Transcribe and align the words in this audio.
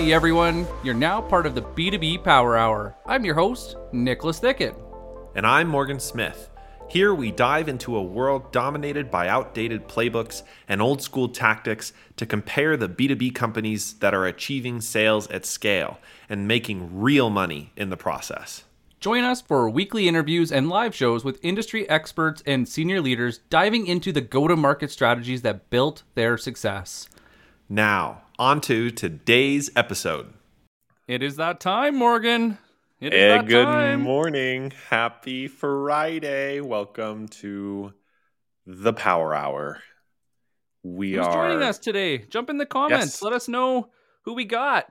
Hey 0.00 0.14
everyone, 0.14 0.66
you're 0.82 0.94
now 0.94 1.20
part 1.20 1.44
of 1.44 1.54
the 1.54 1.60
B2B 1.60 2.24
Power 2.24 2.56
Hour. 2.56 2.96
I'm 3.04 3.22
your 3.22 3.34
host, 3.34 3.76
Nicholas 3.92 4.38
Thicket. 4.38 4.74
And 5.34 5.46
I'm 5.46 5.68
Morgan 5.68 6.00
Smith. 6.00 6.48
Here 6.88 7.14
we 7.14 7.30
dive 7.30 7.68
into 7.68 7.94
a 7.94 8.02
world 8.02 8.50
dominated 8.50 9.10
by 9.10 9.28
outdated 9.28 9.88
playbooks 9.88 10.42
and 10.68 10.80
old 10.80 11.02
school 11.02 11.28
tactics 11.28 11.92
to 12.16 12.24
compare 12.24 12.78
the 12.78 12.88
B2B 12.88 13.34
companies 13.34 13.92
that 13.98 14.14
are 14.14 14.24
achieving 14.24 14.80
sales 14.80 15.28
at 15.28 15.44
scale 15.44 15.98
and 16.30 16.48
making 16.48 16.98
real 16.98 17.28
money 17.28 17.70
in 17.76 17.90
the 17.90 17.98
process. 17.98 18.64
Join 19.00 19.22
us 19.22 19.42
for 19.42 19.68
weekly 19.68 20.08
interviews 20.08 20.50
and 20.50 20.70
live 20.70 20.94
shows 20.94 21.24
with 21.24 21.44
industry 21.44 21.86
experts 21.90 22.42
and 22.46 22.66
senior 22.66 23.02
leaders 23.02 23.40
diving 23.50 23.86
into 23.86 24.12
the 24.12 24.22
go 24.22 24.48
to 24.48 24.56
market 24.56 24.90
strategies 24.90 25.42
that 25.42 25.68
built 25.68 26.04
their 26.14 26.38
success. 26.38 27.06
Now, 27.68 28.22
on 28.40 28.58
to 28.58 28.90
today's 28.90 29.68
episode. 29.76 30.32
It 31.06 31.22
is 31.22 31.36
that 31.36 31.60
time, 31.60 31.94
Morgan. 31.94 32.56
It 32.98 33.12
is 33.12 33.18
Hey, 33.20 33.28
that 33.28 33.46
good 33.46 33.66
time. 33.66 34.00
morning. 34.00 34.72
Happy 34.88 35.46
Friday. 35.46 36.60
Welcome 36.60 37.28
to 37.28 37.92
the 38.66 38.94
Power 38.94 39.34
Hour. 39.34 39.82
We 40.82 41.12
Who's 41.12 41.26
are 41.26 41.32
joining 41.34 41.62
us 41.62 41.78
today? 41.78 42.16
Jump 42.16 42.48
in 42.48 42.56
the 42.56 42.64
comments. 42.64 43.16
Yes. 43.16 43.22
Let 43.22 43.34
us 43.34 43.46
know 43.46 43.90
who 44.22 44.32
we 44.32 44.46
got. 44.46 44.90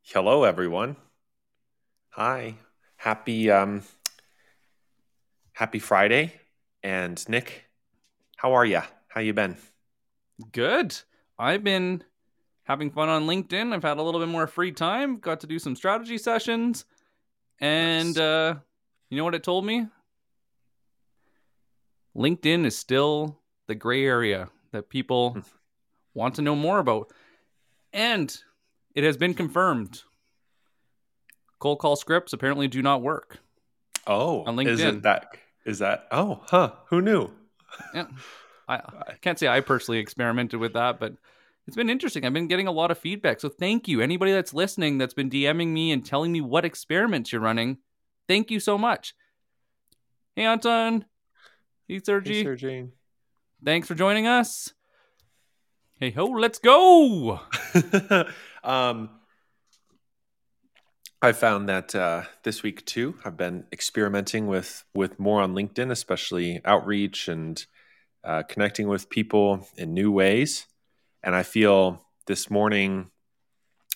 Hello 0.00 0.44
everyone. 0.44 0.96
Hi. 2.12 2.54
Happy 2.96 3.50
um 3.50 3.82
happy 5.52 5.78
Friday. 5.78 6.32
And 6.82 7.22
Nick, 7.28 7.64
how 8.36 8.54
are 8.54 8.64
ya? 8.64 8.84
How 9.08 9.20
you 9.20 9.34
been? 9.34 9.58
Good. 10.52 10.98
I've 11.38 11.64
been 11.64 12.02
having 12.64 12.90
fun 12.90 13.08
on 13.08 13.26
LinkedIn. 13.26 13.72
I've 13.72 13.82
had 13.82 13.98
a 13.98 14.02
little 14.02 14.20
bit 14.20 14.28
more 14.28 14.46
free 14.46 14.72
time. 14.72 15.18
Got 15.18 15.40
to 15.40 15.46
do 15.46 15.58
some 15.58 15.74
strategy 15.76 16.18
sessions. 16.18 16.84
And 17.60 18.08
Nice. 18.14 18.18
uh, 18.18 18.54
you 19.10 19.16
know 19.18 19.24
what 19.24 19.34
it 19.34 19.42
told 19.42 19.64
me? 19.66 19.86
LinkedIn 22.16 22.64
is 22.66 22.76
still 22.76 23.38
the 23.66 23.74
gray 23.74 24.04
area 24.04 24.48
that 24.72 24.88
people 24.88 25.36
want 26.14 26.34
to 26.36 26.42
know 26.42 26.54
more 26.56 26.78
about. 26.78 27.10
And 27.92 28.34
it 28.94 29.04
has 29.04 29.16
been 29.16 29.34
confirmed. 29.34 30.02
Cold 31.58 31.78
call 31.78 31.96
scripts 31.96 32.32
apparently 32.32 32.68
do 32.68 32.82
not 32.82 33.02
work. 33.02 33.38
Oh, 34.06 34.42
On 34.44 34.58
is 34.60 34.80
LinkedIn. 34.80 34.88
it 34.98 35.02
that 35.02 35.28
is 35.64 35.78
that 35.78 36.08
oh, 36.10 36.42
huh, 36.48 36.72
who 36.88 37.00
knew? 37.00 37.30
Yeah. 37.94 38.06
I, 38.68 38.74
I 38.76 39.14
can't 39.20 39.38
say 39.38 39.48
I 39.48 39.60
personally 39.60 39.98
experimented 39.98 40.60
with 40.60 40.74
that, 40.74 41.00
but 41.00 41.14
it's 41.66 41.76
been 41.76 41.90
interesting. 41.90 42.24
I've 42.24 42.32
been 42.32 42.48
getting 42.48 42.66
a 42.66 42.72
lot 42.72 42.90
of 42.90 42.98
feedback. 42.98 43.40
So 43.40 43.48
thank 43.48 43.86
you. 43.88 44.00
Anybody 44.00 44.32
that's 44.32 44.52
listening 44.54 44.98
that's 44.98 45.14
been 45.14 45.30
DMing 45.30 45.68
me 45.68 45.92
and 45.92 46.04
telling 46.04 46.32
me 46.32 46.40
what 46.40 46.64
experiments 46.64 47.32
you're 47.32 47.40
running, 47.40 47.78
thank 48.28 48.50
you 48.50 48.60
so 48.60 48.76
much. 48.76 49.14
Hey, 50.34 50.44
Anton. 50.44 51.04
Hey, 51.86 52.00
Sergi. 52.02 52.34
Hey, 52.34 52.44
Sergey. 52.44 52.88
Thanks 53.64 53.86
for 53.86 53.94
joining 53.94 54.26
us. 54.26 54.72
Hey, 56.00 56.10
ho, 56.10 56.24
let's 56.24 56.58
go. 56.58 57.40
um, 58.64 59.10
I 61.20 61.30
found 61.30 61.68
that 61.68 61.94
uh, 61.94 62.22
this 62.42 62.64
week 62.64 62.84
too, 62.84 63.14
I've 63.24 63.36
been 63.36 63.66
experimenting 63.72 64.48
with 64.48 64.84
with 64.94 65.20
more 65.20 65.40
on 65.40 65.54
LinkedIn, 65.54 65.92
especially 65.92 66.60
outreach 66.64 67.28
and 67.28 67.64
uh, 68.24 68.42
connecting 68.44 68.88
with 68.88 69.10
people 69.10 69.66
in 69.76 69.94
new 69.94 70.10
ways. 70.10 70.66
And 71.22 71.34
I 71.34 71.42
feel 71.42 72.04
this 72.26 72.50
morning 72.50 73.10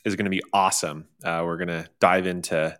is 0.05 0.17
going 0.17 0.25
to 0.25 0.31
be 0.31 0.43
awesome. 0.53 1.09
Uh, 1.25 1.43
we're 1.45 1.57
going 1.57 1.69
to 1.69 1.89
dive 2.01 2.27
into 2.27 2.79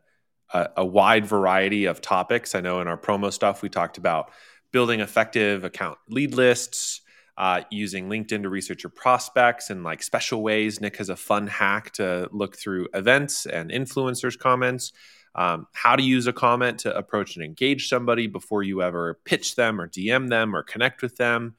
a, 0.53 0.69
a 0.77 0.85
wide 0.85 1.27
variety 1.27 1.87
of 1.87 2.01
topics. 2.01 2.55
I 2.55 2.61
know 2.61 2.81
in 2.81 2.89
our 2.89 2.99
promo 2.99 3.33
stuff 3.33 3.63
we 3.63 3.69
talked 3.69 3.99
about 3.99 4.31
building 4.73 5.01
effective 5.01 5.65
account 5.65 5.99
lead 6.09 6.35
lists, 6.35 7.01
uh, 7.39 7.63
using 7.71 8.09
LinkedIn 8.09 8.43
to 8.43 8.49
research 8.49 8.83
your 8.83 8.91
prospects 8.91 9.69
and 9.71 9.85
like 9.85 10.03
special 10.03 10.43
ways. 10.43 10.81
Nick 10.81 10.97
has 10.97 11.09
a 11.09 11.17
fun 11.17 11.47
hack 11.47 11.93
to 11.93 12.29
look 12.33 12.57
through 12.57 12.89
events 12.95 13.47
and 13.47 13.71
influencers' 13.71 14.39
comments. 14.39 14.93
Um, 15.37 15.67
how 15.75 15.97
to 15.97 16.03
use 16.03 16.27
a 16.27 16.33
comment 16.33 16.81
to 16.81 16.97
approach 16.97 17.37
and 17.37 17.45
engage 17.45 17.89
somebody 17.89 18.27
before 18.27 18.63
you 18.63 18.83
ever 18.83 19.21
pitch 19.25 19.55
them 19.55 19.79
or 19.79 19.87
DM 19.87 20.31
them 20.31 20.57
or 20.57 20.63
connect 20.63 21.03
with 21.03 21.17
them. 21.17 21.55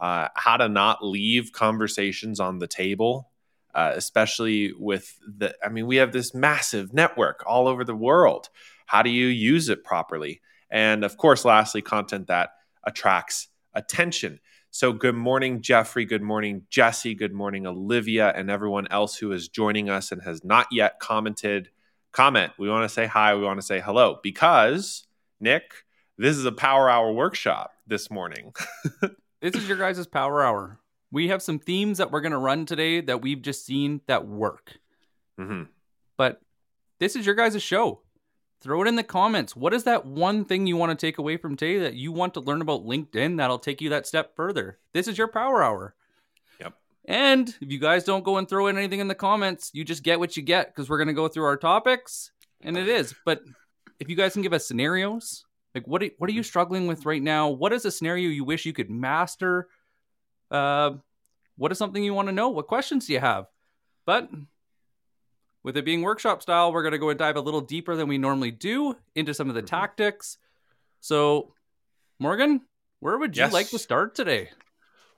Uh, 0.00 0.28
how 0.34 0.56
to 0.56 0.68
not 0.68 1.04
leave 1.04 1.52
conversations 1.52 2.40
on 2.40 2.58
the 2.58 2.66
table, 2.66 3.28
uh, 3.74 3.92
especially 3.94 4.72
with 4.72 5.18
the. 5.26 5.54
I 5.62 5.68
mean, 5.68 5.86
we 5.86 5.96
have 5.96 6.12
this 6.12 6.34
massive 6.34 6.94
network 6.94 7.44
all 7.46 7.68
over 7.68 7.84
the 7.84 7.94
world. 7.94 8.48
How 8.86 9.02
do 9.02 9.10
you 9.10 9.26
use 9.26 9.68
it 9.68 9.84
properly? 9.84 10.40
And 10.70 11.04
of 11.04 11.16
course, 11.18 11.44
lastly, 11.44 11.82
content 11.82 12.28
that 12.28 12.50
attracts 12.84 13.48
attention. 13.74 14.40
So, 14.70 14.92
good 14.92 15.14
morning, 15.14 15.62
Jeffrey. 15.62 16.04
Good 16.04 16.22
morning, 16.22 16.62
Jesse. 16.70 17.14
Good 17.14 17.32
morning, 17.32 17.66
Olivia, 17.66 18.32
and 18.34 18.50
everyone 18.50 18.86
else 18.90 19.16
who 19.16 19.32
is 19.32 19.48
joining 19.48 19.90
us 19.90 20.12
and 20.12 20.22
has 20.22 20.44
not 20.44 20.68
yet 20.70 21.00
commented. 21.00 21.70
Comment. 22.12 22.52
We 22.58 22.68
want 22.68 22.84
to 22.84 22.88
say 22.92 23.06
hi. 23.06 23.34
We 23.34 23.42
want 23.42 23.60
to 23.60 23.66
say 23.66 23.80
hello 23.80 24.18
because, 24.22 25.06
Nick, 25.40 25.72
this 26.16 26.36
is 26.36 26.44
a 26.44 26.52
power 26.52 26.90
hour 26.90 27.12
workshop 27.12 27.72
this 27.86 28.10
morning. 28.10 28.52
This 29.40 29.54
is 29.54 29.68
your 29.68 29.78
guys' 29.78 30.04
power 30.06 30.42
hour. 30.42 30.80
We 31.12 31.28
have 31.28 31.42
some 31.42 31.60
themes 31.60 31.98
that 31.98 32.10
we're 32.10 32.22
going 32.22 32.32
to 32.32 32.38
run 32.38 32.66
today 32.66 33.00
that 33.02 33.22
we've 33.22 33.40
just 33.40 33.64
seen 33.64 34.00
that 34.08 34.26
work. 34.26 34.78
hmm 35.38 35.62
But 36.16 36.40
this 36.98 37.14
is 37.14 37.24
your 37.24 37.36
guys' 37.36 37.62
show. 37.62 38.00
Throw 38.60 38.82
it 38.82 38.88
in 38.88 38.96
the 38.96 39.04
comments. 39.04 39.54
What 39.54 39.72
is 39.72 39.84
that 39.84 40.04
one 40.04 40.44
thing 40.44 40.66
you 40.66 40.76
want 40.76 40.90
to 40.90 41.06
take 41.06 41.18
away 41.18 41.36
from 41.36 41.54
today 41.54 41.78
that 41.78 41.94
you 41.94 42.10
want 42.10 42.34
to 42.34 42.40
learn 42.40 42.60
about 42.60 42.84
LinkedIn 42.84 43.36
that'll 43.36 43.60
take 43.60 43.80
you 43.80 43.88
that 43.90 44.08
step 44.08 44.34
further? 44.34 44.80
This 44.92 45.06
is 45.06 45.16
your 45.16 45.28
power 45.28 45.62
hour. 45.62 45.94
And 47.08 47.48
if 47.62 47.72
you 47.72 47.78
guys 47.78 48.04
don't 48.04 48.22
go 48.22 48.36
and 48.36 48.46
throw 48.46 48.66
in 48.66 48.76
anything 48.76 49.00
in 49.00 49.08
the 49.08 49.14
comments, 49.14 49.70
you 49.72 49.82
just 49.82 50.02
get 50.02 50.18
what 50.20 50.36
you 50.36 50.42
get 50.42 50.66
because 50.68 50.90
we're 50.90 50.98
going 50.98 51.08
to 51.08 51.14
go 51.14 51.26
through 51.26 51.44
our 51.44 51.56
topics 51.56 52.32
and 52.60 52.76
it 52.76 52.86
is. 52.86 53.14
But 53.24 53.40
if 53.98 54.10
you 54.10 54.14
guys 54.14 54.34
can 54.34 54.42
give 54.42 54.52
us 54.52 54.68
scenarios, 54.68 55.46
like 55.74 55.86
what 55.88 56.02
are, 56.02 56.10
what 56.18 56.28
are 56.28 56.34
you 56.34 56.42
struggling 56.42 56.86
with 56.86 57.06
right 57.06 57.22
now? 57.22 57.48
What 57.48 57.72
is 57.72 57.86
a 57.86 57.90
scenario 57.90 58.28
you 58.28 58.44
wish 58.44 58.66
you 58.66 58.74
could 58.74 58.90
master? 58.90 59.68
Uh, 60.50 60.92
what 61.56 61.72
is 61.72 61.78
something 61.78 62.04
you 62.04 62.12
want 62.12 62.28
to 62.28 62.32
know? 62.32 62.50
What 62.50 62.66
questions 62.66 63.06
do 63.06 63.14
you 63.14 63.20
have? 63.20 63.46
But 64.04 64.28
with 65.64 65.78
it 65.78 65.86
being 65.86 66.02
workshop 66.02 66.42
style, 66.42 66.74
we're 66.74 66.82
going 66.82 66.92
to 66.92 66.98
go 66.98 67.08
and 67.08 67.18
dive 67.18 67.36
a 67.36 67.40
little 67.40 67.62
deeper 67.62 67.96
than 67.96 68.06
we 68.08 68.18
normally 68.18 68.50
do 68.50 68.96
into 69.14 69.32
some 69.32 69.48
of 69.48 69.54
the 69.54 69.62
Mhm. 69.62 69.66
tactics. 69.66 70.36
So, 71.00 71.54
Morgan, 72.18 72.60
where 73.00 73.16
would 73.16 73.34
you 73.34 73.44
Yes. 73.44 73.52
like 73.54 73.70
to 73.70 73.78
start 73.78 74.14
today? 74.14 74.50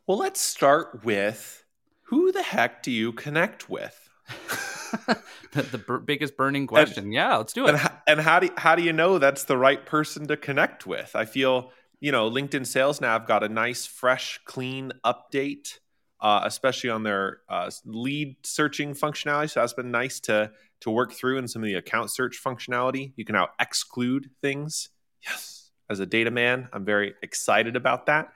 Well, 0.07 0.19
let's 0.19 0.41
start 0.41 1.05
with 1.05 1.65
who 2.11 2.33
the 2.33 2.43
heck 2.43 2.83
do 2.83 2.91
you 2.91 3.13
connect 3.13 3.71
with? 3.71 4.09
the 5.53 5.63
the 5.63 5.79
bur- 5.79 6.01
biggest 6.01 6.37
burning 6.37 6.67
question. 6.67 7.13
yeah, 7.13 7.37
let's 7.37 7.53
do 7.53 7.67
it. 7.67 7.77
and, 7.77 7.91
and 8.09 8.21
how 8.21 8.41
do 8.41 8.51
how 8.57 8.75
do 8.75 8.83
you 8.83 8.93
know 8.93 9.19
that's 9.19 9.45
the 9.45 9.57
right 9.57 9.87
person 9.87 10.27
to 10.27 10.37
connect 10.37 10.89
with? 10.89 11.13
I 11.15 11.25
feel 11.25 11.71
you 12.01 12.11
know 12.11 12.29
LinkedIn 12.29 12.67
Sales 12.67 13.01
Nav 13.01 13.29
got 13.29 13.45
a 13.45 13.49
nice, 13.49 13.87
fresh, 13.87 14.41
clean 14.45 14.91
update, 15.05 15.79
uh, 16.21 16.41
especially 16.43 16.91
on 16.91 17.05
their 17.05 17.43
uh, 17.49 17.71
lead 17.85 18.37
searching 18.43 18.93
functionality. 18.95 19.51
So 19.51 19.61
that's 19.61 19.75
been 19.75 19.93
nice 19.93 20.19
to 20.21 20.51
to 20.81 20.91
work 20.91 21.13
through 21.13 21.39
in 21.39 21.47
some 21.47 21.63
of 21.63 21.67
the 21.67 21.75
account 21.75 22.11
search 22.11 22.43
functionality. 22.45 23.13
You 23.15 23.25
can 23.25 23.35
now 23.35 23.51
exclude 23.61 24.31
things. 24.43 24.89
Yes, 25.25 25.71
as 25.89 26.01
a 26.01 26.07
data 26.07 26.33
man, 26.33 26.69
I'm 26.73 26.85
very 26.85 27.15
excited 27.23 27.77
about 27.77 28.07
that. 28.07 28.33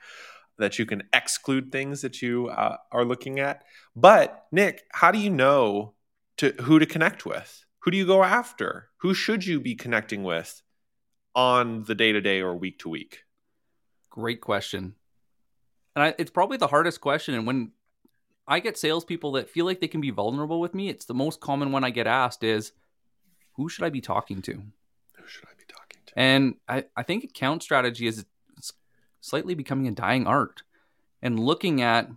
That 0.58 0.78
you 0.78 0.86
can 0.86 1.02
exclude 1.12 1.72
things 1.72 2.02
that 2.02 2.22
you 2.22 2.48
uh, 2.48 2.76
are 2.92 3.04
looking 3.04 3.40
at. 3.40 3.64
But 3.96 4.46
Nick, 4.52 4.84
how 4.92 5.10
do 5.10 5.18
you 5.18 5.30
know 5.30 5.94
to 6.36 6.50
who 6.62 6.78
to 6.78 6.86
connect 6.86 7.26
with? 7.26 7.64
Who 7.80 7.90
do 7.90 7.96
you 7.96 8.06
go 8.06 8.22
after? 8.22 8.88
Who 8.98 9.14
should 9.14 9.44
you 9.44 9.60
be 9.60 9.74
connecting 9.74 10.22
with 10.22 10.62
on 11.34 11.82
the 11.84 11.94
day 11.94 12.12
to 12.12 12.20
day 12.20 12.40
or 12.40 12.54
week 12.54 12.78
to 12.80 12.88
week? 12.88 13.24
Great 14.10 14.40
question. 14.40 14.94
And 15.96 16.04
I, 16.04 16.14
it's 16.18 16.30
probably 16.30 16.56
the 16.56 16.68
hardest 16.68 17.00
question. 17.00 17.34
And 17.34 17.46
when 17.46 17.72
I 18.46 18.60
get 18.60 18.78
salespeople 18.78 19.32
that 19.32 19.50
feel 19.50 19.64
like 19.64 19.80
they 19.80 19.88
can 19.88 20.00
be 20.00 20.10
vulnerable 20.10 20.60
with 20.60 20.74
me, 20.74 20.88
it's 20.88 21.04
the 21.04 21.14
most 21.14 21.40
common 21.40 21.72
one 21.72 21.82
I 21.82 21.90
get 21.90 22.06
asked 22.06 22.44
is, 22.44 22.72
who 23.54 23.68
should 23.68 23.84
I 23.84 23.90
be 23.90 24.00
talking 24.00 24.40
to? 24.42 24.52
Who 24.52 25.26
should 25.26 25.44
I 25.46 25.54
be 25.56 25.64
talking 25.66 26.00
to? 26.06 26.12
And 26.16 26.54
I, 26.68 26.84
I 26.96 27.02
think 27.02 27.24
account 27.24 27.62
strategy 27.62 28.06
is 28.06 28.24
slightly 29.24 29.54
becoming 29.54 29.88
a 29.88 29.92
dying 29.92 30.26
art 30.26 30.62
and 31.22 31.38
looking 31.40 31.80
at 31.80 32.10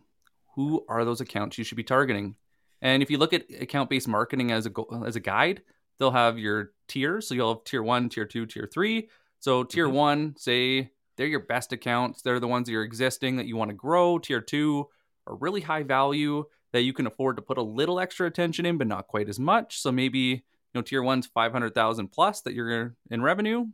who 0.55 0.83
are 0.89 1.05
those 1.05 1.21
accounts 1.21 1.57
you 1.57 1.63
should 1.63 1.77
be 1.77 1.83
targeting. 1.83 2.35
And 2.81 3.01
if 3.01 3.09
you 3.09 3.17
look 3.17 3.33
at 3.33 3.45
account 3.61 3.89
based 3.89 4.07
marketing 4.07 4.51
as 4.51 4.65
a 4.67 4.71
as 5.05 5.15
a 5.15 5.19
guide, 5.19 5.61
they'll 5.97 6.11
have 6.11 6.37
your 6.37 6.71
tiers. 6.87 7.27
So 7.27 7.35
you'll 7.35 7.53
have 7.55 7.63
tier 7.63 7.81
one, 7.83 8.09
tier 8.09 8.25
two, 8.25 8.45
tier 8.45 8.67
three. 8.71 9.09
So 9.39 9.63
tier 9.63 9.87
Mhm. 9.87 9.93
one, 9.93 10.35
say 10.37 10.91
they're 11.15 11.27
your 11.27 11.39
best 11.39 11.71
accounts. 11.73 12.21
They're 12.21 12.39
the 12.39 12.47
ones 12.47 12.67
that 12.67 12.75
are 12.75 12.83
existing 12.83 13.37
that 13.37 13.45
you 13.47 13.55
want 13.55 13.69
to 13.69 13.75
grow. 13.75 14.19
Tier 14.19 14.41
two 14.41 14.87
are 15.25 15.35
really 15.35 15.61
high 15.61 15.83
value. 15.83 16.45
that 16.73 16.81
you 16.81 16.91
can 16.91 17.07
afford 17.07 17.37
to 17.37 17.41
put 17.41 17.57
a 17.57 17.61
little 17.79 17.97
extra 17.97 18.27
attention 18.27 18.65
in, 18.65 18.77
but 18.77 18.85
not 18.87 19.07
quite 19.07 19.29
as 19.29 19.39
much. 19.39 19.79
So 19.79 19.89
maybe 19.89 20.19
you 20.19 20.41
know 20.75 20.81
tier 20.81 21.01
one's 21.01 21.25
five 21.25 21.53
hundred 21.53 21.73
thousand 21.73 22.09
plus 22.09 22.41
that 22.41 22.53
you're 22.53 22.93
in 23.09 23.21
revenue. 23.21 23.67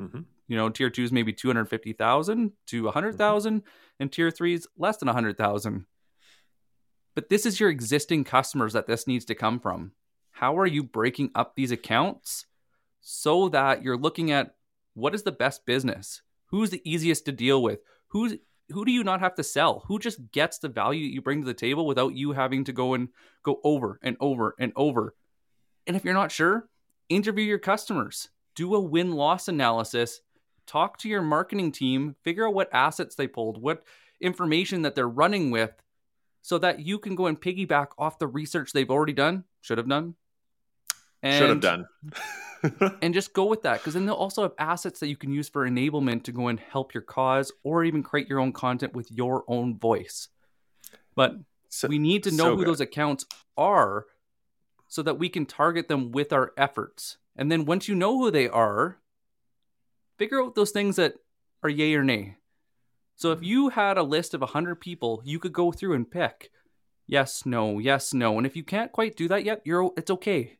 Mhm. 0.00 0.24
You 0.48 0.56
know, 0.56 0.70
tier 0.70 0.90
two 0.90 1.04
is 1.04 1.12
maybe 1.12 1.32
two 1.32 1.48
hundred 1.48 1.66
fifty 1.66 1.92
thousand 1.92 2.52
to 2.66 2.88
a 2.88 2.90
hundred 2.90 3.10
mm-hmm. 3.10 3.18
thousand, 3.18 3.62
and 4.00 4.10
tier 4.10 4.30
three 4.30 4.54
is 4.54 4.66
less 4.76 4.96
than 4.96 5.08
a 5.08 5.12
hundred 5.12 5.36
thousand. 5.36 5.84
But 7.14 7.28
this 7.28 7.46
is 7.46 7.60
your 7.60 7.70
existing 7.70 8.24
customers 8.24 8.72
that 8.72 8.86
this 8.86 9.06
needs 9.06 9.24
to 9.26 9.34
come 9.34 9.60
from. 9.60 9.92
How 10.30 10.56
are 10.58 10.66
you 10.66 10.82
breaking 10.82 11.30
up 11.34 11.54
these 11.54 11.72
accounts 11.72 12.46
so 13.00 13.48
that 13.50 13.82
you're 13.82 13.96
looking 13.96 14.30
at 14.30 14.54
what 14.94 15.14
is 15.14 15.22
the 15.22 15.32
best 15.32 15.66
business? 15.66 16.22
Who's 16.46 16.70
the 16.70 16.82
easiest 16.84 17.24
to 17.26 17.32
deal 17.32 17.62
with? 17.62 17.80
Who's 18.08 18.36
who 18.70 18.84
do 18.84 18.92
you 18.92 19.02
not 19.02 19.20
have 19.20 19.34
to 19.36 19.42
sell? 19.42 19.84
Who 19.86 19.98
just 19.98 20.30
gets 20.30 20.58
the 20.58 20.68
value 20.68 21.06
that 21.06 21.14
you 21.14 21.22
bring 21.22 21.40
to 21.40 21.46
the 21.46 21.54
table 21.54 21.86
without 21.86 22.14
you 22.14 22.32
having 22.32 22.64
to 22.64 22.72
go 22.72 22.94
and 22.94 23.08
go 23.42 23.60
over 23.64 23.98
and 24.02 24.16
over 24.20 24.54
and 24.58 24.72
over? 24.76 25.14
And 25.86 25.96
if 25.96 26.04
you're 26.04 26.14
not 26.14 26.32
sure, 26.32 26.68
interview 27.08 27.44
your 27.44 27.58
customers. 27.58 28.28
Do 28.54 28.74
a 28.74 28.80
win-loss 28.80 29.48
analysis. 29.48 30.20
Talk 30.68 30.98
to 30.98 31.08
your 31.08 31.22
marketing 31.22 31.72
team, 31.72 32.14
figure 32.22 32.46
out 32.46 32.54
what 32.54 32.68
assets 32.72 33.16
they 33.16 33.26
pulled, 33.26 33.60
what 33.60 33.82
information 34.20 34.82
that 34.82 34.94
they're 34.94 35.08
running 35.08 35.50
with 35.50 35.72
so 36.42 36.58
that 36.58 36.80
you 36.80 36.98
can 36.98 37.14
go 37.16 37.26
and 37.26 37.40
piggyback 37.40 37.88
off 37.98 38.18
the 38.18 38.26
research 38.26 38.72
they've 38.72 38.90
already 38.90 39.12
done, 39.14 39.44
should 39.62 39.78
have 39.78 39.88
done. 39.88 40.14
Should 41.24 41.32
have 41.42 41.50
and- 41.50 41.60
done. 41.62 41.86
and 43.02 43.14
just 43.14 43.32
go 43.32 43.46
with 43.46 43.62
that 43.62 43.78
because 43.78 43.94
then 43.94 44.04
they'll 44.06 44.14
also 44.14 44.42
have 44.42 44.52
assets 44.58 45.00
that 45.00 45.08
you 45.08 45.16
can 45.16 45.32
use 45.32 45.48
for 45.48 45.68
enablement 45.68 46.24
to 46.24 46.32
go 46.32 46.48
and 46.48 46.60
help 46.60 46.92
your 46.92 47.02
cause 47.02 47.50
or 47.62 47.84
even 47.84 48.02
create 48.02 48.28
your 48.28 48.40
own 48.40 48.52
content 48.52 48.94
with 48.94 49.10
your 49.10 49.44
own 49.48 49.78
voice. 49.78 50.28
But 51.14 51.36
So- 51.70 51.88
we 51.88 51.98
need 51.98 52.24
to 52.24 52.30
know 52.30 52.44
so 52.44 52.50
who 52.50 52.56
good. 52.58 52.68
those 52.68 52.80
accounts 52.80 53.24
are 53.56 54.06
so 54.86 55.02
that 55.02 55.18
we 55.18 55.28
can 55.28 55.46
target 55.46 55.88
them 55.88 56.12
with 56.12 56.32
our 56.32 56.52
efforts. 56.56 57.16
And 57.36 57.50
then 57.50 57.64
once 57.64 57.88
you 57.88 57.94
know 57.94 58.18
who 58.18 58.30
they 58.30 58.48
are, 58.48 58.98
figure 60.18 60.42
out 60.42 60.54
those 60.54 60.70
things 60.70 60.96
that 60.96 61.14
are 61.62 61.70
yay 61.70 61.94
or 61.94 62.04
nay. 62.04 62.36
So 63.16 63.32
if 63.32 63.42
you 63.42 63.70
had 63.70 63.98
a 63.98 64.02
list 64.02 64.34
of 64.34 64.42
100 64.42 64.76
people, 64.76 65.22
you 65.24 65.38
could 65.38 65.52
go 65.52 65.72
through 65.72 65.94
and 65.94 66.08
pick 66.10 66.50
yes, 67.08 67.44
no, 67.44 67.78
yes, 67.80 68.14
no. 68.14 68.36
And 68.36 68.46
if 68.46 68.54
you 68.54 68.62
can't 68.62 68.92
quite 68.92 69.16
do 69.16 69.26
that 69.28 69.44
yet, 69.44 69.62
you're 69.64 69.90
it's 69.96 70.10
okay. 70.10 70.58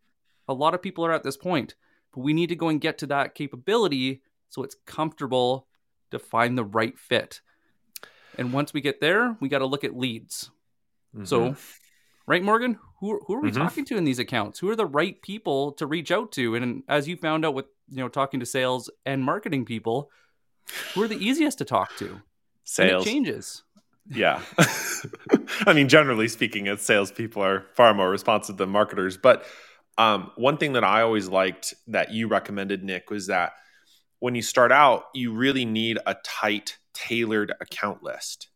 A 0.49 0.55
lot 0.55 0.75
of 0.75 0.83
people 0.83 1.05
are 1.05 1.13
at 1.13 1.23
this 1.23 1.37
point, 1.37 1.77
but 2.13 2.23
we 2.23 2.33
need 2.33 2.49
to 2.49 2.57
go 2.57 2.69
and 2.69 2.81
get 2.81 2.99
to 2.99 3.07
that 3.09 3.35
capability 3.35 4.23
so 4.49 4.63
it's 4.63 4.77
comfortable 4.87 5.69
to 6.11 6.19
find 6.19 6.57
the 6.57 6.65
right 6.65 6.99
fit. 6.99 7.43
And 8.37 8.53
once 8.53 8.73
we 8.73 8.81
get 8.81 9.01
there, 9.01 9.37
we 9.41 9.49
got 9.49 9.59
to 9.59 9.67
look 9.67 9.85
at 9.85 9.97
leads. 9.97 10.51
So, 11.25 11.51
Mhm. 11.51 11.79
Right, 12.29 12.43
Morgan, 12.43 12.79
who, 13.01 13.21
who 13.27 13.35
are 13.35 13.41
we 13.41 13.51
Mhm. 13.51 13.55
talking 13.57 13.85
to 13.87 13.97
in 13.97 14.05
these 14.05 14.19
accounts? 14.19 14.59
Who 14.61 14.69
are 14.71 14.77
the 14.77 14.87
right 14.87 15.21
people 15.23 15.73
to 15.73 15.87
reach 15.87 16.11
out 16.13 16.31
to? 16.33 16.55
And 16.55 16.83
as 16.89 17.09
you 17.09 17.17
found 17.17 17.45
out 17.45 17.55
with 17.55 17.67
you 17.89 17.97
know 17.97 18.09
talking 18.09 18.39
to 18.41 18.47
sales 18.47 18.91
and 19.07 19.25
marketing 19.25 19.65
people, 19.65 20.11
who 20.95 21.03
are 21.03 21.09
the 21.09 21.17
easiest 21.17 21.59
to 21.59 21.65
talk 21.65 21.97
to? 21.97 22.21
Sales. 22.65 23.03
it 23.07 23.09
changes. 23.11 23.63
Yeah. 24.11 24.43
I 25.67 25.73
mean, 25.73 25.89
generally 25.89 26.29
speaking, 26.29 26.67
it's 26.67 26.85
salespeople 26.85 27.43
are 27.43 27.67
far 27.75 27.95
more 27.95 28.11
responsive 28.11 28.57
than 28.59 28.69
marketers. 28.71 29.17
But 29.17 29.45
um, 29.97 30.31
one 30.37 30.57
thing 30.59 30.75
that 30.75 30.85
I 30.85 31.03
always 31.03 31.29
liked 31.29 31.75
that 31.89 32.13
you 32.13 32.29
recommended, 32.29 32.85
Nick, 32.85 33.11
was 33.11 33.27
that 33.27 33.53
when 34.21 34.35
you 34.35 34.43
start 34.43 34.71
out, 34.73 35.05
you 35.15 35.33
really 35.33 35.65
need 35.65 35.99
a 36.07 36.17
tight, 36.25 36.79
tailored 36.95 37.53
account 37.61 38.03
list. 38.03 38.49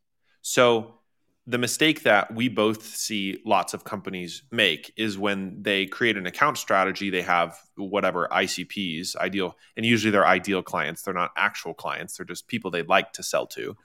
So 0.42 0.98
the 1.46 1.58
mistake 1.58 2.04
that 2.04 2.32
we 2.32 2.48
both 2.48 2.84
see 2.84 3.40
lots 3.44 3.74
of 3.74 3.82
companies 3.82 4.42
make 4.52 4.92
is 4.96 5.18
when 5.18 5.60
they 5.60 5.86
create 5.86 6.16
an 6.16 6.26
account 6.26 6.56
strategy, 6.56 7.10
they 7.10 7.22
have 7.22 7.58
whatever 7.74 8.28
ICPs, 8.30 9.16
ideal, 9.16 9.56
and 9.76 9.84
usually 9.84 10.12
they're 10.12 10.26
ideal 10.26 10.62
clients. 10.62 11.02
They're 11.02 11.14
not 11.14 11.32
actual 11.36 11.74
clients, 11.74 12.16
they're 12.16 12.26
just 12.26 12.46
people 12.46 12.70
they'd 12.70 12.88
like 12.88 13.12
to 13.14 13.24
sell 13.24 13.46
to. 13.48 13.76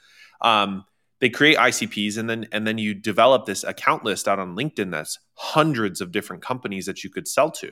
Um, 0.41 0.85
they 1.19 1.29
create 1.29 1.57
ICPs 1.57 2.19
and 2.19 2.29
then 2.29 2.47
and 2.51 2.67
then 2.67 2.77
you 2.77 2.93
develop 2.93 3.47
this 3.47 3.63
account 3.63 4.03
list 4.03 4.27
out 4.27 4.37
on 4.37 4.55
LinkedIn 4.55 4.91
that's 4.91 5.17
hundreds 5.33 5.99
of 5.99 6.11
different 6.11 6.43
companies 6.43 6.85
that 6.85 7.03
you 7.03 7.09
could 7.09 7.27
sell 7.27 7.49
to. 7.49 7.71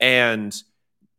And 0.00 0.60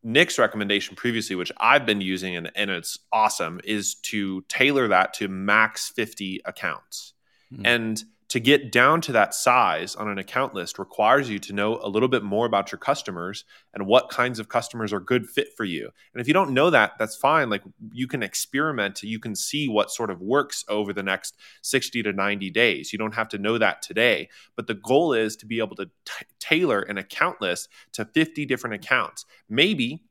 Nick's 0.04 0.38
recommendation 0.38 0.98
previously, 0.98 1.38
which 1.38 1.52
I've 1.58 1.86
been 1.86 2.02
using 2.02 2.36
and, 2.36 2.52
and 2.56 2.70
it's 2.72 3.00
awesome, 3.14 3.62
is 3.64 3.96
to 3.96 4.42
tailor 4.50 4.90
that 4.90 5.14
to 5.16 5.30
max 5.30 5.90
50 5.90 6.42
accounts. 6.44 7.14
Mhm. 7.52 7.66
And 7.66 8.04
to 8.30 8.40
get 8.40 8.72
down 8.72 9.02
to 9.02 9.12
that 9.12 9.34
size 9.34 9.94
on 9.96 10.08
an 10.08 10.18
account 10.18 10.54
list 10.54 10.80
requires 10.80 11.30
you 11.30 11.38
to 11.38 11.52
know 11.52 11.78
a 11.84 11.90
little 11.90 12.08
bit 12.08 12.24
more 12.24 12.46
about 12.46 12.72
your 12.72 12.80
customers 12.80 13.44
and 13.74 13.86
what 13.86 14.10
kinds 14.10 14.40
of 14.40 14.48
customers 14.48 14.94
are 14.94 15.02
good 15.02 15.30
fit 15.30 15.50
for 15.58 15.66
you. 15.66 15.90
And 16.14 16.22
if 16.22 16.28
you 16.30 16.34
don't 16.34 16.54
know 16.54 16.70
that, 16.70 16.94
that's 16.98 17.16
fine. 17.18 17.50
Like 17.50 17.64
you 17.92 18.08
can 18.08 18.24
experiment, 18.24 19.04
you 19.04 19.20
can 19.20 19.36
see 19.36 19.68
what 19.68 19.92
sort 19.92 20.10
of 20.10 20.22
works 20.22 20.64
over 20.70 20.94
the 20.94 21.04
next 21.04 21.36
60 21.62 22.02
to 22.04 22.14
90 22.14 22.50
days. 22.50 22.94
You 22.94 23.00
don't 23.00 23.16
have 23.16 23.28
to 23.30 23.38
know 23.38 23.58
that 23.58 23.82
today, 23.82 24.30
but 24.56 24.68
the 24.68 24.76
goal 24.76 25.12
is 25.12 25.36
to 25.38 25.46
be 25.46 25.60
able 25.60 25.76
to 25.76 25.88
t- 26.06 26.26
tailor 26.40 26.80
an 26.82 26.98
account 26.98 27.42
list 27.42 27.68
to 27.94 28.06
50 28.06 28.46
different 28.46 28.76
accounts. 28.76 29.26
Maybe 29.50 30.06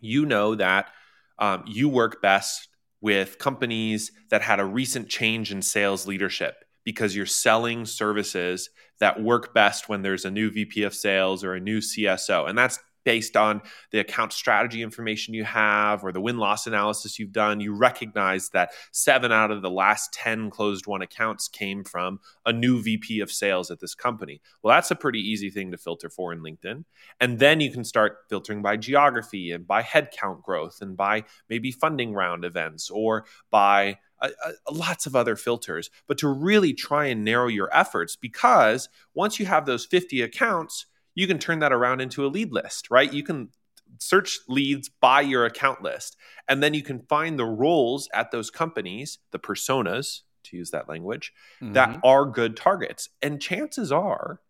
you 0.00 0.26
know 0.26 0.54
that 0.54 0.90
um, 1.38 1.64
you 1.66 1.88
work 1.88 2.22
best 2.22 2.68
with 3.00 3.38
companies 3.38 4.12
that 4.30 4.42
had 4.42 4.60
a 4.60 4.64
recent 4.64 5.08
change 5.08 5.52
in 5.52 5.62
sales 5.62 6.06
leadership 6.06 6.63
because 6.84 7.16
you're 7.16 7.26
selling 7.26 7.84
services 7.84 8.70
that 9.00 9.22
work 9.22 9.54
best 9.54 9.88
when 9.88 10.02
there's 10.02 10.24
a 10.24 10.30
new 10.30 10.50
VP 10.50 10.82
of 10.82 10.94
sales 10.94 11.42
or 11.42 11.54
a 11.54 11.60
new 11.60 11.78
CSO. 11.78 12.48
And 12.48 12.56
that's 12.56 12.78
based 13.04 13.36
on 13.36 13.60
the 13.90 14.00
account 14.00 14.32
strategy 14.32 14.82
information 14.82 15.34
you 15.34 15.44
have 15.44 16.02
or 16.02 16.10
the 16.10 16.20
win 16.20 16.38
loss 16.38 16.66
analysis 16.66 17.18
you've 17.18 17.32
done. 17.32 17.60
You 17.60 17.74
recognize 17.74 18.48
that 18.50 18.70
seven 18.92 19.30
out 19.30 19.50
of 19.50 19.62
the 19.62 19.70
last 19.70 20.12
10 20.12 20.50
closed 20.50 20.86
won 20.86 21.02
accounts 21.02 21.46
came 21.46 21.84
from 21.84 22.18
a 22.44 22.52
new 22.52 22.82
VP 22.82 23.20
of 23.20 23.30
sales 23.30 23.70
at 23.70 23.80
this 23.80 23.94
company. 23.94 24.40
Well, 24.62 24.74
that's 24.74 24.90
a 24.90 24.96
pretty 24.96 25.20
easy 25.20 25.50
thing 25.50 25.70
to 25.70 25.78
filter 25.78 26.08
for 26.08 26.32
in 26.32 26.40
LinkedIn. 26.40 26.84
And 27.20 27.38
then 27.38 27.60
you 27.60 27.70
can 27.70 27.84
start 27.84 28.18
filtering 28.28 28.62
by 28.62 28.76
geography 28.76 29.52
and 29.52 29.66
by 29.66 29.82
headcount 29.82 30.42
growth 30.42 30.78
and 30.80 30.96
by 30.96 31.24
maybe 31.48 31.70
funding 31.70 32.14
round 32.14 32.44
events 32.44 32.90
or 32.90 33.26
by 33.50 33.98
uh, 34.24 34.50
uh, 34.50 34.52
lots 34.70 35.06
of 35.06 35.16
other 35.16 35.36
filters, 35.36 35.90
but 36.06 36.18
to 36.18 36.28
really 36.28 36.72
try 36.72 37.06
and 37.06 37.24
narrow 37.24 37.48
your 37.48 37.74
efforts 37.76 38.16
because 38.16 38.88
once 39.14 39.38
you 39.38 39.46
have 39.46 39.66
those 39.66 39.86
50 39.86 40.22
accounts, 40.22 40.86
you 41.14 41.26
can 41.26 41.38
turn 41.38 41.60
that 41.60 41.72
around 41.72 42.00
into 42.00 42.24
a 42.26 42.28
lead 42.28 42.52
list, 42.52 42.90
right? 42.90 43.12
You 43.12 43.22
can 43.22 43.50
search 43.98 44.38
leads 44.48 44.88
by 44.88 45.20
your 45.20 45.44
account 45.44 45.82
list, 45.82 46.16
and 46.48 46.62
then 46.62 46.74
you 46.74 46.82
can 46.82 47.00
find 47.08 47.38
the 47.38 47.44
roles 47.44 48.08
at 48.12 48.30
those 48.30 48.50
companies, 48.50 49.18
the 49.30 49.38
personas, 49.38 50.22
to 50.44 50.56
use 50.56 50.70
that 50.72 50.88
language, 50.88 51.32
that 51.72 51.90
Mhm. 51.90 52.00
are 52.04 52.26
good 52.26 52.56
targets. 52.56 53.08
And 53.22 53.40
chances 53.40 53.90
are, 53.92 54.40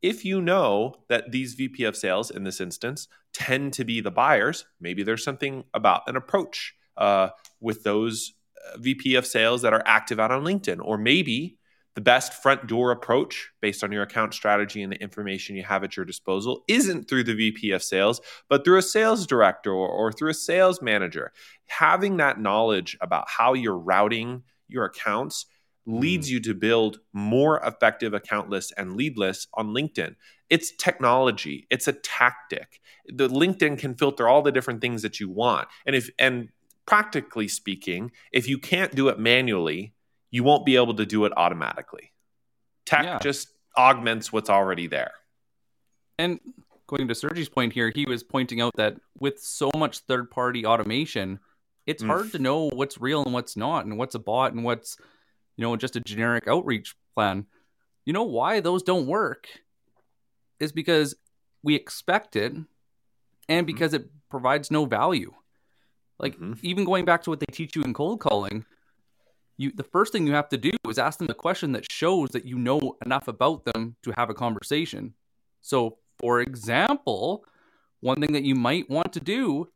if 0.00 0.24
you 0.24 0.40
know 0.40 0.94
that 1.08 1.32
these 1.32 1.54
VP 1.54 1.84
of 1.84 1.96
sales 1.96 2.30
in 2.30 2.44
this 2.44 2.60
instance 2.60 3.08
tend 3.32 3.72
to 3.74 3.84
be 3.84 4.00
the 4.00 4.10
buyers, 4.10 4.66
maybe 4.80 5.02
there's 5.02 5.24
something 5.24 5.64
about 5.74 6.02
an 6.06 6.16
approach 6.16 6.74
uh, 6.96 7.30
with 7.60 7.82
those 7.82 8.34
VP 8.76 9.14
of 9.14 9.26
sales 9.26 9.62
that 9.62 9.72
are 9.72 9.82
active 9.86 10.20
out 10.20 10.30
on 10.30 10.44
LinkedIn, 10.44 10.78
or 10.82 10.98
maybe 10.98 11.58
the 11.94 12.02
best 12.02 12.32
front 12.32 12.68
door 12.68 12.92
approach 12.92 13.50
based 13.60 13.82
on 13.82 13.90
your 13.90 14.04
account 14.04 14.32
strategy 14.32 14.82
and 14.82 14.92
the 14.92 15.02
information 15.02 15.56
you 15.56 15.64
have 15.64 15.82
at 15.82 15.96
your 15.96 16.06
disposal 16.06 16.62
isn't 16.68 17.08
through 17.08 17.24
the 17.24 17.34
VP 17.34 17.72
of 17.72 17.82
sales, 17.82 18.20
but 18.48 18.64
through 18.64 18.78
a 18.78 18.82
sales 18.82 19.26
director 19.26 19.72
or, 19.72 19.88
or 19.88 20.12
through 20.12 20.30
a 20.30 20.34
sales 20.34 20.80
manager. 20.80 21.32
Having 21.66 22.18
that 22.18 22.40
knowledge 22.40 22.96
about 23.00 23.24
how 23.28 23.52
you're 23.52 23.76
routing 23.76 24.44
your 24.68 24.84
accounts 24.84 25.46
leads 25.86 26.28
mm. 26.28 26.32
you 26.32 26.40
to 26.40 26.54
build 26.54 27.00
more 27.12 27.58
effective 27.64 28.14
account 28.14 28.48
lists 28.48 28.72
and 28.76 28.96
lead 28.96 29.18
lists 29.18 29.48
on 29.54 29.68
LinkedIn. 29.74 30.14
It's 30.50 30.70
technology, 30.76 31.66
it's 31.68 31.88
a 31.88 31.92
tactic. 31.92 32.80
The 33.06 33.28
LinkedIn 33.28 33.78
can 33.78 33.94
filter 33.96 34.28
all 34.28 34.42
the 34.42 34.52
different 34.52 34.80
things 34.80 35.02
that 35.02 35.18
you 35.18 35.28
want. 35.28 35.66
And 35.84 35.96
if 35.96 36.10
and 36.18 36.50
practically 36.88 37.46
speaking, 37.48 38.10
if 38.32 38.48
you 38.48 38.56
can't 38.58 38.94
do 38.94 39.08
it 39.08 39.18
manually, 39.18 39.92
you 40.30 40.42
won't 40.42 40.64
be 40.64 40.74
able 40.76 40.94
to 40.94 41.04
do 41.04 41.26
it 41.26 41.32
automatically. 41.36 42.12
Tech 42.86 43.04
Yeah. 43.04 43.18
just 43.18 43.48
augments 43.76 44.32
what's 44.32 44.48
already 44.48 44.86
there. 44.86 45.12
And 46.18 46.40
going 46.86 47.06
to 47.08 47.14
Sergi's 47.14 47.50
point 47.50 47.74
here, 47.74 47.92
he 47.94 48.06
was 48.06 48.22
pointing 48.22 48.62
out 48.62 48.72
that 48.76 48.96
with 49.18 49.38
so 49.38 49.70
much 49.76 49.98
third 50.00 50.30
party 50.30 50.64
automation, 50.64 51.40
it's 51.84 52.02
Mm. 52.02 52.06
hard 52.06 52.32
to 52.32 52.38
know 52.38 52.70
what's 52.70 52.98
real 52.98 53.22
and 53.22 53.34
what's 53.34 53.54
not, 53.56 53.84
and 53.84 53.98
what's 53.98 54.14
a 54.14 54.18
bot 54.18 54.54
and 54.54 54.64
what's, 54.64 54.96
you 55.56 55.62
know, 55.62 55.76
just 55.76 55.94
a 55.94 56.00
generic 56.00 56.48
outreach 56.48 56.96
plan. 57.14 57.46
You 58.06 58.14
know 58.14 58.24
why 58.24 58.60
those 58.60 58.82
don't 58.82 59.06
work? 59.06 59.46
Is 60.58 60.72
because 60.72 61.14
we 61.62 61.74
expect 61.74 62.34
it 62.34 62.54
and 63.46 63.66
because 63.66 63.92
it 63.92 64.10
provides 64.30 64.70
no 64.70 64.86
value. 64.86 65.34
Like, 66.18 66.38
Mhm. 66.38 66.58
even 66.62 66.84
going 66.84 67.04
back 67.04 67.22
to 67.22 67.30
what 67.30 67.40
they 67.40 67.46
teach 67.52 67.76
you 67.76 67.82
in 67.82 67.94
cold 67.94 68.20
calling, 68.20 68.64
you 69.56 69.72
the 69.72 69.84
first 69.84 70.12
thing 70.12 70.26
you 70.26 70.32
have 70.34 70.48
to 70.50 70.56
do 70.56 70.70
is 70.88 70.98
ask 70.98 71.18
them 71.18 71.28
a 71.30 71.34
question 71.34 71.72
that 71.72 71.90
shows 71.90 72.30
that 72.30 72.44
you 72.44 72.58
know 72.58 72.96
enough 73.04 73.28
about 73.28 73.64
them 73.64 73.96
to 74.02 74.12
have 74.16 74.30
a 74.30 74.34
conversation. 74.34 75.14
So, 75.60 75.98
for 76.18 76.40
example, 76.40 77.44
one 78.00 78.20
thing 78.20 78.32
that 78.32 78.44
you 78.44 78.54
might 78.54 78.88
want 78.88 79.12
to 79.14 79.20
do 79.20 79.68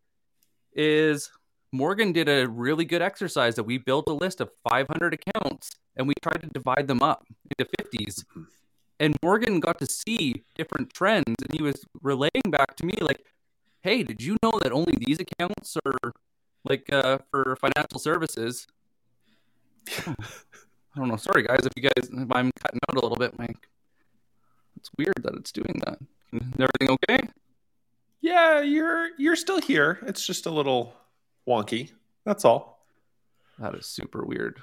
is 0.73 1.31
Morgan 1.73 2.13
did 2.13 2.29
a 2.29 2.49
really 2.49 2.85
good 2.85 3.03
exercise 3.03 3.57
that 3.57 3.65
we 3.65 3.79
built 3.79 4.09
a 4.09 4.13
list 4.13 4.41
of 4.41 4.51
500 4.69 5.15
accounts 5.15 5.71
and 5.97 6.07
we 6.07 6.15
tried 6.23 6.41
to 6.43 6.49
divide 6.49 6.87
them 6.87 7.03
up 7.03 7.25
into 7.51 7.71
50s. 7.81 8.25
Mm-hmm. 8.25 8.43
And 9.01 9.17
Morgan 9.23 9.59
got 9.59 9.79
to 9.81 9.87
see 9.87 10.45
different 10.55 10.93
trends 10.93 11.25
and 11.27 11.53
he 11.53 11.63
was 11.63 11.85
relaying 12.03 12.49
back 12.51 12.77
to 12.77 12.87
me 12.87 12.95
like, 13.01 13.25
"Hey, 13.83 14.05
did 14.05 14.23
you 14.23 14.37
know 14.43 14.53
that 14.63 14.71
only 14.71 14.95
these 14.99 15.19
accounts 15.19 15.77
are 15.85 16.13
like 16.65 16.87
uh, 16.93 17.19
for 17.31 17.57
financial 17.57 17.99
services?" 17.99 18.67
I 20.05 20.15
don't 20.97 21.09
know. 21.09 21.17
Sorry 21.17 21.43
guys 21.43 21.65
if 21.65 21.73
you 21.77 21.83
guys 21.83 22.09
if 22.11 22.33
I'm 22.33 22.51
cutting 22.63 22.81
out 22.89 22.97
a 22.97 23.01
little 23.01 23.17
bit, 23.17 23.39
Mike. 23.39 23.69
It's 24.77 24.91
weird 24.99 25.15
that 25.23 25.35
it's 25.35 25.53
doing 25.53 25.81
that. 25.85 25.99
Is 26.33 26.43
everything 26.55 26.91
okay? 26.91 27.29
Yeah, 28.21 28.61
you're 28.61 29.11
you're 29.19 29.37
still 29.37 29.61
here. 29.61 29.99
It's 30.07 30.25
just 30.25 30.47
a 30.47 30.51
little 30.51 30.95
wonky. 31.47 31.91
That's 32.25 32.45
all. 32.45 32.87
That 33.59 33.75
is 33.75 33.87
super 33.87 34.25
weird. 34.25 34.61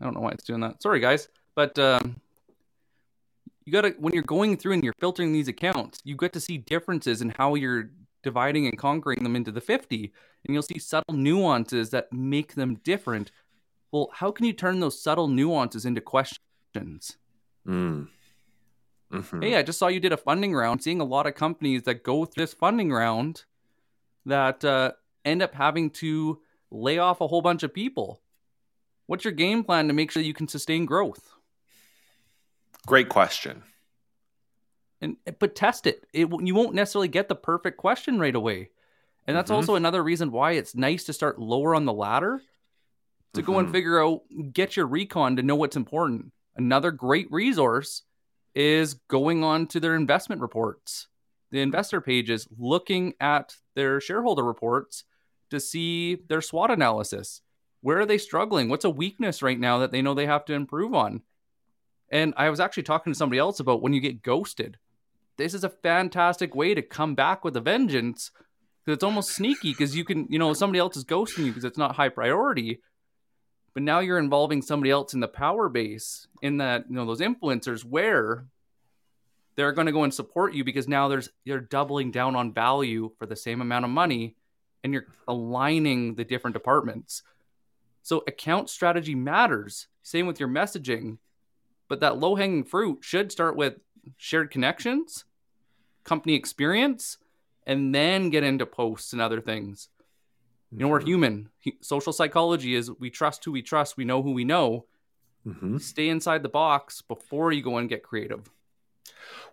I 0.00 0.04
don't 0.04 0.14
know 0.14 0.20
why 0.20 0.30
it's 0.30 0.44
doing 0.44 0.60
that. 0.60 0.82
Sorry, 0.82 1.00
guys, 1.00 1.28
but 1.54 1.78
um, 1.78 2.16
you 3.64 3.72
gotta 3.72 3.94
when 3.98 4.14
you're 4.14 4.22
going 4.22 4.56
through 4.56 4.72
and 4.72 4.84
you're 4.84 4.94
filtering 4.98 5.32
these 5.32 5.48
accounts, 5.48 6.00
you 6.04 6.16
get 6.16 6.32
to 6.34 6.40
see 6.40 6.58
differences 6.58 7.22
in 7.22 7.30
how 7.36 7.54
you're 7.54 7.90
dividing 8.26 8.66
and 8.66 8.76
conquering 8.76 9.22
them 9.22 9.34
into 9.34 9.50
the 9.50 9.60
50 9.60 10.12
and 10.44 10.54
you'll 10.54 10.62
see 10.62 10.78
subtle 10.78 11.14
nuances 11.14 11.90
that 11.90 12.12
make 12.12 12.54
them 12.54 12.74
different 12.84 13.30
well 13.92 14.10
how 14.12 14.30
can 14.30 14.44
you 14.44 14.52
turn 14.52 14.80
those 14.80 15.00
subtle 15.00 15.28
nuances 15.28 15.86
into 15.86 16.00
questions 16.00 17.16
mm. 17.66 18.06
mm-hmm. 19.12 19.42
hey 19.42 19.56
i 19.56 19.62
just 19.62 19.78
saw 19.78 19.88
you 19.88 20.00
did 20.00 20.12
a 20.12 20.16
funding 20.16 20.54
round 20.54 20.82
seeing 20.82 21.00
a 21.00 21.04
lot 21.04 21.26
of 21.26 21.34
companies 21.34 21.84
that 21.84 22.02
go 22.02 22.24
through 22.24 22.42
this 22.42 22.52
funding 22.52 22.92
round 22.92 23.44
that 24.26 24.64
uh, 24.64 24.92
end 25.24 25.42
up 25.42 25.54
having 25.54 25.88
to 25.88 26.40
lay 26.70 26.98
off 26.98 27.20
a 27.20 27.26
whole 27.26 27.42
bunch 27.42 27.62
of 27.62 27.72
people. 27.72 28.20
What's 29.06 29.24
your 29.24 29.32
game 29.32 29.64
plan 29.64 29.88
to 29.88 29.94
make 29.94 30.10
sure 30.10 30.22
you 30.22 30.34
can 30.34 30.48
sustain 30.48 30.84
growth? 30.84 31.32
Great 32.86 33.08
question. 33.08 33.62
And 35.00 35.16
but 35.38 35.54
test 35.54 35.86
it. 35.86 36.06
it 36.12 36.28
you 36.40 36.54
won't 36.54 36.74
necessarily 36.74 37.08
get 37.08 37.28
the 37.28 37.34
perfect 37.34 37.76
question 37.76 38.18
right 38.18 38.34
away. 38.34 38.70
And 39.26 39.36
that's 39.36 39.50
mm-hmm. 39.50 39.56
also 39.56 39.74
another 39.74 40.02
reason 40.02 40.30
why 40.30 40.52
it's 40.52 40.74
nice 40.74 41.04
to 41.04 41.12
start 41.12 41.38
lower 41.38 41.74
on 41.74 41.84
the 41.84 41.92
ladder 41.92 42.40
to 43.34 43.40
mm-hmm. 43.40 43.52
go 43.52 43.58
and 43.58 43.66
mm-hmm. 43.66 43.74
figure 43.74 44.02
out 44.02 44.22
get 44.52 44.76
your 44.76 44.86
recon 44.86 45.36
to 45.36 45.42
know 45.42 45.56
what's 45.56 45.76
important. 45.76 46.32
Another 46.56 46.90
great 46.90 47.30
resource 47.30 48.02
is 48.54 48.94
going 48.94 49.44
on 49.44 49.66
to 49.66 49.80
their 49.80 49.94
investment 49.94 50.40
reports, 50.40 51.08
the 51.50 51.60
investor 51.60 52.00
pages, 52.00 52.48
looking 52.56 53.12
at 53.20 53.54
their 53.74 54.00
shareholder 54.00 54.42
reports 54.42 55.04
to 55.50 55.60
see 55.60 56.16
their 56.28 56.40
SWOT 56.40 56.70
analysis. 56.70 57.42
Where 57.82 58.00
are 58.00 58.06
they 58.06 58.18
struggling? 58.18 58.68
What's 58.68 58.86
a 58.86 58.90
weakness 58.90 59.42
right 59.42 59.60
now 59.60 59.78
that 59.78 59.92
they 59.92 60.00
know 60.00 60.14
they 60.14 60.26
have 60.26 60.46
to 60.46 60.54
improve 60.54 60.94
on? 60.94 61.22
And 62.10 62.32
I 62.36 62.50
was 62.50 62.60
actually 62.60 62.84
talking 62.84 63.12
to 63.12 63.18
somebody 63.18 63.38
else 63.38 63.60
about 63.60 63.82
when 63.82 63.92
you 63.92 64.00
get 64.00 64.22
ghosted. 64.22 64.78
This 65.36 65.54
is 65.54 65.64
a 65.64 65.68
fantastic 65.68 66.54
way 66.54 66.74
to 66.74 66.82
come 66.82 67.14
back 67.14 67.44
with 67.44 67.56
a 67.56 67.60
vengeance 67.60 68.30
it's 68.86 69.04
almost 69.04 69.30
sneaky 69.30 69.72
because 69.72 69.96
you 69.96 70.04
can, 70.04 70.26
you 70.30 70.38
know, 70.38 70.52
somebody 70.52 70.78
else 70.78 70.96
is 70.96 71.04
ghosting 71.04 71.46
you 71.46 71.50
because 71.50 71.64
it's 71.64 71.78
not 71.78 71.96
high 71.96 72.08
priority. 72.08 72.80
But 73.74 73.82
now 73.82 73.98
you're 73.98 74.18
involving 74.18 74.62
somebody 74.62 74.90
else 74.90 75.12
in 75.12 75.20
the 75.20 75.28
power 75.28 75.68
base, 75.68 76.28
in 76.40 76.58
that, 76.58 76.84
you 76.88 76.94
know, 76.94 77.04
those 77.04 77.20
influencers 77.20 77.84
where 77.84 78.46
they're 79.54 79.72
going 79.72 79.86
to 79.86 79.92
go 79.92 80.04
and 80.04 80.14
support 80.14 80.54
you 80.54 80.64
because 80.64 80.86
now 80.86 81.08
there's 81.08 81.28
you're 81.44 81.60
doubling 81.60 82.10
down 82.10 82.36
on 82.36 82.52
value 82.52 83.10
for 83.18 83.26
the 83.26 83.36
same 83.36 83.60
amount 83.60 83.84
of 83.84 83.90
money 83.90 84.36
and 84.84 84.92
you're 84.92 85.06
aligning 85.26 86.14
the 86.14 86.24
different 86.24 86.54
departments. 86.54 87.22
So 88.02 88.22
account 88.28 88.70
strategy 88.70 89.14
matters. 89.14 89.88
Same 90.02 90.26
with 90.26 90.38
your 90.38 90.48
messaging. 90.48 91.18
But 91.88 92.00
that 92.00 92.18
low 92.18 92.34
hanging 92.34 92.64
fruit 92.64 92.98
should 93.02 93.30
start 93.30 93.56
with 93.56 93.74
shared 94.16 94.50
connections, 94.50 95.24
company 96.04 96.34
experience, 96.34 97.18
and 97.66 97.94
then 97.94 98.30
get 98.30 98.44
into 98.44 98.66
posts 98.66 99.12
and 99.12 99.20
other 99.20 99.40
things. 99.40 99.88
You 100.72 100.78
know, 100.78 100.88
we're 100.88 101.02
human. 101.02 101.50
Social 101.80 102.12
psychology 102.12 102.74
is 102.74 102.90
we 102.90 103.10
trust 103.10 103.44
who 103.44 103.52
we 103.52 103.62
trust, 103.62 103.96
we 103.96 104.04
know 104.04 104.22
who 104.22 104.32
we 104.32 104.44
know. 104.44 104.86
Mm-hmm. 105.46 105.78
Stay 105.78 106.08
inside 106.08 106.42
the 106.42 106.48
box 106.48 107.02
before 107.02 107.52
you 107.52 107.62
go 107.62 107.78
and 107.78 107.88
get 107.88 108.02
creative. 108.02 108.50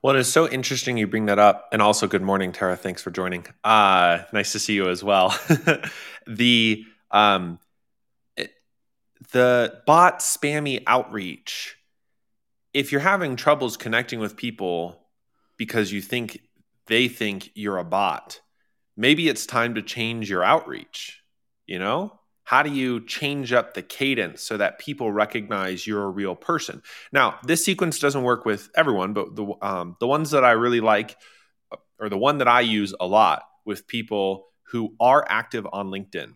Well, 0.02 0.16
it's 0.16 0.30
so 0.30 0.50
interesting 0.50 0.98
you 0.98 1.08
bring 1.08 1.28
that 1.28 1.40
up. 1.40 1.70
And 1.72 1.82
also, 1.82 2.08
good 2.08 2.22
morning, 2.22 2.52
Tara. 2.52 2.76
Thanks 2.76 3.02
for 3.02 3.12
joining. 3.12 3.46
Uh, 3.64 4.24
nice 4.34 4.52
to 4.52 4.60
see 4.60 4.74
you 4.74 4.90
as 4.90 5.04
well. 5.04 5.38
the 6.28 6.84
um, 7.12 7.60
it, 8.36 8.52
the 9.32 9.82
bot 9.86 10.20
spammy 10.20 10.84
outreach. 10.88 11.78
If 12.74 12.92
you're 12.92 13.02
having 13.02 13.36
troubles 13.36 13.78
connecting 13.78 14.20
with 14.20 14.36
people 14.36 15.00
because 15.58 15.92
you 15.92 16.02
think 16.02 16.42
they 16.88 17.08
think 17.08 17.52
you're 17.54 17.78
a 17.78 17.84
bot, 17.84 18.42
maybe 18.98 19.30
it's 19.30 19.46
time 19.46 19.76
to 19.76 19.82
change 19.82 20.30
your 20.30 20.44
outreach. 20.44 21.22
You 21.66 21.80
know, 21.80 22.20
how 22.44 22.64
do 22.64 22.72
you 22.72 23.06
change 23.06 23.54
up 23.54 23.74
the 23.74 23.82
cadence 23.82 24.42
so 24.42 24.58
that 24.58 24.80
people 24.80 25.12
recognize 25.12 25.88
you're 25.88 26.04
a 26.04 26.10
real 26.10 26.36
person? 26.36 26.82
Now, 27.12 27.40
this 27.44 27.64
sequence 27.64 28.00
doesn't 28.00 28.24
work 28.24 28.46
with 28.46 28.70
everyone, 28.76 29.14
but 29.14 29.36
the 29.36 29.54
um, 29.62 29.96
the 30.00 30.08
ones 30.08 30.32
that 30.32 30.44
I 30.44 30.52
really 30.52 30.82
like, 30.82 31.16
uh, 31.72 31.78
or 32.00 32.10
the 32.10 32.18
one 32.18 32.40
that 32.40 32.48
I 32.48 32.62
use 32.62 32.94
a 33.00 33.08
lot 33.08 33.44
with 33.66 33.88
people 33.88 34.48
who 34.68 34.96
are 35.00 35.26
active 35.30 35.66
on 35.72 35.90
LinkedIn. 35.90 36.34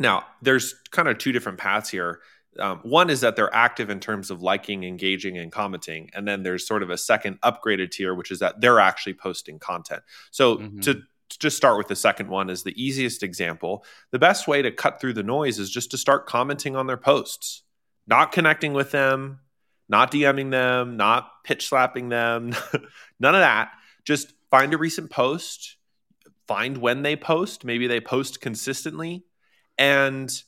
Now, 0.00 0.24
there's 0.42 0.74
kind 0.90 1.08
of 1.08 1.18
two 1.18 1.32
different 1.32 1.58
paths 1.58 1.90
here. 1.90 2.20
Um, 2.58 2.80
one 2.82 3.10
is 3.10 3.20
that 3.20 3.36
they're 3.36 3.54
active 3.54 3.90
in 3.90 4.00
terms 4.00 4.30
of 4.30 4.42
liking, 4.42 4.84
engaging, 4.84 5.38
and 5.38 5.52
commenting, 5.52 6.10
and 6.14 6.26
then 6.26 6.42
there's 6.42 6.66
sort 6.66 6.82
of 6.82 6.90
a 6.90 6.98
second 6.98 7.40
upgraded 7.40 7.90
tier, 7.90 8.14
which 8.14 8.30
is 8.30 8.40
that 8.40 8.60
they're 8.60 8.80
actually 8.80 9.14
posting 9.14 9.58
content. 9.58 10.02
So 10.30 10.56
mm-hmm. 10.56 10.80
to 10.80 11.02
just 11.38 11.56
start 11.56 11.78
with 11.78 11.88
the 11.88 11.96
second 11.96 12.28
one 12.28 12.50
is 12.50 12.62
the 12.62 12.82
easiest 12.82 13.22
example. 13.22 13.84
The 14.10 14.18
best 14.18 14.48
way 14.48 14.62
to 14.62 14.70
cut 14.70 15.00
through 15.00 15.12
the 15.14 15.22
noise 15.22 15.58
is 15.58 15.70
just 15.70 15.90
to 15.92 15.98
start 15.98 16.26
commenting 16.26 16.74
on 16.74 16.86
their 16.86 16.96
posts, 16.96 17.62
not 18.06 18.32
connecting 18.32 18.72
with 18.72 18.90
them, 18.90 19.40
not 19.88 20.10
DMing 20.10 20.50
them, 20.50 20.96
not 20.96 21.44
pitch 21.44 21.68
slapping 21.68 22.08
them, 22.08 22.54
none 23.20 23.34
of 23.34 23.40
that. 23.40 23.70
Just 24.04 24.32
find 24.50 24.72
a 24.72 24.78
recent 24.78 25.10
post, 25.10 25.76
find 26.46 26.78
when 26.78 27.02
they 27.02 27.16
post, 27.16 27.64
maybe 27.64 27.86
they 27.86 28.00
post 28.00 28.40
consistently, 28.40 29.24
and 29.76 30.42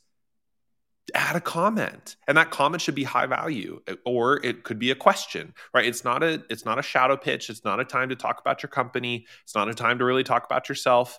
add 1.14 1.36
a 1.36 1.40
comment 1.40 2.16
and 2.28 2.36
that 2.36 2.50
comment 2.50 2.80
should 2.80 2.94
be 2.94 3.04
high 3.04 3.26
value 3.26 3.80
or 4.04 4.44
it 4.44 4.62
could 4.62 4.78
be 4.78 4.90
a 4.90 4.94
question 4.94 5.54
right? 5.74 5.86
It's 5.86 6.04
not 6.04 6.22
a 6.22 6.42
it's 6.50 6.64
not 6.64 6.78
a 6.78 6.82
shadow 6.82 7.16
pitch. 7.16 7.50
It's 7.50 7.64
not 7.64 7.80
a 7.80 7.84
time 7.84 8.10
to 8.10 8.16
talk 8.16 8.40
about 8.40 8.62
your 8.62 8.70
company. 8.70 9.26
It's 9.42 9.54
not 9.54 9.68
a 9.68 9.74
time 9.74 9.98
to 9.98 10.04
really 10.04 10.24
talk 10.24 10.44
about 10.44 10.68
yourself. 10.68 11.18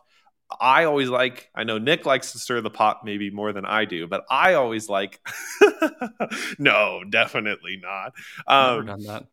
I 0.59 0.83
always 0.83 1.07
like 1.07 1.49
i 1.55 1.63
know 1.63 1.77
nick 1.77 2.05
likes 2.05 2.33
to 2.33 2.39
stir 2.39 2.59
the 2.59 2.69
pot 2.69 3.05
maybe 3.05 3.29
more 3.29 3.53
than 3.53 3.63
i 3.63 3.85
do 3.85 4.05
but 4.05 4.25
i 4.29 4.55
always 4.55 4.89
like 4.89 5.21
no 6.59 7.03
definitely 7.09 7.79
not. 7.81 8.13
Um, 8.47 8.85
Never 8.85 8.97
done 8.97 9.03
that 9.03 9.27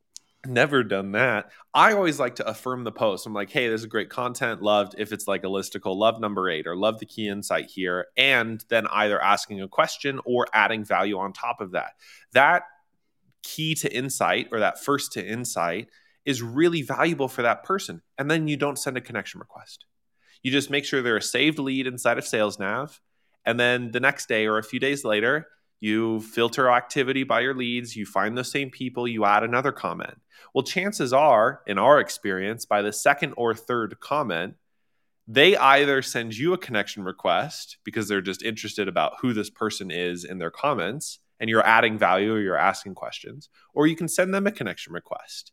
never 0.48 0.82
done 0.82 1.12
that. 1.12 1.50
I 1.72 1.92
always 1.92 2.18
like 2.18 2.36
to 2.36 2.48
affirm 2.48 2.84
the 2.84 2.92
post. 2.92 3.26
I'm 3.26 3.34
like, 3.34 3.50
hey, 3.50 3.68
this 3.68 3.82
is 3.82 3.86
great 3.86 4.10
content. 4.10 4.62
Loved 4.62 4.94
if 4.98 5.12
it's 5.12 5.28
like 5.28 5.44
a 5.44 5.48
listicle, 5.48 5.96
love 5.96 6.20
number 6.20 6.48
eight, 6.48 6.66
or 6.66 6.76
love 6.76 6.98
the 6.98 7.06
key 7.06 7.28
insight 7.28 7.66
here. 7.66 8.06
And 8.16 8.64
then 8.68 8.86
either 8.88 9.20
asking 9.20 9.60
a 9.60 9.68
question 9.68 10.20
or 10.24 10.46
adding 10.52 10.84
value 10.84 11.18
on 11.18 11.32
top 11.32 11.60
of 11.60 11.72
that. 11.72 11.92
That 12.32 12.64
key 13.42 13.74
to 13.76 13.94
insight 13.94 14.48
or 14.50 14.60
that 14.60 14.82
first 14.82 15.12
to 15.12 15.26
insight 15.26 15.88
is 16.24 16.42
really 16.42 16.82
valuable 16.82 17.28
for 17.28 17.42
that 17.42 17.64
person. 17.64 18.02
And 18.18 18.30
then 18.30 18.48
you 18.48 18.56
don't 18.56 18.78
send 18.78 18.96
a 18.96 19.00
connection 19.00 19.40
request. 19.40 19.86
You 20.42 20.50
just 20.50 20.70
make 20.70 20.84
sure 20.84 21.02
they're 21.02 21.16
a 21.16 21.22
saved 21.22 21.58
lead 21.58 21.86
inside 21.86 22.18
of 22.18 22.26
Sales 22.26 22.58
Nav. 22.58 23.00
And 23.44 23.58
then 23.58 23.92
the 23.92 24.00
next 24.00 24.28
day 24.28 24.46
or 24.46 24.58
a 24.58 24.62
few 24.62 24.78
days 24.78 25.04
later, 25.04 25.46
you 25.80 26.20
filter 26.20 26.68
activity 26.68 27.24
by 27.24 27.40
your 27.40 27.54
leads, 27.54 27.96
you 27.96 28.06
find 28.06 28.36
the 28.36 28.44
same 28.44 28.70
people, 28.70 29.06
you 29.06 29.24
add 29.24 29.42
another 29.42 29.72
comment. 29.72 30.20
Well, 30.54 30.64
chances 30.64 31.12
are, 31.12 31.60
in 31.66 31.78
our 31.78 32.00
experience, 32.00 32.64
by 32.64 32.82
the 32.82 32.92
second 32.92 33.34
or 33.36 33.54
third 33.54 33.98
comment, 34.00 34.54
they 35.26 35.56
either 35.56 36.00
send 36.00 36.36
you 36.36 36.52
a 36.54 36.58
connection 36.58 37.04
request 37.04 37.76
because 37.84 38.08
they're 38.08 38.22
just 38.22 38.42
interested 38.42 38.88
about 38.88 39.14
who 39.20 39.34
this 39.34 39.50
person 39.50 39.90
is 39.90 40.24
in 40.24 40.38
their 40.38 40.50
comments 40.50 41.20
and 41.38 41.50
you're 41.50 41.64
adding 41.64 41.98
value 41.98 42.32
or 42.32 42.40
you're 42.40 42.56
asking 42.56 42.94
questions, 42.94 43.48
or 43.74 43.86
you 43.86 43.94
can 43.94 44.08
send 44.08 44.34
them 44.34 44.46
a 44.46 44.52
connection 44.52 44.92
request. 44.92 45.52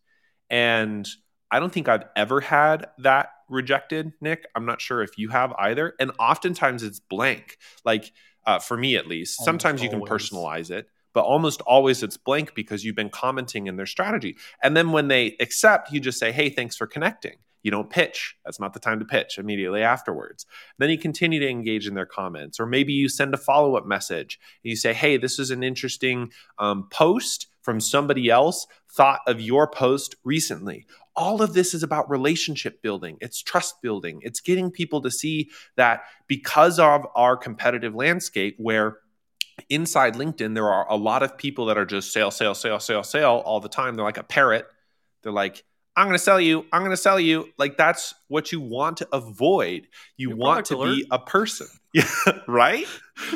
And 0.50 1.08
I 1.52 1.60
don't 1.60 1.72
think 1.72 1.88
I've 1.88 2.06
ever 2.16 2.40
had 2.42 2.88
that 3.00 3.30
rejected, 3.50 4.14
Nick. 4.22 4.46
I'm 4.56 4.66
not 4.66 4.82
sure 4.82 5.04
if 5.04 5.18
you 5.18 5.30
have 5.30 5.54
either. 5.60 5.94
And 6.00 6.12
oftentimes 6.20 6.82
it's 6.82 7.00
blank. 7.00 7.58
Like, 7.84 8.12
uh, 8.46 8.60
for 8.60 8.78
me 8.78 8.96
at 8.96 9.08
least. 9.08 9.44
Sometimes 9.44 9.82
you 9.82 9.90
can 9.90 10.02
personalize 10.02 10.72
it, 10.72 10.88
but 11.14 11.26
almost 11.26 11.62
always 11.62 12.04
it's 12.04 12.18
blank 12.18 12.54
because 12.56 12.84
you've 12.84 12.96
been 12.96 13.10
commenting 13.10 13.68
in 13.68 13.76
their 13.78 13.86
strategy. 13.86 14.38
And 14.62 14.76
then 14.76 14.92
when 14.92 15.08
they 15.08 15.36
accept, 15.40 15.92
you 15.92 16.00
just 16.00 16.20
say, 16.20 16.32
hey, 16.32 16.50
thanks 16.50 16.76
for 16.76 16.88
connecting. 16.88 17.38
You 17.64 17.72
don't 17.72 17.90
pitch. 17.90 18.36
That's 18.46 18.60
not 18.60 18.74
the 18.74 18.80
time 18.80 19.00
to 19.00 19.06
pitch 19.06 19.40
immediately 19.40 19.82
afterwards. 19.82 20.46
Then 20.78 20.92
you 20.92 21.00
continue 21.00 21.40
to 21.40 21.50
engage 21.50 21.88
in 21.88 21.96
their 21.96 22.06
comments, 22.06 22.60
or 22.60 22.68
maybe 22.68 22.94
you 22.94 23.10
send 23.10 23.34
a 23.34 23.38
follow 23.38 23.76
up 23.76 23.88
message. 23.88 24.40
And 24.64 24.70
you 24.70 24.76
say, 24.76 24.94
hey, 24.94 25.18
this 25.18 25.40
is 25.40 25.50
an 25.50 25.64
interesting 25.64 26.32
um, 26.60 26.88
post 26.92 27.48
from 27.64 27.80
somebody 27.80 28.30
else, 28.30 28.68
thought 28.92 29.22
of 29.26 29.42
your 29.42 29.68
post 29.68 30.16
recently. 30.24 30.86
All 31.16 31.42
of 31.42 31.54
this 31.54 31.74
is 31.74 31.84
about 31.84 32.10
relationship 32.10 32.82
building, 32.82 33.18
it's 33.22 33.42
trust 33.42 33.82
building, 33.82 34.20
it's 34.24 34.42
getting 34.42 34.70
people 34.72 35.02
to 35.02 35.12
see 35.12 35.50
that 35.78 36.04
because 36.28 36.80
of 36.80 37.06
our 37.16 37.38
competitive 37.38 37.96
landscape, 37.96 38.56
where 38.58 38.98
inside 39.70 40.16
LinkedIn, 40.16 40.54
there 40.56 40.70
are 40.70 40.86
a 40.90 40.96
lot 40.96 41.24
of 41.24 41.38
people 41.38 41.66
that 41.68 41.78
are 41.78 41.86
just 41.86 42.12
sale, 42.12 42.32
sale, 42.32 42.54
sale, 42.54 42.80
sale, 42.80 43.04
sale 43.04 43.42
all 43.46 43.60
the 43.60 43.70
time. 43.70 43.96
They're 43.96 44.06
like 44.06 44.18
a 44.18 44.24
parrot. 44.24 44.68
They're 45.24 45.32
like, 45.32 45.64
I'm 45.96 46.08
going 46.08 46.18
to 46.18 46.24
sell 46.24 46.42
you. 46.42 46.66
I'm 46.74 46.82
going 46.82 46.92
to 46.92 46.98
sell 46.98 47.20
you. 47.20 47.50
Like 47.58 47.78
that's 47.78 48.14
what 48.28 48.52
you 48.52 48.60
want 48.60 48.98
to 48.98 49.08
avoid. 49.14 49.88
You 50.18 50.30
Your 50.30 50.38
want 50.38 50.66
to 50.68 50.76
alert. 50.76 50.96
be 50.96 51.08
a 51.12 51.20
person. 51.20 51.68
Right? 52.48 52.86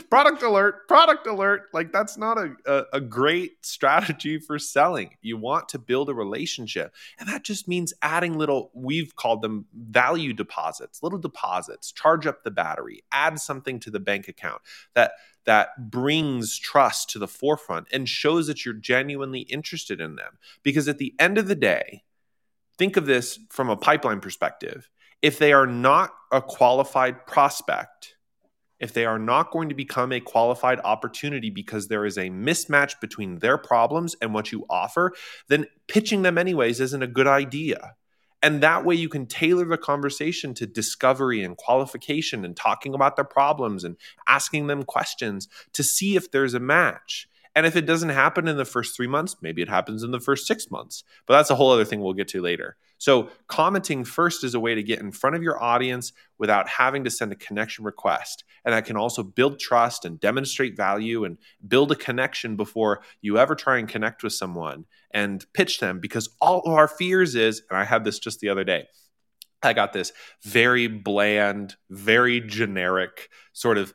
Product 0.09 0.43
alert, 0.43 0.87
product 0.87 1.27
alert. 1.27 1.63
Like 1.73 1.91
that's 1.91 2.17
not 2.17 2.37
a, 2.37 2.51
a, 2.65 2.83
a, 2.93 3.01
great 3.01 3.65
strategy 3.65 4.37
for 4.37 4.59
selling. 4.59 5.15
You 5.21 5.37
want 5.37 5.69
to 5.69 5.79
build 5.79 6.09
a 6.09 6.13
relationship. 6.13 6.93
And 7.17 7.29
that 7.29 7.43
just 7.43 7.67
means 7.67 7.93
adding 8.01 8.37
little, 8.37 8.71
we've 8.73 9.15
called 9.15 9.41
them 9.41 9.65
value 9.73 10.33
deposits, 10.33 11.01
little 11.01 11.19
deposits, 11.19 11.91
charge 11.91 12.27
up 12.27 12.43
the 12.43 12.51
battery, 12.51 13.03
add 13.11 13.39
something 13.39 13.79
to 13.81 13.91
the 13.91 13.99
bank 13.99 14.27
account 14.27 14.61
that 14.95 15.13
that 15.45 15.89
brings 15.89 16.57
trust 16.57 17.09
to 17.09 17.19
the 17.19 17.27
forefront 17.27 17.87
and 17.91 18.07
shows 18.07 18.47
that 18.47 18.65
you're 18.65 18.73
genuinely 18.73 19.41
interested 19.41 19.99
in 20.01 20.15
them. 20.15 20.37
Because 20.61 20.87
at 20.87 20.97
the 20.97 21.15
end 21.17 21.37
of 21.37 21.47
the 21.47 21.55
day, 21.55 22.03
think 22.77 22.97
of 22.97 23.05
this 23.05 23.39
from 23.49 23.69
a 23.69 23.77
pipeline 23.77 24.19
perspective. 24.19 24.89
If 25.21 25.39
they 25.39 25.51
are 25.51 25.65
not 25.65 26.13
a 26.31 26.41
qualified 26.41 27.25
prospect, 27.25 28.15
if 28.79 28.93
they 28.93 29.05
are 29.05 29.19
not 29.19 29.51
going 29.51 29.69
to 29.69 29.75
become 29.75 30.11
a 30.11 30.19
qualified 30.19 30.79
opportunity 30.83 31.49
because 31.49 31.87
there 31.87 32.05
is 32.05 32.17
a 32.17 32.29
mismatch 32.29 32.99
between 32.99 33.39
their 33.39 33.57
problems 33.57 34.15
and 34.21 34.33
what 34.33 34.51
you 34.51 34.65
offer, 34.69 35.13
then 35.47 35.65
pitching 35.87 36.21
them 36.21 36.37
anyways 36.37 36.79
isn't 36.79 37.03
a 37.03 37.07
good 37.07 37.27
idea. 37.27 37.95
And 38.41 38.61
that 38.61 38.85
way 38.85 38.95
you 38.95 39.09
can 39.09 39.25
tailor 39.25 39.65
the 39.65 39.77
conversation 39.77 40.53
to 40.55 40.65
discovery 40.65 41.43
and 41.43 41.57
qualification 41.57 42.45
and 42.45 42.55
talking 42.55 42.93
about 42.93 43.15
their 43.15 43.25
problems 43.25 43.83
and 43.83 43.97
asking 44.27 44.67
them 44.67 44.83
questions 44.83 45.49
to 45.73 45.83
see 45.83 46.15
if 46.15 46.31
there's 46.31 46.53
a 46.53 46.59
match. 46.59 47.27
And 47.55 47.65
if 47.65 47.75
it 47.75 47.85
doesn't 47.85 48.09
happen 48.09 48.47
in 48.47 48.55
the 48.55 48.65
first 48.65 48.95
three 48.95 49.07
months, 49.07 49.35
maybe 49.41 49.61
it 49.61 49.67
happens 49.67 50.03
in 50.03 50.11
the 50.11 50.19
first 50.19 50.47
six 50.47 50.71
months. 50.71 51.03
But 51.25 51.35
that's 51.35 51.49
a 51.49 51.55
whole 51.55 51.71
other 51.71 51.83
thing 51.83 51.99
we'll 51.99 52.13
get 52.13 52.29
to 52.29 52.41
later. 52.41 52.77
So, 52.99 53.29
commenting 53.47 54.03
first 54.03 54.43
is 54.43 54.53
a 54.53 54.59
way 54.59 54.75
to 54.75 54.83
get 54.83 54.99
in 54.99 55.11
front 55.11 55.35
of 55.35 55.41
your 55.41 55.61
audience 55.61 56.11
without 56.37 56.67
having 56.67 57.05
to 57.05 57.09
send 57.09 57.31
a 57.31 57.35
connection 57.35 57.85
request. 57.85 58.43
And 58.65 58.73
that 58.73 58.85
can 58.85 58.97
also 58.97 59.23
build 59.23 59.57
trust 59.57 60.03
and 60.05 60.19
demonstrate 60.19 60.75
value 60.75 61.23
and 61.23 61.37
build 61.65 61.91
a 61.91 61.95
connection 61.95 62.57
before 62.57 63.01
you 63.21 63.37
ever 63.37 63.55
try 63.55 63.77
and 63.77 63.87
connect 63.87 64.21
with 64.21 64.33
someone 64.33 64.85
and 65.11 65.45
pitch 65.53 65.79
them. 65.79 65.99
Because 65.99 66.29
all 66.41 66.59
of 66.59 66.73
our 66.73 66.89
fears 66.89 67.35
is, 67.35 67.63
and 67.69 67.79
I 67.79 67.85
had 67.85 68.03
this 68.03 68.19
just 68.19 68.41
the 68.41 68.49
other 68.49 68.65
day, 68.65 68.85
I 69.63 69.73
got 69.73 69.93
this 69.93 70.11
very 70.43 70.87
bland, 70.87 71.75
very 71.89 72.41
generic 72.41 73.29
sort 73.53 73.77
of 73.77 73.93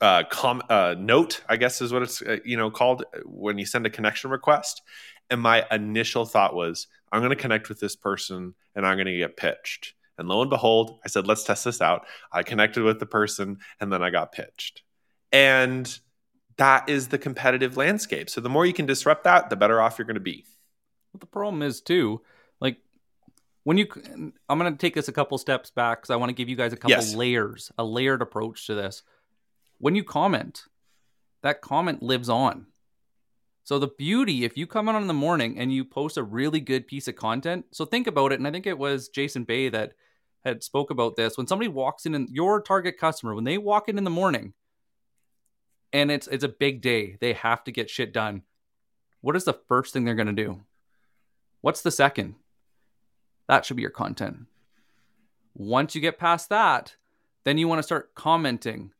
uh, 0.00 0.24
com- 0.30 0.62
uh, 0.68 0.96
note, 0.98 1.42
I 1.48 1.56
guess 1.56 1.80
is 1.80 1.92
what 1.92 2.02
it's 2.02 2.20
uh, 2.22 2.38
you 2.44 2.56
know 2.56 2.70
called 2.70 3.04
when 3.24 3.58
you 3.58 3.64
send 3.64 3.86
a 3.86 3.90
connection 3.90 4.30
request. 4.30 4.82
And 5.30 5.40
my 5.40 5.66
initial 5.70 6.24
thought 6.24 6.54
was, 6.54 6.86
I'm 7.10 7.20
going 7.20 7.30
to 7.30 7.36
connect 7.36 7.68
with 7.68 7.80
this 7.80 7.96
person 7.96 8.54
and 8.74 8.86
I'm 8.86 8.96
going 8.96 9.06
to 9.06 9.16
get 9.16 9.36
pitched. 9.36 9.94
And 10.18 10.28
lo 10.28 10.42
and 10.42 10.50
behold, 10.50 11.00
I 11.04 11.08
said, 11.08 11.26
let's 11.26 11.44
test 11.44 11.64
this 11.64 11.80
out. 11.80 12.06
I 12.30 12.42
connected 12.42 12.82
with 12.82 13.00
the 13.00 13.06
person 13.06 13.58
and 13.80 13.92
then 13.92 14.02
I 14.02 14.10
got 14.10 14.32
pitched. 14.32 14.82
And 15.30 15.98
that 16.58 16.88
is 16.88 17.08
the 17.08 17.18
competitive 17.18 17.76
landscape. 17.76 18.28
So 18.28 18.40
the 18.40 18.50
more 18.50 18.66
you 18.66 18.74
can 18.74 18.86
disrupt 18.86 19.24
that, 19.24 19.50
the 19.50 19.56
better 19.56 19.80
off 19.80 19.98
you're 19.98 20.06
going 20.06 20.14
to 20.14 20.20
be. 20.20 20.44
Well, 21.12 21.20
the 21.20 21.26
problem 21.26 21.62
is 21.62 21.80
too, 21.80 22.20
like 22.60 22.76
when 23.64 23.78
you, 23.78 23.86
I'm 24.48 24.58
going 24.58 24.72
to 24.72 24.78
take 24.78 24.94
this 24.94 25.08
a 25.08 25.12
couple 25.12 25.38
steps 25.38 25.70
back 25.70 26.00
because 26.02 26.10
I 26.10 26.16
want 26.16 26.30
to 26.30 26.34
give 26.34 26.48
you 26.48 26.56
guys 26.56 26.72
a 26.72 26.76
couple 26.76 26.90
yes. 26.90 27.14
layers, 27.14 27.72
a 27.78 27.84
layered 27.84 28.22
approach 28.22 28.66
to 28.66 28.74
this 28.74 29.02
when 29.78 29.96
you 29.96 30.04
comment, 30.04 30.64
that 31.42 31.60
comment 31.60 32.02
lives 32.02 32.28
on. 32.28 32.66
So 33.64 33.78
the 33.78 33.88
beauty, 33.88 34.44
if 34.44 34.56
you 34.56 34.66
come 34.66 34.88
on 34.88 35.00
in 35.00 35.06
the 35.06 35.14
morning 35.14 35.58
and 35.58 35.72
you 35.72 35.84
post 35.84 36.16
a 36.16 36.22
really 36.22 36.60
good 36.60 36.86
piece 36.86 37.06
of 37.06 37.14
content, 37.14 37.66
so 37.70 37.84
think 37.84 38.06
about 38.06 38.32
it, 38.32 38.40
and 38.40 38.46
I 38.46 38.50
think 38.50 38.66
it 38.66 38.78
was 38.78 39.08
Jason 39.08 39.44
Bay 39.44 39.68
that 39.68 39.92
had 40.44 40.64
spoke 40.64 40.90
about 40.90 41.14
this. 41.14 41.36
When 41.36 41.46
somebody 41.46 41.68
walks 41.68 42.04
in, 42.04 42.14
and 42.14 42.28
your 42.28 42.60
target 42.60 42.98
customer, 42.98 43.34
when 43.34 43.44
they 43.44 43.58
walk 43.58 43.88
in 43.88 43.98
in 43.98 44.04
the 44.04 44.10
morning, 44.10 44.54
and 45.92 46.10
it's 46.10 46.26
it's 46.26 46.44
a 46.44 46.48
big 46.48 46.80
day, 46.80 47.16
they 47.20 47.34
have 47.34 47.62
to 47.64 47.72
get 47.72 47.90
shit 47.90 48.12
done. 48.12 48.42
What 49.20 49.36
is 49.36 49.44
the 49.44 49.60
first 49.68 49.92
thing 49.92 50.04
they're 50.04 50.16
gonna 50.16 50.32
do? 50.32 50.62
What's 51.60 51.82
the 51.82 51.92
second? 51.92 52.34
That 53.46 53.64
should 53.64 53.76
be 53.76 53.82
your 53.82 53.90
content. 53.90 54.46
Once 55.54 55.94
you 55.94 56.00
get 56.00 56.18
past 56.18 56.48
that, 56.48 56.96
then 57.44 57.58
you 57.58 57.68
want 57.68 57.78
to 57.78 57.84
start 57.84 58.14
commenting 58.14 58.92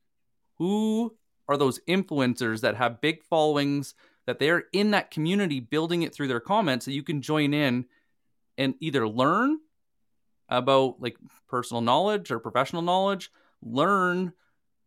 who 0.59 1.17
are 1.49 1.57
those 1.57 1.81
influencers 1.89 2.61
that 2.61 2.77
have 2.77 3.01
big 3.01 3.23
followings 3.25 3.95
that 4.27 4.39
they're 4.39 4.65
in 4.73 4.93
that 4.93 5.11
community 5.11 5.61
building 5.61 6.03
it 6.03 6.15
through 6.15 6.29
their 6.29 6.41
comments 6.41 6.85
that 6.87 6.93
you 6.93 7.03
can 7.03 7.23
join 7.23 7.55
in 7.55 7.87
and 8.59 8.75
either 8.81 9.09
learn 9.09 9.59
about 10.49 11.01
like 11.01 11.17
personal 11.49 11.81
knowledge 11.81 12.31
or 12.31 12.39
professional 12.39 12.83
knowledge 12.83 13.31
learn 13.63 14.33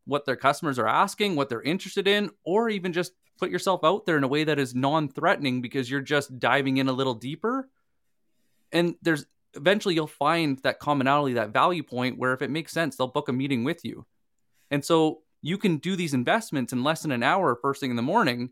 what 0.06 0.26
their 0.26 0.36
customers 0.36 0.78
are 0.78 0.88
asking 0.88 1.36
what 1.36 1.50
they're 1.50 1.62
interested 1.62 2.08
in 2.08 2.30
or 2.44 2.70
even 2.70 2.94
just 2.94 3.14
put 3.38 3.50
yourself 3.50 3.84
out 3.84 4.06
there 4.06 4.18
in 4.18 4.24
a 4.24 4.28
way 4.28 4.44
that 4.44 4.60
is 4.60 4.76
non-threatening 4.76 5.62
because 5.62 5.90
you're 5.90 6.02
just 6.02 6.40
diving 6.40 6.78
in 6.78 6.88
a 6.88 6.94
little 6.94 7.16
deeper. 7.16 7.70
And 8.72 8.96
there's 9.02 9.26
eventually 9.56 9.96
you'll 9.96 10.08
find 10.08 10.60
that 10.60 10.80
commonality 10.80 11.34
that 11.36 11.50
value 11.50 11.84
point 11.84 12.18
where 12.18 12.34
if 12.34 12.42
it 12.42 12.50
makes 12.50 12.74
sense 12.74 12.96
they'll 12.96 13.08
book 13.08 13.30
a 13.30 13.34
meeting 13.34 13.64
with 13.64 13.84
you. 13.84 14.06
And 14.70 14.84
so 14.84 15.22
you 15.42 15.58
can 15.58 15.78
do 15.78 15.96
these 15.96 16.14
investments 16.14 16.74
in 16.74 16.84
less 16.84 17.02
than 17.02 17.12
an 17.12 17.24
hour 17.24 17.56
first 17.56 17.80
thing 17.80 17.90
in 17.90 17.96
the 17.96 18.02
morning 18.02 18.52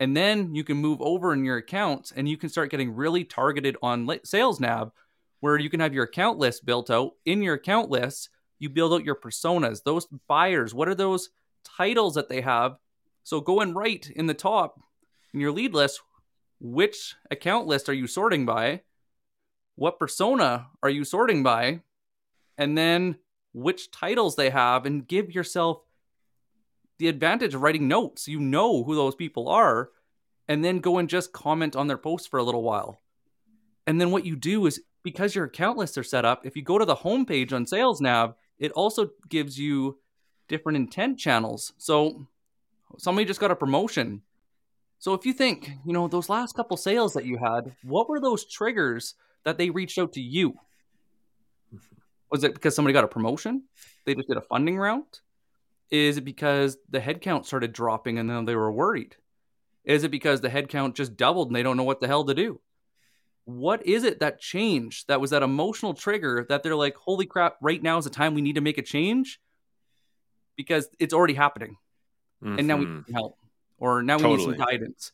and 0.00 0.16
then 0.16 0.54
you 0.54 0.64
can 0.64 0.76
move 0.76 1.00
over 1.00 1.32
in 1.32 1.44
your 1.44 1.56
accounts 1.56 2.12
and 2.14 2.28
you 2.28 2.36
can 2.36 2.48
start 2.48 2.70
getting 2.70 2.94
really 2.94 3.24
targeted 3.24 3.76
on 3.82 4.08
sales 4.24 4.60
nav 4.60 4.90
where 5.40 5.58
you 5.58 5.70
can 5.70 5.80
have 5.80 5.94
your 5.94 6.04
account 6.04 6.38
list 6.38 6.64
built 6.64 6.90
out. 6.90 7.12
In 7.24 7.42
your 7.42 7.54
account 7.54 7.90
list 7.90 8.30
you 8.58 8.68
build 8.68 8.92
out 8.92 9.04
your 9.04 9.14
personas 9.14 9.82
those 9.84 10.06
buyers. 10.26 10.74
What 10.74 10.88
are 10.88 10.94
those 10.94 11.30
titles 11.64 12.14
that 12.14 12.28
they 12.28 12.40
have? 12.40 12.76
So 13.22 13.40
go 13.40 13.60
and 13.60 13.74
write 13.74 14.10
in 14.10 14.26
the 14.26 14.34
top 14.34 14.80
in 15.32 15.40
your 15.40 15.52
lead 15.52 15.74
list 15.74 16.00
which 16.60 17.14
account 17.30 17.66
list 17.66 17.88
are 17.88 17.94
you 17.94 18.06
sorting 18.06 18.46
by? 18.46 18.82
What 19.76 19.98
persona 19.98 20.68
are 20.82 20.90
you 20.90 21.04
sorting 21.04 21.42
by? 21.42 21.80
And 22.56 22.78
then 22.78 23.16
which 23.52 23.90
titles 23.90 24.36
they 24.36 24.50
have 24.50 24.86
and 24.86 25.06
give 25.06 25.34
yourself 25.34 25.82
the 26.98 27.08
advantage 27.08 27.54
of 27.54 27.62
writing 27.62 27.88
notes. 27.88 28.28
You 28.28 28.40
know 28.40 28.84
who 28.84 28.94
those 28.94 29.14
people 29.14 29.48
are, 29.48 29.90
and 30.48 30.64
then 30.64 30.78
go 30.78 30.98
and 30.98 31.08
just 31.08 31.32
comment 31.32 31.76
on 31.76 31.86
their 31.86 31.98
posts 31.98 32.28
for 32.28 32.38
a 32.38 32.42
little 32.44 32.62
while. 32.62 33.00
And 33.86 34.00
then 34.00 34.10
what 34.10 34.26
you 34.26 34.36
do 34.36 34.66
is 34.66 34.80
because 35.02 35.34
your 35.34 35.44
account 35.44 35.76
lists 35.78 35.98
are 35.98 36.02
set 36.02 36.24
up, 36.24 36.46
if 36.46 36.56
you 36.56 36.62
go 36.62 36.78
to 36.78 36.84
the 36.84 36.96
homepage 36.96 37.52
on 37.52 37.66
Sales 37.66 38.00
Nav, 38.00 38.34
it 38.58 38.72
also 38.72 39.10
gives 39.28 39.58
you 39.58 39.98
different 40.48 40.76
intent 40.76 41.18
channels. 41.18 41.72
So 41.78 42.26
somebody 42.98 43.26
just 43.26 43.40
got 43.40 43.50
a 43.50 43.56
promotion. 43.56 44.22
So 44.98 45.12
if 45.12 45.26
you 45.26 45.34
think, 45.34 45.70
you 45.84 45.92
know, 45.92 46.08
those 46.08 46.30
last 46.30 46.54
couple 46.54 46.76
sales 46.76 47.12
that 47.12 47.26
you 47.26 47.36
had, 47.36 47.74
what 47.82 48.08
were 48.08 48.20
those 48.20 48.46
triggers 48.46 49.14
that 49.44 49.58
they 49.58 49.68
reached 49.68 49.98
out 49.98 50.14
to 50.14 50.20
you? 50.20 50.54
Was 52.30 52.42
it 52.44 52.54
because 52.54 52.74
somebody 52.74 52.94
got 52.94 53.04
a 53.04 53.08
promotion? 53.08 53.64
They 54.06 54.14
just 54.14 54.28
did 54.28 54.38
a 54.38 54.42
funding 54.42 54.78
round? 54.78 55.04
Is 55.94 56.16
it 56.16 56.24
because 56.24 56.76
the 56.90 56.98
headcount 56.98 57.46
started 57.46 57.72
dropping 57.72 58.18
and 58.18 58.28
then 58.28 58.46
they 58.46 58.56
were 58.56 58.72
worried? 58.72 59.14
Is 59.84 60.02
it 60.02 60.10
because 60.10 60.40
the 60.40 60.48
headcount 60.48 60.96
just 60.96 61.16
doubled 61.16 61.48
and 61.48 61.54
they 61.54 61.62
don't 61.62 61.76
know 61.76 61.84
what 61.84 62.00
the 62.00 62.08
hell 62.08 62.24
to 62.24 62.34
do? 62.34 62.60
What 63.44 63.86
is 63.86 64.02
it 64.02 64.18
that 64.18 64.40
changed 64.40 65.06
that 65.06 65.20
was 65.20 65.30
that 65.30 65.44
emotional 65.44 65.94
trigger 65.94 66.46
that 66.48 66.64
they're 66.64 66.74
like, 66.74 66.96
holy 66.96 67.26
crap, 67.26 67.58
right 67.60 67.80
now 67.80 67.96
is 67.96 68.04
the 68.04 68.10
time 68.10 68.34
we 68.34 68.42
need 68.42 68.56
to 68.56 68.60
make 68.60 68.76
a 68.76 68.82
change? 68.82 69.38
Because 70.56 70.88
it's 70.98 71.14
already 71.14 71.34
happening. 71.34 71.76
Mm-hmm. 72.42 72.58
And 72.58 72.66
now 72.66 72.76
we 72.76 72.86
mm-hmm. 72.86 73.12
help. 73.12 73.38
Or 73.78 74.02
now 74.02 74.16
we 74.16 74.22
totally. 74.24 74.48
need 74.48 74.58
some 74.58 74.66
guidance. 74.66 75.12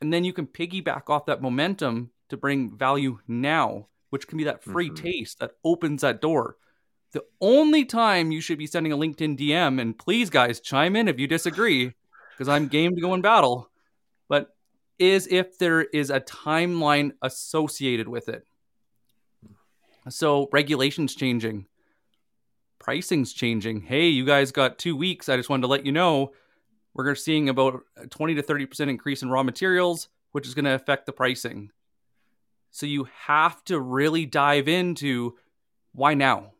And 0.00 0.12
then 0.12 0.22
you 0.22 0.32
can 0.32 0.46
piggyback 0.46 1.10
off 1.10 1.26
that 1.26 1.42
momentum 1.42 2.10
to 2.28 2.36
bring 2.36 2.76
value 2.76 3.18
now, 3.26 3.88
which 4.10 4.28
can 4.28 4.38
be 4.38 4.44
that 4.44 4.62
free 4.62 4.90
mm-hmm. 4.90 5.02
taste 5.02 5.40
that 5.40 5.56
opens 5.64 6.02
that 6.02 6.20
door. 6.20 6.58
The 7.12 7.24
only 7.40 7.84
time 7.84 8.32
you 8.32 8.40
should 8.40 8.58
be 8.58 8.66
sending 8.66 8.92
a 8.92 8.96
LinkedIn 8.96 9.38
DM, 9.38 9.80
and 9.80 9.98
please, 9.98 10.30
guys, 10.30 10.60
chime 10.60 10.96
in 10.96 11.08
if 11.08 11.18
you 11.18 11.26
disagree, 11.26 11.92
because 12.32 12.48
I'm 12.48 12.68
game 12.68 12.94
to 12.94 13.00
go 13.00 13.14
in 13.14 13.20
battle. 13.20 13.68
But 14.28 14.54
is 14.98 15.28
if 15.30 15.58
there 15.58 15.82
is 15.82 16.10
a 16.10 16.20
timeline 16.20 17.12
associated 17.22 18.08
with 18.08 18.28
it. 18.28 18.46
So 20.08 20.48
regulations 20.52 21.14
changing, 21.14 21.66
pricing's 22.78 23.32
changing. 23.32 23.82
Hey, 23.82 24.08
you 24.08 24.24
guys 24.24 24.50
got 24.50 24.78
two 24.78 24.96
weeks. 24.96 25.28
I 25.28 25.36
just 25.36 25.48
wanted 25.48 25.62
to 25.62 25.68
let 25.68 25.86
you 25.86 25.92
know 25.92 26.32
we're 26.94 27.14
seeing 27.14 27.48
about 27.48 27.82
a 27.96 28.06
20 28.06 28.34
to 28.34 28.42
30% 28.42 28.88
increase 28.88 29.22
in 29.22 29.30
raw 29.30 29.42
materials, 29.42 30.08
which 30.32 30.46
is 30.46 30.54
going 30.54 30.64
to 30.64 30.74
affect 30.74 31.06
the 31.06 31.12
pricing. 31.12 31.70
So 32.70 32.86
you 32.86 33.06
have 33.26 33.62
to 33.64 33.78
really 33.78 34.26
dive 34.26 34.66
into 34.66 35.36
why 35.92 36.14
now? 36.14 36.52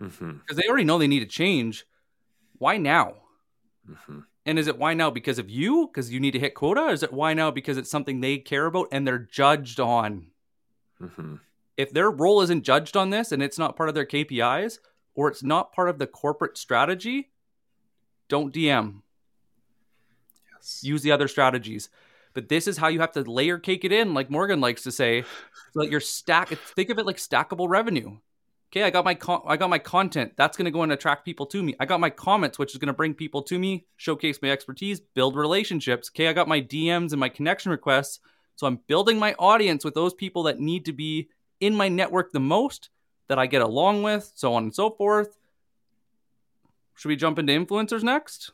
Because 0.00 0.16
mm-hmm. 0.18 0.56
they 0.56 0.68
already 0.68 0.84
know 0.84 0.98
they 0.98 1.06
need 1.06 1.20
to 1.20 1.26
change. 1.26 1.84
Why 2.58 2.78
now? 2.78 3.16
Mm-hmm. 3.88 4.20
And 4.46 4.58
is 4.58 4.66
it 4.66 4.78
why 4.78 4.94
now 4.94 5.10
because 5.10 5.38
of 5.38 5.50
you? 5.50 5.86
Because 5.86 6.10
you 6.10 6.20
need 6.20 6.32
to 6.32 6.38
hit 6.38 6.54
quota? 6.54 6.82
Or 6.82 6.92
is 6.92 7.02
it 7.02 7.12
why 7.12 7.34
now 7.34 7.50
because 7.50 7.76
it's 7.76 7.90
something 7.90 8.20
they 8.20 8.38
care 8.38 8.66
about 8.66 8.88
and 8.90 9.06
they're 9.06 9.18
judged 9.18 9.78
on? 9.78 10.28
Mm-hmm. 11.00 11.36
If 11.76 11.92
their 11.92 12.10
role 12.10 12.40
isn't 12.42 12.64
judged 12.64 12.96
on 12.96 13.10
this 13.10 13.32
and 13.32 13.42
it's 13.42 13.58
not 13.58 13.76
part 13.76 13.88
of 13.88 13.94
their 13.94 14.06
KPIs 14.06 14.78
or 15.14 15.28
it's 15.28 15.42
not 15.42 15.72
part 15.72 15.88
of 15.88 15.98
the 15.98 16.06
corporate 16.06 16.56
strategy, 16.56 17.30
don't 18.28 18.54
DM. 18.54 19.02
Yes. 20.54 20.80
Use 20.82 21.02
the 21.02 21.12
other 21.12 21.28
strategies. 21.28 21.90
But 22.32 22.48
this 22.48 22.66
is 22.66 22.78
how 22.78 22.88
you 22.88 23.00
have 23.00 23.12
to 23.12 23.28
layer 23.28 23.58
cake 23.58 23.84
it 23.84 23.92
in, 23.92 24.14
like 24.14 24.30
Morgan 24.30 24.60
likes 24.60 24.82
to 24.84 24.92
say. 24.92 25.22
So 25.72 25.80
that 25.82 25.90
you're 25.90 26.00
stack. 26.00 26.48
Think 26.48 26.90
of 26.90 26.98
it 26.98 27.06
like 27.06 27.16
stackable 27.16 27.68
revenue. 27.68 28.18
Okay, 28.72 28.84
I 28.84 28.90
got 28.90 29.04
my 29.04 29.14
con- 29.14 29.42
I 29.46 29.56
got 29.56 29.68
my 29.68 29.80
content. 29.80 30.34
That's 30.36 30.56
going 30.56 30.66
to 30.66 30.70
go 30.70 30.82
and 30.82 30.92
attract 30.92 31.24
people 31.24 31.44
to 31.46 31.60
me. 31.60 31.74
I 31.80 31.86
got 31.86 31.98
my 31.98 32.10
comments, 32.10 32.56
which 32.56 32.72
is 32.72 32.78
going 32.78 32.86
to 32.86 32.92
bring 32.92 33.14
people 33.14 33.42
to 33.42 33.58
me, 33.58 33.86
showcase 33.96 34.38
my 34.40 34.50
expertise, 34.50 35.00
build 35.00 35.34
relationships. 35.34 36.08
Okay, 36.12 36.28
I 36.28 36.32
got 36.32 36.46
my 36.46 36.60
DMs 36.60 37.10
and 37.10 37.18
my 37.18 37.28
connection 37.28 37.72
requests. 37.72 38.20
So 38.54 38.68
I'm 38.68 38.80
building 38.86 39.18
my 39.18 39.34
audience 39.38 39.84
with 39.84 39.94
those 39.94 40.14
people 40.14 40.44
that 40.44 40.60
need 40.60 40.84
to 40.84 40.92
be 40.92 41.30
in 41.60 41.74
my 41.74 41.88
network 41.88 42.32
the 42.32 42.40
most, 42.40 42.90
that 43.26 43.38
I 43.38 43.46
get 43.46 43.62
along 43.62 44.02
with, 44.02 44.30
so 44.34 44.54
on 44.54 44.64
and 44.64 44.74
so 44.74 44.90
forth. 44.90 45.36
Should 46.94 47.08
we 47.08 47.16
jump 47.16 47.38
into 47.38 47.52
influencers 47.52 48.02
next? 48.02 48.52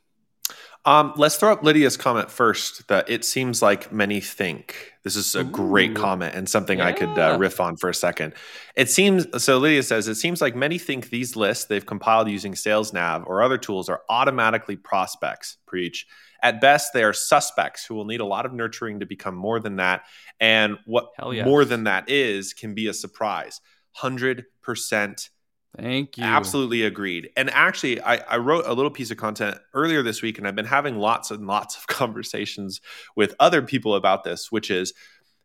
Um, 0.85 1.12
let's 1.16 1.37
throw 1.37 1.52
up 1.52 1.62
Lydia's 1.62 1.96
comment 1.96 2.31
first. 2.31 2.88
That 2.88 3.11
it 3.11 3.24
seems 3.24 3.61
like 3.61 3.92
many 3.92 4.20
think. 4.20 4.94
This 5.07 5.14
is 5.14 5.37
a 5.37 5.42
Ooh. 5.42 5.45
great 5.45 5.95
comment 5.95 6.35
and 6.35 6.49
something 6.49 6.79
yeah. 6.79 6.87
I 6.87 6.92
could 6.92 7.16
uh, 7.16 7.37
riff 7.38 7.61
on 7.61 7.77
for 7.77 7.88
a 7.88 7.95
second. 7.95 8.35
It 8.75 8.90
seems 8.90 9.25
so. 9.40 9.59
Lydia 9.59 9.85
says 9.85 10.09
it 10.09 10.16
seems 10.16 10.40
like 10.40 10.57
many 10.57 10.79
think 10.79 11.11
these 11.11 11.37
lists 11.37 11.66
they've 11.66 11.87
compiled 11.87 12.29
using 12.29 12.55
SalesNav 12.55 13.25
or 13.25 13.40
other 13.40 13.57
tools 13.57 13.88
are 13.88 14.01
automatically 14.09 14.75
prospects. 14.75 15.59
Preach. 15.64 16.09
At 16.42 16.61
best, 16.61 16.92
they 16.92 17.05
are 17.05 17.12
suspects 17.12 17.87
who 17.87 17.95
will 17.95 18.05
need 18.05 18.21
a 18.21 18.25
lot 18.25 18.47
of 18.47 18.53
nurturing 18.53 18.99
to 18.99 19.07
become 19.07 19.37
more 19.37 19.61
than 19.61 19.77
that. 19.77 20.03
And 20.40 20.77
what 20.87 21.11
yes. 21.31 21.47
more 21.47 21.64
than 21.64 21.85
that 21.85 22.11
is 22.11 22.53
can 22.53 22.75
be 22.75 22.88
a 22.88 22.92
surprise. 22.92 23.61
Hundred 23.92 24.47
percent 24.61 25.31
Thank 25.79 26.16
you. 26.16 26.24
Absolutely 26.24 26.83
agreed. 26.85 27.31
And 27.37 27.50
actually, 27.50 28.00
I, 28.00 28.16
I, 28.16 28.37
wrote 28.38 28.64
a 28.66 28.72
little 28.72 28.90
piece 28.90 29.11
of 29.11 29.18
content 29.18 29.59
earlier 29.74 30.02
this 30.02 30.22
week, 30.22 30.38
and 30.38 30.48
I've 30.48 30.57
been 30.57 30.64
having 30.64 30.96
lots 30.96 31.31
and 31.31 31.46
lots 31.46 31.76
of 31.76 31.87
conversations 31.87 32.81
with 33.14 33.35
other 33.38 33.61
people 33.61 33.94
about 33.94 34.24
this, 34.24 34.50
which 34.50 34.70
is 34.70 34.94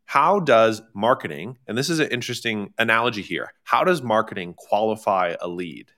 how 0.06 0.40
does 0.40 0.82
marketing, 0.94 1.58
and 1.66 1.76
this 1.76 1.90
is 1.90 1.98
an 1.98 2.08
interesting 2.08 2.72
analogy 2.78 3.22
here, 3.22 3.52
how 3.64 3.84
does 3.84 4.02
marketing 4.02 4.54
qualify 4.56 5.34
a 5.40 5.48
lead? 5.48 5.92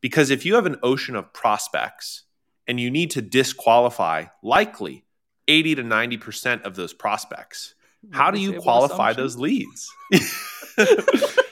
Because 0.00 0.30
if 0.30 0.44
you 0.44 0.54
have 0.56 0.66
an 0.66 0.76
ocean 0.82 1.14
of 1.14 1.32
prospects 1.32 2.24
and 2.66 2.80
you 2.80 2.90
need 2.90 3.10
to 3.12 3.22
disqualify 3.22 4.26
likely 4.42 5.04
80 5.46 5.76
to 5.76 5.82
90% 5.82 6.62
of 6.62 6.74
those 6.74 6.92
prospects, 6.92 7.74
how 8.10 8.30
do 8.30 8.40
you 8.40 8.60
qualify 8.60 9.12
those 9.12 9.36
leads? 9.36 9.88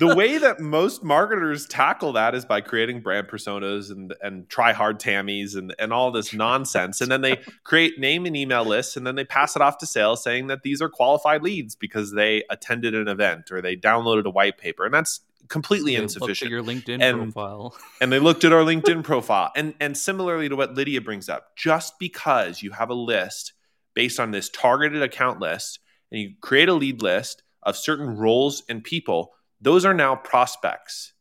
the 0.00 0.16
way 0.16 0.38
that 0.38 0.58
most 0.60 1.04
marketers 1.04 1.66
tackle 1.66 2.14
that 2.14 2.34
is 2.34 2.46
by 2.46 2.62
creating 2.62 3.02
brand 3.02 3.28
personas 3.28 3.90
and 3.90 4.14
and 4.22 4.48
try 4.48 4.72
hard 4.72 4.98
Tammys 4.98 5.54
and 5.54 5.74
and 5.78 5.92
all 5.92 6.10
this 6.10 6.32
nonsense, 6.32 7.02
and 7.02 7.12
then 7.12 7.20
they 7.20 7.36
create 7.64 7.98
name 7.98 8.24
and 8.24 8.34
email 8.34 8.64
lists, 8.64 8.96
and 8.96 9.06
then 9.06 9.14
they 9.14 9.24
pass 9.24 9.56
it 9.56 9.62
off 9.62 9.76
to 9.78 9.86
sales, 9.86 10.22
saying 10.22 10.46
that 10.46 10.62
these 10.62 10.80
are 10.80 10.88
qualified 10.88 11.42
leads 11.42 11.76
because 11.76 12.12
they 12.12 12.42
attended 12.48 12.94
an 12.94 13.08
event 13.08 13.52
or 13.52 13.60
they 13.60 13.76
downloaded 13.76 14.24
a 14.24 14.30
white 14.30 14.56
paper, 14.56 14.86
and 14.86 14.94
that's 14.94 15.20
completely 15.48 15.96
they 15.96 16.02
insufficient. 16.02 16.50
your 16.50 16.62
LinkedIn 16.62 17.02
and, 17.02 17.34
profile, 17.34 17.76
and 18.00 18.10
they 18.10 18.18
looked 18.18 18.44
at 18.44 18.54
our 18.54 18.62
LinkedIn 18.62 19.04
profile, 19.04 19.52
and 19.54 19.74
and 19.80 19.98
similarly 19.98 20.48
to 20.48 20.56
what 20.56 20.74
Lydia 20.74 21.02
brings 21.02 21.28
up, 21.28 21.54
just 21.56 21.98
because 21.98 22.62
you 22.62 22.70
have 22.70 22.88
a 22.88 22.94
list 22.94 23.52
based 23.92 24.18
on 24.18 24.30
this 24.30 24.48
targeted 24.48 25.02
account 25.02 25.40
list, 25.40 25.78
and 26.10 26.22
you 26.22 26.32
create 26.40 26.70
a 26.70 26.74
lead 26.74 27.02
list 27.02 27.42
of 27.62 27.76
certain 27.76 28.16
roles 28.16 28.62
and 28.66 28.82
people 28.82 29.34
those 29.60 29.84
are 29.84 29.94
now 29.94 30.16
prospects. 30.16 31.12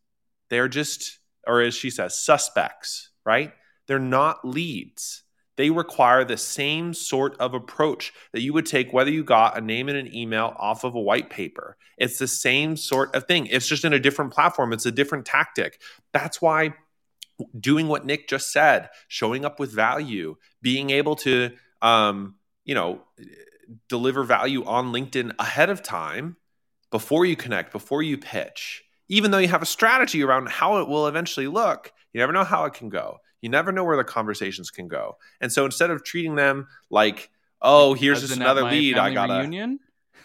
They're 0.50 0.68
just, 0.68 1.20
or 1.46 1.62
as 1.62 1.76
she 1.76 1.90
says, 1.90 2.18
suspects, 2.18 3.10
right? 3.26 3.54
They're 3.88 4.00
not 4.00 4.46
leads. 4.46 5.24
They 5.58 5.70
require 5.70 6.24
the 6.24 6.38
same 6.38 6.94
sort 6.94 7.36
of 7.38 7.54
approach 7.54 8.14
that 8.32 8.42
you 8.42 8.54
would 8.54 8.66
take 8.66 8.94
whether 8.94 9.12
you 9.12 9.26
got 9.26 9.58
a 9.58 9.62
name 9.62 9.90
and 9.90 9.98
an 9.98 10.16
email 10.16 10.54
off 10.58 10.86
of 10.86 10.96
a 10.96 11.02
white 11.02 11.30
paper. 11.30 11.76
It's 11.98 12.18
the 12.18 12.30
same 12.30 12.78
sort 12.78 13.14
of 13.14 13.26
thing. 13.26 13.48
It's 13.48 13.68
just 13.68 13.84
in 13.84 13.92
a 13.92 14.00
different 14.00 14.32
platform, 14.32 14.72
it's 14.72 14.86
a 14.86 14.92
different 14.92 15.26
tactic. 15.26 15.82
That's 16.14 16.42
why 16.42 16.76
doing 17.60 17.88
what 17.88 18.06
Nick 18.06 18.30
just 18.30 18.54
said, 18.54 18.90
showing 19.10 19.44
up 19.44 19.60
with 19.60 19.74
value, 19.74 20.36
being 20.62 20.92
able 20.92 21.16
to, 21.18 21.52
um, 21.82 22.36
you 22.64 22.76
know, 22.76 23.02
deliver 23.88 24.24
value 24.24 24.64
on 24.64 24.94
LinkedIn 24.94 25.34
ahead 25.40 25.70
of 25.70 25.84
time 25.84 26.38
before 26.92 27.26
you 27.26 27.36
connect, 27.36 27.72
before 27.72 28.02
you 28.02 28.18
pitch, 28.18 28.84
even 29.08 29.32
though 29.32 29.38
you 29.38 29.48
have 29.48 29.62
a 29.62 29.68
strategy 29.68 30.24
around 30.24 30.50
how 30.50 30.78
it 30.78 30.88
will 30.88 31.08
eventually 31.08 31.48
look, 31.48 31.92
you 32.14 32.20
never 32.20 32.34
know 32.34 32.44
how 32.44 32.66
it 32.66 32.74
can 32.74 32.90
go. 32.90 33.20
You 33.42 33.50
never 33.50 33.72
know 33.72 33.84
where 33.84 33.98
the 33.98 34.04
conversations 34.04 34.70
can 34.70 34.88
go. 34.88 35.18
And 35.40 35.52
so 35.52 35.66
instead 35.66 35.92
of 35.92 36.04
treating 36.04 36.36
them 36.36 36.68
like, 36.90 37.30
oh, 37.62 37.94
here's 37.94 38.22
just 38.22 38.36
another 38.36 38.64
lead, 38.64 38.98
I 38.98 39.14
got 39.14 39.30
a 39.30 39.40
reunion. 39.40 39.80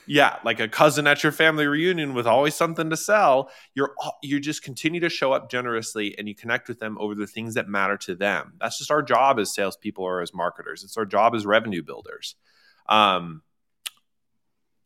Yeah, 0.07 0.37
like 0.44 0.61
a 0.61 0.68
cousin 0.68 1.07
at 1.07 1.22
your 1.22 1.33
family 1.33 1.66
reunion 1.66 2.12
with 2.12 2.27
always 2.27 2.55
something 2.55 2.90
to 2.90 2.96
sell. 2.96 3.50
You're 3.74 3.94
you 4.22 4.38
just 4.38 4.62
continue 4.62 5.00
to 5.00 5.09
show 5.09 5.33
up 5.33 5.50
generously 5.50 6.14
and 6.18 6.29
you 6.29 6.35
connect 6.35 6.68
with 6.68 6.79
them 6.79 6.98
over 7.00 7.14
the 7.14 7.27
things 7.27 7.55
that 7.55 7.68
matter 7.68 7.96
to 7.98 8.14
them. 8.14 8.55
That's 8.61 8.77
just 8.77 8.90
our 8.90 9.00
job 9.03 9.38
as 9.38 9.55
salespeople 9.55 10.05
or 10.05 10.20
as 10.20 10.35
marketers. 10.35 10.85
It's 10.85 10.98
our 10.98 11.07
job 11.07 11.35
as 11.35 11.46
revenue 11.46 11.83
builders. 11.83 12.35
Um, 12.87 13.42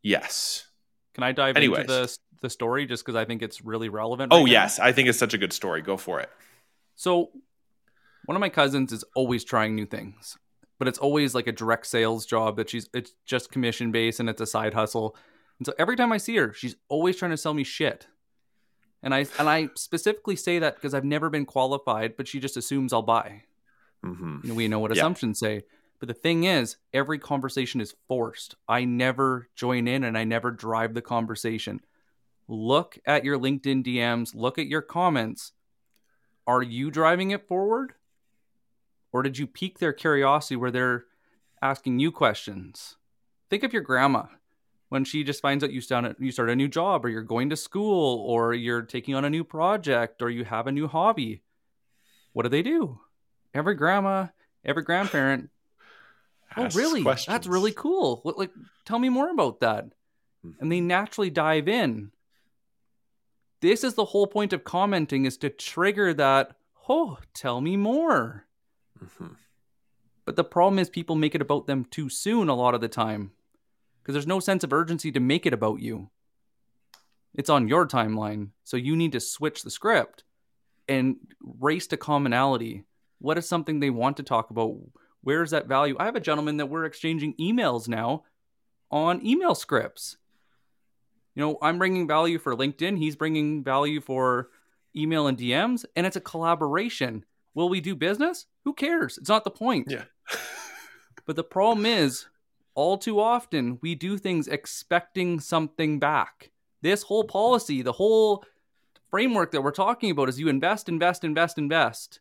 yes. 0.02 0.67
Can 1.14 1.24
I 1.24 1.32
dive 1.32 1.56
Anyways. 1.56 1.80
into 1.80 1.92
the 1.92 2.18
the 2.40 2.50
story 2.50 2.86
just 2.86 3.04
because 3.04 3.16
I 3.16 3.24
think 3.24 3.42
it's 3.42 3.64
really 3.64 3.88
relevant? 3.88 4.32
Right 4.32 4.38
oh 4.38 4.44
now? 4.44 4.50
yes, 4.50 4.78
I 4.78 4.92
think 4.92 5.08
it's 5.08 5.18
such 5.18 5.34
a 5.34 5.38
good 5.38 5.52
story. 5.52 5.82
Go 5.82 5.96
for 5.96 6.20
it. 6.20 6.30
So, 6.94 7.30
one 8.26 8.36
of 8.36 8.40
my 8.40 8.48
cousins 8.48 8.92
is 8.92 9.04
always 9.14 9.44
trying 9.44 9.74
new 9.74 9.86
things, 9.86 10.36
but 10.78 10.88
it's 10.88 10.98
always 10.98 11.34
like 11.34 11.46
a 11.46 11.52
direct 11.52 11.86
sales 11.86 12.26
job 12.26 12.56
that 12.56 12.70
she's 12.70 12.88
it's 12.94 13.12
just 13.24 13.50
commission 13.50 13.90
based 13.90 14.20
and 14.20 14.28
it's 14.28 14.40
a 14.40 14.46
side 14.46 14.74
hustle. 14.74 15.16
And 15.58 15.66
so 15.66 15.74
every 15.78 15.96
time 15.96 16.12
I 16.12 16.18
see 16.18 16.36
her, 16.36 16.52
she's 16.52 16.76
always 16.88 17.16
trying 17.16 17.32
to 17.32 17.36
sell 17.36 17.54
me 17.54 17.64
shit. 17.64 18.06
And 19.02 19.14
I 19.14 19.26
and 19.38 19.48
I 19.48 19.70
specifically 19.74 20.36
say 20.36 20.58
that 20.58 20.76
because 20.76 20.94
I've 20.94 21.04
never 21.04 21.30
been 21.30 21.46
qualified, 21.46 22.16
but 22.16 22.26
she 22.28 22.40
just 22.40 22.56
assumes 22.56 22.92
I'll 22.92 23.02
buy. 23.02 23.42
Mm-hmm. 24.04 24.38
You 24.42 24.48
know, 24.48 24.54
we 24.54 24.68
know 24.68 24.78
what 24.78 24.94
yeah. 24.94 25.02
assumptions 25.02 25.38
say. 25.38 25.62
But 25.98 26.08
the 26.08 26.14
thing 26.14 26.44
is, 26.44 26.76
every 26.92 27.18
conversation 27.18 27.80
is 27.80 27.94
forced. 28.06 28.54
I 28.68 28.84
never 28.84 29.48
join 29.56 29.88
in 29.88 30.04
and 30.04 30.16
I 30.16 30.24
never 30.24 30.50
drive 30.50 30.94
the 30.94 31.02
conversation. 31.02 31.80
Look 32.46 32.98
at 33.04 33.24
your 33.24 33.38
LinkedIn 33.38 33.84
DMs, 33.84 34.34
look 34.34 34.58
at 34.58 34.68
your 34.68 34.82
comments. 34.82 35.52
Are 36.46 36.62
you 36.62 36.90
driving 36.90 37.30
it 37.30 37.46
forward? 37.46 37.94
Or 39.12 39.22
did 39.22 39.38
you 39.38 39.46
pique 39.46 39.78
their 39.78 39.92
curiosity 39.92 40.56
where 40.56 40.70
they're 40.70 41.04
asking 41.60 41.98
you 41.98 42.12
questions? 42.12 42.96
Think 43.50 43.64
of 43.64 43.72
your 43.72 43.82
grandma 43.82 44.26
when 44.88 45.04
she 45.04 45.24
just 45.24 45.42
finds 45.42 45.62
out 45.62 45.72
you 45.72 45.80
start, 45.80 46.16
you 46.18 46.32
a 46.38 46.56
new 46.56 46.68
job 46.68 47.04
or 47.04 47.08
you're 47.08 47.22
going 47.22 47.50
to 47.50 47.56
school 47.56 48.20
or 48.26 48.54
you're 48.54 48.82
taking 48.82 49.14
on 49.14 49.24
a 49.24 49.30
new 49.30 49.44
project 49.44 50.22
or 50.22 50.30
you 50.30 50.44
have 50.44 50.66
a 50.66 50.72
new 50.72 50.88
hobby. 50.88 51.42
What 52.32 52.44
do 52.44 52.48
they 52.48 52.62
do? 52.62 53.00
Every 53.52 53.74
grandma, 53.74 54.28
every 54.64 54.82
grandparent 54.82 55.50
oh, 56.56 56.68
really? 56.74 57.02
Questions. 57.02 57.32
That's 57.32 57.46
really 57.46 57.72
cool. 57.72 58.20
What, 58.22 58.38
like, 58.38 58.50
tell 58.84 58.98
me 58.98 59.08
more 59.08 59.30
about 59.30 59.60
that. 59.60 59.84
Mm-hmm. 60.44 60.50
And 60.60 60.72
they 60.72 60.80
naturally 60.80 61.30
dive 61.30 61.68
in. 61.68 62.10
This 63.60 63.82
is 63.82 63.94
the 63.94 64.04
whole 64.04 64.26
point 64.26 64.52
of 64.52 64.64
commenting 64.64 65.24
is 65.24 65.36
to 65.38 65.50
trigger 65.50 66.14
that, 66.14 66.56
oh, 66.88 67.18
tell 67.34 67.60
me 67.60 67.76
more. 67.76 68.46
Mm-hmm. 69.02 69.34
But 70.24 70.36
the 70.36 70.44
problem 70.44 70.78
is 70.78 70.90
people 70.90 71.16
make 71.16 71.34
it 71.34 71.42
about 71.42 71.66
them 71.66 71.84
too 71.84 72.08
soon 72.08 72.48
a 72.48 72.54
lot 72.54 72.74
of 72.74 72.80
the 72.80 72.88
time 72.88 73.32
because 74.02 74.12
there's 74.12 74.26
no 74.26 74.40
sense 74.40 74.62
of 74.62 74.72
urgency 74.72 75.10
to 75.12 75.20
make 75.20 75.46
it 75.46 75.52
about 75.52 75.80
you. 75.80 76.10
It's 77.34 77.50
on 77.50 77.68
your 77.68 77.86
timeline. 77.86 78.50
So 78.64 78.76
you 78.76 78.96
need 78.96 79.12
to 79.12 79.20
switch 79.20 79.62
the 79.62 79.70
script 79.70 80.24
and 80.88 81.16
race 81.60 81.86
to 81.88 81.96
commonality. 81.96 82.84
What 83.20 83.38
is 83.38 83.48
something 83.48 83.80
they 83.80 83.90
want 83.90 84.16
to 84.18 84.22
talk 84.22 84.50
about? 84.50 84.76
Where's 85.22 85.50
that 85.50 85.66
value? 85.66 85.96
I 85.98 86.04
have 86.04 86.16
a 86.16 86.20
gentleman 86.20 86.58
that 86.58 86.66
we're 86.66 86.84
exchanging 86.84 87.34
emails 87.34 87.88
now 87.88 88.24
on 88.90 89.24
email 89.24 89.54
scripts. 89.54 90.16
You 91.34 91.42
know, 91.42 91.58
I'm 91.62 91.78
bringing 91.78 92.06
value 92.06 92.38
for 92.38 92.54
LinkedIn, 92.56 92.98
he's 92.98 93.16
bringing 93.16 93.62
value 93.62 94.00
for 94.00 94.48
email 94.96 95.26
and 95.26 95.38
DMs, 95.38 95.84
and 95.94 96.06
it's 96.06 96.16
a 96.16 96.20
collaboration. 96.20 97.24
Will 97.54 97.68
we 97.68 97.80
do 97.80 97.94
business? 97.94 98.46
Who 98.64 98.72
cares? 98.72 99.18
It's 99.18 99.28
not 99.28 99.44
the 99.44 99.50
point. 99.50 99.88
Yeah. 99.90 100.04
but 101.26 101.36
the 101.36 101.44
problem 101.44 101.86
is, 101.86 102.26
all 102.74 102.98
too 102.98 103.20
often, 103.20 103.78
we 103.82 103.94
do 103.94 104.16
things 104.16 104.46
expecting 104.46 105.40
something 105.40 105.98
back. 105.98 106.50
This 106.80 107.02
whole 107.02 107.24
policy, 107.24 107.82
the 107.82 107.92
whole 107.92 108.44
framework 109.10 109.50
that 109.52 109.62
we're 109.62 109.72
talking 109.72 110.10
about 110.10 110.28
is 110.28 110.38
you 110.38 110.48
invest, 110.48 110.88
invest, 110.88 111.24
invest, 111.24 111.58
invest. 111.58 112.20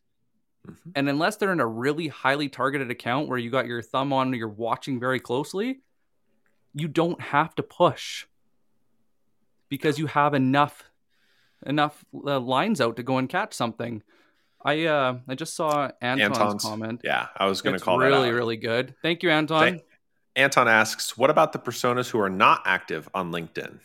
Mm-hmm. 0.68 0.90
And 0.94 1.08
unless 1.08 1.36
they're 1.36 1.52
in 1.52 1.60
a 1.60 1.66
really 1.66 2.08
highly 2.08 2.48
targeted 2.48 2.90
account 2.90 3.28
where 3.28 3.38
you 3.38 3.50
got 3.50 3.66
your 3.66 3.82
thumb 3.82 4.12
on, 4.12 4.32
you're 4.34 4.48
watching 4.48 5.00
very 5.00 5.20
closely, 5.20 5.80
you 6.74 6.88
don't 6.88 7.20
have 7.20 7.54
to 7.56 7.62
push 7.62 8.26
because 9.68 9.98
you 9.98 10.06
have 10.06 10.34
enough 10.34 10.84
enough 11.66 12.04
uh, 12.14 12.38
lines 12.38 12.80
out 12.80 12.96
to 12.96 13.02
go 13.02 13.18
and 13.18 13.28
catch 13.28 13.52
something. 13.52 14.02
I 14.64 14.86
uh 14.86 15.18
I 15.28 15.34
just 15.34 15.54
saw 15.54 15.90
Anton's, 16.00 16.38
Anton's 16.38 16.62
comment. 16.62 17.00
Yeah, 17.04 17.28
I 17.36 17.46
was 17.46 17.62
going 17.62 17.78
to 17.78 17.84
call 17.84 18.00
it. 18.00 18.06
really 18.06 18.30
really 18.30 18.56
good. 18.56 18.94
Thank 19.02 19.22
you, 19.22 19.30
Anton. 19.30 19.60
Thank- 19.60 19.82
Anton 20.36 20.68
asks, 20.68 21.18
"What 21.18 21.30
about 21.30 21.52
the 21.52 21.58
personas 21.58 22.08
who 22.10 22.20
are 22.20 22.30
not 22.30 22.62
active 22.64 23.08
on 23.12 23.32
LinkedIn?" 23.32 23.80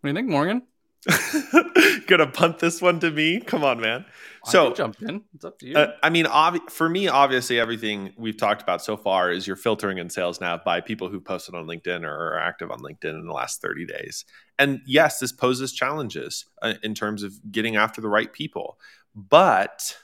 What 0.00 0.04
do 0.04 0.08
you 0.08 0.14
think, 0.14 0.28
Morgan? 0.28 0.62
Gonna 2.06 2.26
punt 2.26 2.58
this 2.58 2.82
one 2.82 3.00
to 3.00 3.10
me? 3.10 3.40
Come 3.40 3.64
on, 3.64 3.80
man. 3.80 4.04
So 4.44 4.72
jump 4.72 5.00
in. 5.02 5.22
It's 5.34 5.44
up 5.44 5.58
to 5.58 5.66
you. 5.66 5.76
Uh, 5.76 5.92
I 6.02 6.10
mean, 6.10 6.26
ob- 6.26 6.70
for 6.70 6.88
me, 6.88 7.08
obviously, 7.08 7.60
everything 7.60 8.12
we've 8.16 8.36
talked 8.36 8.62
about 8.62 8.82
so 8.82 8.96
far 8.96 9.30
is 9.30 9.46
you're 9.46 9.56
filtering 9.56 9.98
in 9.98 10.10
Sales 10.10 10.40
Nav 10.40 10.64
by 10.64 10.80
people 10.80 11.08
who 11.08 11.20
posted 11.20 11.54
on 11.54 11.66
LinkedIn 11.66 12.04
or 12.04 12.10
are 12.10 12.38
active 12.38 12.70
on 12.70 12.80
LinkedIn 12.80 13.18
in 13.18 13.26
the 13.26 13.32
last 13.32 13.60
30 13.60 13.86
days. 13.86 14.24
And 14.58 14.80
yes, 14.86 15.18
this 15.18 15.32
poses 15.32 15.72
challenges 15.72 16.46
uh, 16.62 16.74
in 16.82 16.94
terms 16.94 17.22
of 17.22 17.34
getting 17.50 17.76
after 17.76 18.00
the 18.00 18.08
right 18.08 18.32
people, 18.32 18.78
but 19.14 19.96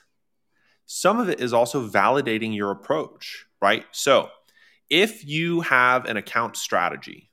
some 0.85 1.19
of 1.19 1.29
it 1.29 1.39
is 1.39 1.53
also 1.53 1.87
validating 1.87 2.55
your 2.55 2.71
approach, 2.71 3.45
right? 3.61 3.85
So 3.91 4.29
if 4.89 5.25
you 5.25 5.61
have 5.61 6.05
an 6.05 6.17
account 6.17 6.55
strategy 6.57 7.26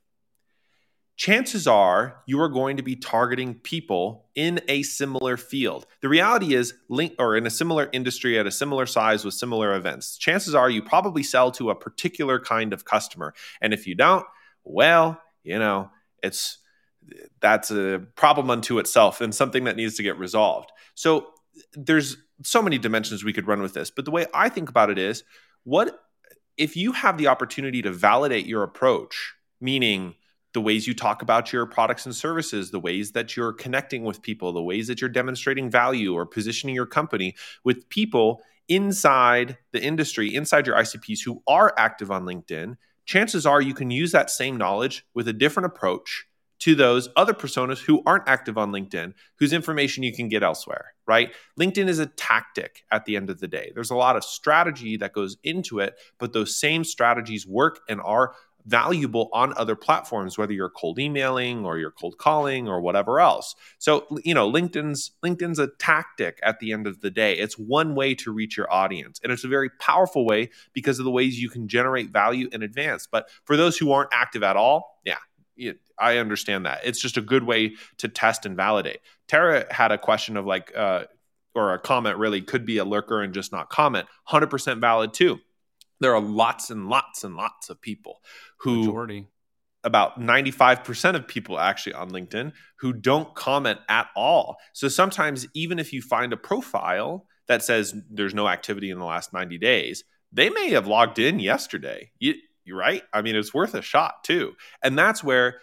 chances 1.15 1.67
are 1.67 2.21
you 2.25 2.39
are 2.41 2.49
going 2.49 2.77
to 2.77 2.83
be 2.83 2.95
targeting 2.95 3.55
people 3.55 4.25
in 4.35 4.59
a 4.67 4.83
similar 4.83 5.37
field. 5.37 5.85
The 6.01 6.09
reality 6.09 6.53
is, 6.53 6.73
link 6.89 7.13
or 7.19 7.35
in 7.37 7.45
a 7.45 7.49
similar 7.49 7.89
industry 7.93 8.37
at 8.37 8.45
a 8.45 8.51
similar 8.51 8.85
size 8.85 9.23
with 9.23 9.33
similar 9.33 9.75
events. 9.75 10.17
Chances 10.17 10.53
are 10.53 10.69
you 10.69 10.81
probably 10.81 11.23
sell 11.23 11.51
to 11.51 11.69
a 11.69 11.75
particular 11.75 12.39
kind 12.39 12.73
of 12.73 12.85
customer. 12.85 13.33
And 13.61 13.73
if 13.73 13.87
you 13.87 13.95
don't, 13.95 14.25
well, 14.63 15.21
you 15.43 15.59
know, 15.59 15.89
it's 16.21 16.57
that's 17.39 17.71
a 17.71 18.01
problem 18.15 18.49
unto 18.49 18.79
itself 18.79 19.21
and 19.21 19.33
something 19.33 19.65
that 19.65 19.75
needs 19.75 19.95
to 19.95 20.03
get 20.03 20.17
resolved. 20.17 20.71
So 20.95 21.27
there's 21.73 22.17
so 22.43 22.61
many 22.61 22.77
dimensions 22.77 23.23
we 23.23 23.31
could 23.31 23.47
run 23.47 23.61
with 23.61 23.73
this, 23.73 23.91
but 23.91 24.05
the 24.05 24.11
way 24.11 24.25
I 24.33 24.49
think 24.49 24.69
about 24.69 24.89
it 24.89 24.97
is 24.97 25.23
what 25.63 25.99
if 26.57 26.75
you 26.75 26.93
have 26.93 27.17
the 27.17 27.27
opportunity 27.27 27.81
to 27.83 27.91
validate 27.91 28.45
your 28.45 28.63
approach, 28.63 29.35
meaning 29.61 30.15
the 30.55 30.61
ways 30.61 30.87
you 30.87 30.95
talk 30.95 31.21
about 31.21 31.51
your 31.51 31.65
products 31.65 32.05
and 32.05 32.15
services, 32.15 32.71
the 32.71 32.79
ways 32.79 33.11
that 33.11 33.35
you're 33.35 33.51
connecting 33.51 34.05
with 34.05 34.21
people, 34.21 34.53
the 34.53 34.63
ways 34.63 34.87
that 34.87 35.01
you're 35.01 35.09
demonstrating 35.09 35.69
value 35.69 36.13
or 36.13 36.25
positioning 36.25 36.73
your 36.73 36.85
company 36.85 37.35
with 37.65 37.87
people 37.89 38.41
inside 38.69 39.57
the 39.73 39.83
industry, 39.83 40.33
inside 40.33 40.65
your 40.65 40.77
ICPs 40.77 41.19
who 41.25 41.43
are 41.45 41.73
active 41.77 42.09
on 42.09 42.23
LinkedIn, 42.23 42.77
chances 43.03 43.45
are 43.45 43.61
you 43.61 43.73
can 43.73 43.91
use 43.91 44.13
that 44.13 44.31
same 44.31 44.55
knowledge 44.55 45.05
with 45.13 45.27
a 45.27 45.33
different 45.33 45.67
approach 45.67 46.25
to 46.59 46.73
those 46.73 47.09
other 47.15 47.33
personas 47.33 47.79
who 47.79 48.01
aren't 48.05 48.27
active 48.27 48.57
on 48.57 48.71
LinkedIn, 48.71 49.13
whose 49.39 49.53
information 49.53 50.03
you 50.03 50.13
can 50.13 50.29
get 50.29 50.41
elsewhere, 50.41 50.93
right? 51.05 51.33
LinkedIn 51.59 51.87
is 51.87 51.99
a 51.99 52.05
tactic 52.05 52.83
at 52.91 53.05
the 53.05 53.17
end 53.17 53.29
of 53.29 53.39
the 53.39 53.47
day. 53.47 53.71
There's 53.75 53.91
a 53.91 53.95
lot 53.95 54.15
of 54.15 54.23
strategy 54.23 54.95
that 54.97 55.13
goes 55.13 55.37
into 55.43 55.79
it, 55.79 55.95
but 56.17 56.33
those 56.33 56.57
same 56.57 56.83
strategies 56.83 57.45
work 57.45 57.81
and 57.89 57.99
are 58.01 58.33
valuable 58.65 59.29
on 59.31 59.53
other 59.57 59.75
platforms 59.75 60.37
whether 60.37 60.53
you're 60.53 60.69
cold 60.69 60.99
emailing 60.99 61.65
or 61.65 61.77
you're 61.77 61.91
cold 61.91 62.17
calling 62.17 62.67
or 62.67 62.81
whatever 62.81 63.19
else 63.19 63.55
so 63.77 64.05
you 64.23 64.33
know 64.33 64.51
linkedin's 64.51 65.11
linkedin's 65.23 65.59
a 65.59 65.67
tactic 65.79 66.39
at 66.43 66.59
the 66.59 66.71
end 66.71 66.87
of 66.87 67.01
the 67.01 67.11
day 67.11 67.33
it's 67.33 67.57
one 67.57 67.95
way 67.95 68.15
to 68.15 68.31
reach 68.31 68.57
your 68.57 68.71
audience 68.71 69.19
and 69.23 69.31
it's 69.31 69.43
a 69.43 69.47
very 69.47 69.69
powerful 69.79 70.25
way 70.25 70.49
because 70.73 70.99
of 70.99 71.05
the 71.05 71.11
ways 71.11 71.39
you 71.39 71.49
can 71.49 71.67
generate 71.67 72.09
value 72.09 72.49
in 72.51 72.63
advance 72.63 73.07
but 73.09 73.29
for 73.43 73.55
those 73.55 73.77
who 73.77 73.91
aren't 73.91 74.09
active 74.11 74.43
at 74.43 74.57
all 74.57 74.99
yeah 75.05 75.15
I 75.97 76.17
understand 76.17 76.65
that. 76.65 76.81
It's 76.83 76.99
just 76.99 77.17
a 77.17 77.21
good 77.21 77.43
way 77.43 77.75
to 77.97 78.07
test 78.07 78.45
and 78.45 78.55
validate. 78.55 78.99
Tara 79.27 79.65
had 79.73 79.91
a 79.91 79.97
question 79.97 80.37
of 80.37 80.45
like, 80.45 80.75
uh, 80.75 81.05
or 81.53 81.73
a 81.73 81.79
comment 81.79 82.17
really 82.17 82.41
could 82.41 82.65
be 82.65 82.77
a 82.77 82.85
lurker 82.85 83.21
and 83.21 83.33
just 83.33 83.51
not 83.51 83.69
comment. 83.69 84.07
100% 84.29 84.81
valid 84.81 85.13
too 85.13 85.39
there 85.99 86.13
are 86.15 86.21
lots 86.21 86.69
and 86.69 86.89
lots 86.89 87.23
and 87.23 87.35
lots 87.35 87.69
of 87.69 87.81
people 87.81 88.21
who 88.57 88.85
Majority. 88.85 89.27
about 89.83 90.19
95% 90.19 91.15
of 91.15 91.27
people 91.27 91.59
actually 91.59 91.93
on 91.93 92.11
LinkedIn 92.11 92.51
who 92.79 92.93
don't 92.93 93.33
comment 93.35 93.79
at 93.89 94.07
all. 94.15 94.57
So 94.73 94.87
sometimes 94.87 95.47
even 95.53 95.79
if 95.79 95.93
you 95.93 96.01
find 96.01 96.33
a 96.33 96.37
profile 96.37 97.27
that 97.47 97.63
says 97.63 97.95
there's 98.09 98.33
no 98.33 98.47
activity 98.47 98.89
in 98.89 98.99
the 98.99 99.05
last 99.05 99.33
90 99.33 99.57
days, 99.57 100.03
they 100.31 100.49
may 100.49 100.69
have 100.71 100.87
logged 100.87 101.19
in 101.19 101.39
yesterday. 101.39 102.11
You, 102.19 102.35
you're 102.65 102.77
right. 102.77 103.03
I 103.13 103.21
mean, 103.21 103.35
it's 103.35 103.53
worth 103.53 103.75
a 103.75 103.81
shot 103.81 104.23
too. 104.23 104.55
And 104.83 104.97
that's 104.97 105.23
where 105.23 105.59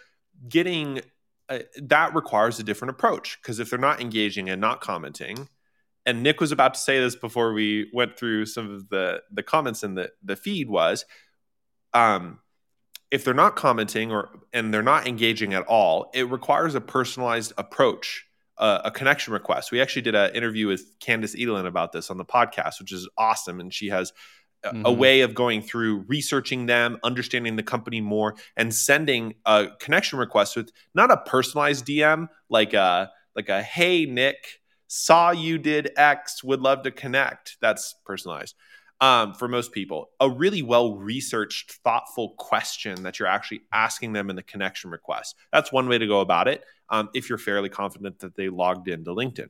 getting 0.47 1.01
uh, 1.49 1.59
that 1.75 2.15
requires 2.15 2.59
a 2.59 2.63
different 2.63 2.91
approach 2.91 3.37
because 3.41 3.59
if 3.59 3.69
they're 3.69 3.77
not 3.77 3.99
engaging 3.99 4.49
and 4.49 4.61
not 4.61 4.81
commenting, 4.81 5.49
and 6.05 6.23
Nick 6.23 6.41
was 6.41 6.51
about 6.51 6.73
to 6.73 6.79
say 6.79 6.99
this 6.99 7.15
before 7.15 7.53
we 7.53 7.89
went 7.93 8.17
through 8.17 8.45
some 8.45 8.73
of 8.73 8.89
the 8.89 9.21
the 9.31 9.43
comments 9.43 9.83
in 9.83 9.95
the 9.95 10.11
the 10.23 10.35
feed 10.35 10.69
was 10.69 11.05
um 11.93 12.39
if 13.11 13.23
they're 13.23 13.33
not 13.33 13.55
commenting 13.55 14.11
or 14.11 14.29
and 14.53 14.73
they're 14.73 14.81
not 14.81 15.07
engaging 15.07 15.53
at 15.53 15.63
all 15.67 16.09
it 16.13 16.29
requires 16.29 16.75
a 16.75 16.81
personalized 16.81 17.53
approach 17.57 18.25
uh, 18.57 18.81
a 18.85 18.91
connection 18.91 19.33
request 19.33 19.71
we 19.71 19.81
actually 19.81 20.01
did 20.01 20.15
an 20.15 20.33
interview 20.35 20.67
with 20.67 20.97
candice 20.99 21.35
edelin 21.35 21.65
about 21.65 21.91
this 21.91 22.09
on 22.09 22.17
the 22.17 22.25
podcast 22.25 22.79
which 22.79 22.91
is 22.91 23.07
awesome 23.17 23.59
and 23.59 23.73
she 23.73 23.87
has 23.89 24.13
a, 24.63 24.69
mm-hmm. 24.69 24.85
a 24.85 24.91
way 24.91 25.21
of 25.21 25.33
going 25.33 25.61
through 25.61 26.05
researching 26.07 26.67
them 26.67 26.97
understanding 27.03 27.55
the 27.55 27.63
company 27.63 27.99
more 27.99 28.35
and 28.55 28.73
sending 28.73 29.33
a 29.45 29.67
connection 29.79 30.19
request 30.19 30.55
with 30.55 30.71
not 30.93 31.11
a 31.11 31.17
personalized 31.17 31.85
dm 31.85 32.27
like 32.49 32.73
a 32.73 33.11
like 33.35 33.49
a 33.49 33.61
hey 33.61 34.05
nick 34.05 34.59
saw 34.93 35.31
you 35.31 35.57
did 35.57 35.91
X, 35.97 36.43
would 36.43 36.61
love 36.61 36.83
to 36.83 36.91
connect. 36.91 37.57
That's 37.59 37.95
personalized 38.05 38.53
um, 39.01 39.33
for 39.33 39.47
most 39.47 39.71
people. 39.71 40.11
A 40.19 40.29
really 40.29 40.61
well 40.61 40.95
researched, 40.95 41.73
thoughtful 41.83 42.35
question 42.37 43.01
that 43.01 43.17
you're 43.17 43.27
actually 43.27 43.61
asking 43.71 44.13
them 44.13 44.29
in 44.29 44.35
the 44.35 44.43
connection 44.43 44.91
request. 44.91 45.35
That's 45.51 45.71
one 45.71 45.87
way 45.87 45.97
to 45.97 46.05
go 46.05 46.19
about 46.19 46.47
it 46.47 46.63
um, 46.89 47.09
if 47.15 47.27
you're 47.27 47.39
fairly 47.39 47.69
confident 47.69 48.19
that 48.19 48.35
they 48.35 48.49
logged 48.49 48.87
into 48.87 49.11
LinkedIn. 49.11 49.49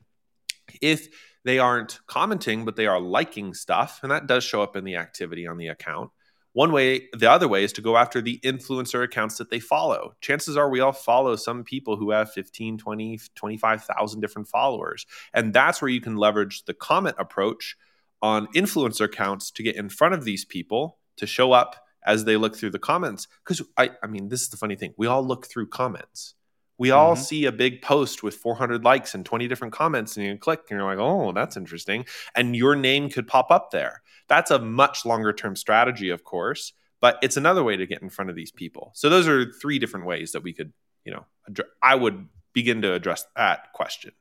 If 0.82 1.10
they 1.44 1.60
aren't 1.60 2.00
commenting, 2.08 2.64
but 2.64 2.78
they 2.78 2.88
are 2.88 3.02
liking 3.02 3.54
stuff, 3.54 4.00
and 4.02 4.14
that 4.14 4.28
does 4.28 4.46
show 4.46 4.64
up 4.64 4.78
in 4.78 4.86
the 4.86 4.96
activity 4.96 5.46
on 5.46 5.58
the 5.58 5.68
account, 5.68 6.12
one 6.54 6.72
way, 6.72 7.10
the 7.14 7.30
other 7.30 7.48
way 7.48 7.64
is 7.64 7.74
to 7.74 7.82
go 7.82 7.98
after 7.98 8.22
the 8.22 8.40
influencer 8.44 9.04
accounts 9.04 9.38
that 9.38 9.50
they 9.50 9.60
follow. 9.60 10.16
Chances 10.22 10.56
are 10.56 10.70
we 10.70 10.80
all 10.80 10.92
follow 10.92 11.36
some 11.36 11.64
people 11.64 11.98
who 11.98 12.12
have 12.12 12.32
15, 12.32 12.78
20, 12.78 13.20
25,000 13.36 14.22
different 14.22 14.48
followers. 14.48 15.06
And 15.34 15.54
that's 15.54 15.82
where 15.82 15.90
you 15.90 16.00
can 16.00 16.16
leverage 16.16 16.66
the 16.66 16.74
comment 16.76 17.16
approach 17.18 17.76
on 18.22 18.48
influencer 18.56 19.06
accounts 19.06 19.52
to 19.52 19.64
get 19.64 19.76
in 19.76 19.90
front 19.90 20.14
of 20.14 20.24
these 20.24 20.46
people 20.46 21.00
to 21.18 21.28
show 21.28 21.52
up 21.52 21.76
as 22.06 22.26
they 22.26 22.38
look 22.38 22.56
through 22.56 22.72
the 22.72 22.80
comments. 22.80 23.28
Because 23.44 23.66
I, 23.78 23.92
I 24.04 24.08
mean, 24.08 24.30
this 24.30 24.42
is 24.42 24.50
the 24.50 24.58
funny 24.58 24.76
thing. 24.76 24.94
We 24.98 25.08
all 25.08 25.26
look 25.26 25.48
through 25.48 25.68
comments. 25.68 26.36
We 26.78 26.90
mm-hmm. 26.90 26.98
all 26.98 27.16
see 27.16 27.46
a 27.46 27.52
big 27.52 27.82
post 27.82 28.24
with 28.24 28.36
400 28.36 28.84
likes 28.84 29.14
and 29.14 29.26
20 29.26 29.48
different 29.48 29.74
comments, 29.74 30.18
and 30.18 30.26
you 30.26 30.38
click 30.38 30.62
and 30.70 30.78
you're 30.78 30.88
like, 30.88 31.00
oh, 31.00 31.32
that's 31.32 31.58
interesting. 31.58 32.06
And 32.36 32.56
your 32.56 32.76
name 32.76 33.10
could 33.10 33.28
pop 33.28 33.52
up 33.52 33.72
there. 33.72 34.02
That's 34.28 34.52
a 34.52 34.60
much 34.60 35.06
longer 35.06 35.34
term 35.34 35.56
strategy, 35.56 36.10
of 36.10 36.24
course, 36.24 36.74
but 37.02 37.18
it's 37.22 37.38
another 37.38 37.64
way 37.64 37.78
to 37.78 37.86
get 37.86 38.02
in 38.02 38.10
front 38.10 38.30
of 38.30 38.36
these 38.36 38.52
people. 38.52 38.92
So 38.96 39.10
those 39.10 39.28
are 39.28 39.52
three 39.52 39.80
different 39.80 40.06
ways 40.06 40.32
that 40.32 40.44
we 40.44 40.54
could, 40.54 40.74
you 41.06 41.14
know, 41.14 41.26
address, 41.48 41.68
I 41.82 41.96
would 41.96 42.28
begin 42.54 42.82
to 42.84 42.94
address 42.94 43.26
that 43.36 43.74
question. 43.74 44.12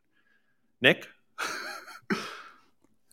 Nick? 0.81 1.07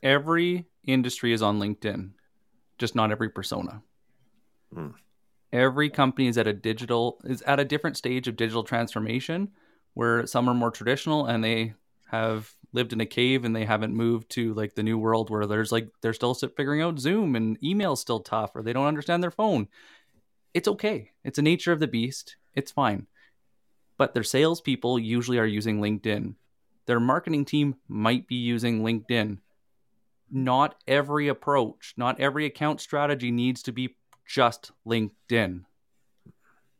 every 0.04 0.66
industry 0.86 1.34
is 1.34 1.42
on 1.42 1.60
LinkedIn, 1.60 2.12
just 2.78 2.96
not 2.96 3.12
every 3.12 3.30
persona. 3.30 3.82
Mm. 4.74 4.94
Every 5.52 5.90
company 5.90 6.28
is 6.28 6.38
at 6.38 6.48
a 6.48 6.54
digital 6.54 7.20
is 7.24 7.42
at 7.44 7.60
a 7.60 7.66
different 7.66 7.98
stage 7.98 8.28
of 8.28 8.36
digital 8.36 8.64
transformation 8.64 9.50
where 9.94 10.28
some 10.28 10.48
are 10.48 10.54
more 10.54 10.72
traditional 10.72 11.26
and 11.26 11.44
they 11.44 11.74
have 12.12 12.54
lived 12.72 12.94
in 12.94 13.02
a 13.02 13.06
cave 13.06 13.46
and 13.46 13.56
they 13.56 13.66
haven't 13.66 13.94
moved 13.94 14.30
to 14.30 14.54
like 14.54 14.76
the 14.76 14.84
new 14.84 14.98
world 14.98 15.30
where 15.30 15.46
there's 15.48 15.72
like 15.72 15.90
they're 16.02 16.14
still 16.14 16.34
figuring 16.34 16.82
out 16.82 17.00
Zoom 17.00 17.36
and 17.36 17.62
email's 17.64 18.02
still 18.02 18.20
tough 18.20 18.56
or 18.56 18.62
they 18.62 18.74
don't 18.74 18.86
understand 18.86 19.24
their 19.24 19.32
phone. 19.32 19.68
it's 20.54 20.68
okay. 20.68 21.12
It's 21.24 21.38
a 21.38 21.44
nature 21.44 21.72
of 21.72 21.80
the 21.80 21.88
beast. 21.88 22.36
It's 22.56 22.72
fine. 22.72 23.08
But 23.98 24.14
their 24.14 24.24
salespeople 24.24 24.98
usually 25.00 25.38
are 25.38 25.46
using 25.46 25.80
LinkedIn. 25.80 26.36
Their 26.86 27.00
marketing 27.00 27.46
team 27.46 27.76
might 27.88 28.28
be 28.28 28.36
using 28.36 28.82
LinkedIn. 28.82 29.40
Not 30.32 30.76
every 30.88 31.28
approach, 31.28 31.94
not 31.98 32.20
every 32.20 32.46
account 32.46 32.82
strategy 32.82 33.32
needs 33.32 33.62
to 33.64 33.72
be 33.72 33.96
just 34.30 34.72
LinkedIn. 34.88 35.64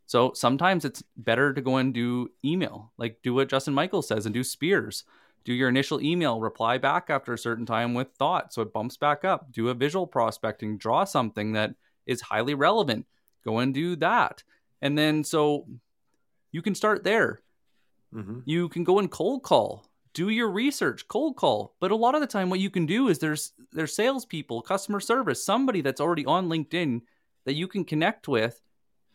So 0.06 0.32
sometimes 0.34 0.86
it's 0.86 1.04
better 1.18 1.54
to 1.54 1.62
go 1.62 1.78
and 1.78 1.94
do 1.94 2.30
email, 2.46 2.92
like 2.98 3.20
do 3.24 3.34
what 3.34 3.50
Justin 3.50 3.74
Michael 3.74 4.02
says 4.02 4.26
and 4.26 4.34
do 4.34 4.44
spears. 4.44 5.04
Do 5.46 5.54
your 5.54 5.70
initial 5.70 6.02
email, 6.02 6.40
reply 6.40 6.78
back 6.78 7.10
after 7.10 7.34
a 7.34 7.38
certain 7.38 7.66
time 7.66 7.94
with 7.94 8.10
thought 8.18 8.54
so 8.54 8.62
it 8.62 8.74
bumps 8.74 8.98
back 8.98 9.26
up. 9.26 9.52
Do 9.52 9.70
a 9.70 9.74
visual 9.74 10.06
prospecting, 10.06 10.78
draw 10.78 11.06
something 11.06 11.54
that 11.54 11.74
is 12.06 12.22
highly 12.22 12.54
relevant. 12.54 13.08
Go 13.44 13.60
and 13.60 13.74
do 13.74 13.96
that. 13.96 14.44
And 14.82 14.98
then 14.98 15.24
so 15.24 15.66
you 16.52 16.62
can 16.62 16.76
start 16.76 17.04
there. 17.04 17.42
Mm-hmm. 18.14 18.40
You 18.46 18.70
can 18.70 18.84
go 18.84 19.00
and 19.00 19.10
cold 19.10 19.44
call, 19.44 19.86
do 20.14 20.30
your 20.30 20.50
research, 20.50 21.08
cold 21.08 21.36
call. 21.36 21.76
But 21.80 21.92
a 21.92 21.96
lot 21.96 22.16
of 22.16 22.22
the 22.22 22.28
time, 22.28 22.50
what 22.50 22.60
you 22.60 22.70
can 22.70 22.86
do 22.86 23.08
is 23.08 23.20
there's 23.20 23.54
there's 23.72 23.96
salespeople, 23.96 24.62
customer 24.62 25.00
service, 25.00 25.44
somebody 25.44 25.82
that's 25.82 26.02
already 26.02 26.26
on 26.26 26.50
LinkedIn 26.50 27.02
that 27.46 27.54
you 27.54 27.68
can 27.68 27.86
connect 27.86 28.28
with 28.28 28.60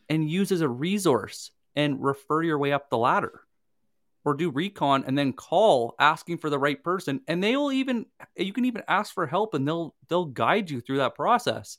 and 0.09 0.29
use 0.29 0.53
as 0.53 0.61
a 0.61 0.69
resource 0.69 1.51
and 1.77 2.03
refer 2.03 2.43
your 2.43 2.59
way 2.59 2.73
up 2.73 2.91
the 2.91 2.99
ladder 2.99 3.41
or 4.25 4.35
do 4.35 4.51
recon 4.51 5.05
and 5.07 5.17
then 5.17 5.33
call 5.33 5.95
asking 5.99 6.39
for 6.39 6.51
the 6.51 6.59
right 6.59 6.83
person. 6.83 7.21
And 7.29 7.43
they 7.43 7.57
will 7.57 7.73
even 7.73 8.07
you 8.37 8.53
can 8.53 8.65
even 8.65 8.83
ask 8.89 9.13
for 9.13 9.27
help 9.27 9.55
and 9.55 9.67
they'll 9.67 9.95
they'll 10.09 10.25
guide 10.25 10.71
you 10.71 10.81
through 10.81 10.99
that 10.99 11.15
process. 11.15 11.79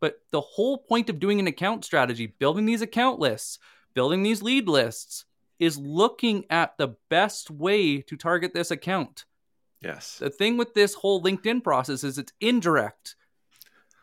But 0.00 0.20
the 0.30 0.40
whole 0.40 0.78
point 0.78 1.10
of 1.10 1.18
doing 1.18 1.40
an 1.40 1.46
account 1.46 1.84
strategy 1.84 2.26
building 2.26 2.66
these 2.66 2.82
account 2.82 3.18
lists 3.18 3.58
building 3.94 4.22
these 4.22 4.42
lead 4.42 4.68
lists 4.68 5.24
is 5.58 5.76
looking 5.76 6.44
at 6.50 6.78
the 6.78 6.94
best 7.10 7.50
way 7.50 8.00
to 8.02 8.16
target 8.16 8.54
this 8.54 8.70
account. 8.70 9.24
Yes. 9.82 10.18
The 10.18 10.30
thing 10.30 10.56
with 10.56 10.74
this 10.74 10.94
whole 10.94 11.22
linkedin 11.22 11.62
process 11.62 12.04
is 12.04 12.18
it's 12.18 12.32
indirect 12.40 13.16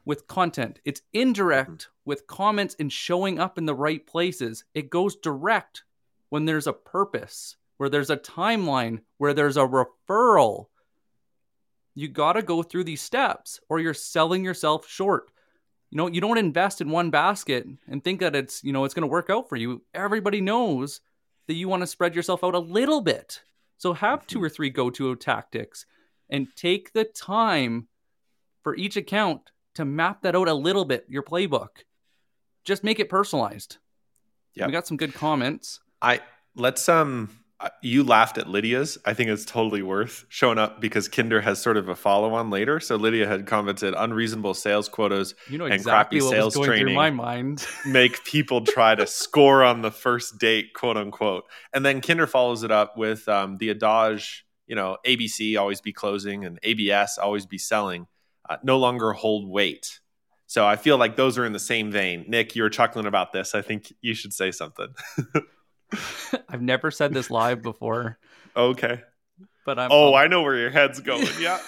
with 0.06 0.28
content 0.28 0.80
it's 0.86 1.02
indirect 1.14 1.70
mm-hmm. 1.70 2.10
with 2.10 2.28
comments 2.28 2.76
and 2.80 2.92
showing 2.92 3.40
up 3.40 3.58
in 3.58 3.66
the 3.66 3.76
right 3.76 4.06
places 4.06 4.64
it 4.74 4.90
goes 4.90 5.16
direct 5.18 5.84
when 6.30 6.46
there's 6.46 6.68
a 6.68 6.74
purpose, 6.74 7.56
where 7.78 7.90
there's 7.90 8.10
a 8.10 8.18
timeline, 8.18 9.00
where 9.18 9.34
there's 9.34 9.58
a 9.58 9.62
referral. 9.62 10.66
You 11.94 12.10
got 12.10 12.34
to 12.34 12.42
go 12.42 12.62
through 12.62 12.84
these 12.84 13.02
steps 13.02 13.60
or 13.70 13.80
you're 13.80 13.94
selling 13.94 14.44
yourself 14.44 14.88
short. 14.88 15.30
You 15.92 15.98
know, 15.98 16.08
you 16.08 16.20
don't 16.20 16.38
invest 16.38 16.82
in 16.82 16.90
one 16.90 17.10
basket 17.10 17.66
and 17.88 18.04
think 18.04 18.20
that 18.20 18.36
it's, 18.36 18.64
you 18.64 18.74
know, 18.74 18.84
it's 18.84 18.94
going 18.94 19.04
to 19.04 19.08
work 19.08 19.30
out 19.30 19.48
for 19.48 19.56
you. 19.56 19.82
Everybody 19.94 20.42
knows 20.42 21.00
that 21.48 21.54
you 21.54 21.70
want 21.70 21.84
to 21.84 21.88
spread 21.88 22.16
yourself 22.16 22.44
out 22.44 22.56
a 22.56 22.60
little 22.60 23.02
bit. 23.02 23.42
So 23.78 23.94
have 23.94 24.28
two 24.28 24.40
mm-hmm. 24.40 24.46
or 24.46 24.50
three 24.50 24.70
go-to 24.70 25.16
tactics 25.16 25.86
and 26.30 26.48
take 26.56 26.92
the 26.92 27.06
time 27.06 27.88
for 28.62 28.76
each 28.76 28.98
account 28.98 29.52
to 29.76 29.86
map 29.86 30.24
that 30.24 30.36
out 30.36 30.48
a 30.48 30.54
little 30.54 30.86
bit, 30.86 31.06
your 31.08 31.24
playbook. 31.24 31.70
Just 32.64 32.84
make 32.84 33.00
it 33.00 33.10
personalized. 33.10 33.78
Yeah. 34.56 34.66
We 34.66 34.72
got 34.72 34.88
some 34.88 34.98
good 34.98 35.14
comments. 35.14 35.80
I 36.02 36.22
let's 36.56 36.90
um 36.90 37.30
you 37.82 38.04
laughed 38.04 38.38
at 38.38 38.50
Lydia's. 38.50 38.98
I 39.06 39.14
think 39.14 39.30
it's 39.30 39.46
totally 39.46 39.82
worth 39.82 40.26
showing 40.28 40.58
up 40.58 40.82
because 40.82 41.08
Kinder 41.08 41.42
has 41.42 41.62
sort 41.62 41.78
of 41.78 41.88
a 41.88 41.96
follow 41.96 42.34
on 42.34 42.50
later. 42.50 42.80
So 42.80 42.96
Lydia 42.96 43.28
had 43.28 43.48
commented 43.48 43.94
unreasonable 43.98 44.54
sales 44.54 44.90
quotas 44.90 45.36
you 45.50 45.58
know 45.58 45.66
exactly 45.66 46.20
and 46.20 46.28
crappy 46.28 46.36
sales 46.36 46.60
training. 46.60 46.96
my 46.96 47.10
mind 47.12 47.66
make 47.86 48.24
people 48.26 48.62
try 48.62 48.96
to 48.96 49.08
score 49.08 49.64
on 49.64 49.82
the 49.82 49.92
first 49.92 50.38
date, 50.38 50.74
quote 50.74 50.98
unquote. 50.98 51.46
And 51.74 51.86
then 51.86 52.02
Kinder 52.02 52.28
follows 52.28 52.64
it 52.64 52.72
up 52.72 52.98
with 52.98 53.28
um, 53.30 53.58
the 53.58 53.70
adage, 53.70 54.46
you 54.68 54.76
know, 54.76 54.98
ABC 55.06 55.58
always 55.58 55.82
be 55.82 55.94
closing 55.94 56.46
and 56.46 56.60
ABS 56.64 57.18
always 57.18 57.46
be 57.46 57.58
selling, 57.58 58.08
uh, 58.50 58.58
no 58.64 58.78
longer 58.78 59.14
hold 59.14 59.50
weight. 59.50 60.00
So 60.48 60.66
I 60.66 60.76
feel 60.76 60.98
like 60.98 61.16
those 61.16 61.38
are 61.38 61.46
in 61.46 61.54
the 61.54 61.60
same 61.60 61.92
vein. 61.92 62.26
Nick, 62.28 62.56
you 62.56 62.64
were 62.64 62.70
chuckling 62.70 63.06
about 63.08 63.34
this. 63.34 63.56
I 63.56 63.62
think 63.62 63.92
you 64.02 64.14
should 64.14 64.34
say 64.34 64.52
something. 64.52 64.88
I've 66.50 66.62
never 66.62 66.92
said 66.92 67.14
this 67.14 67.32
live 67.32 67.62
before. 67.62 68.20
Okay. 68.56 69.02
But 69.66 69.80
I'm 69.80 69.92
Oh, 69.92 70.14
I 70.14 70.28
know 70.28 70.44
where 70.44 70.56
your 70.56 70.70
head's 70.70 71.00
going. 71.00 71.28
Yeah. 71.40 71.60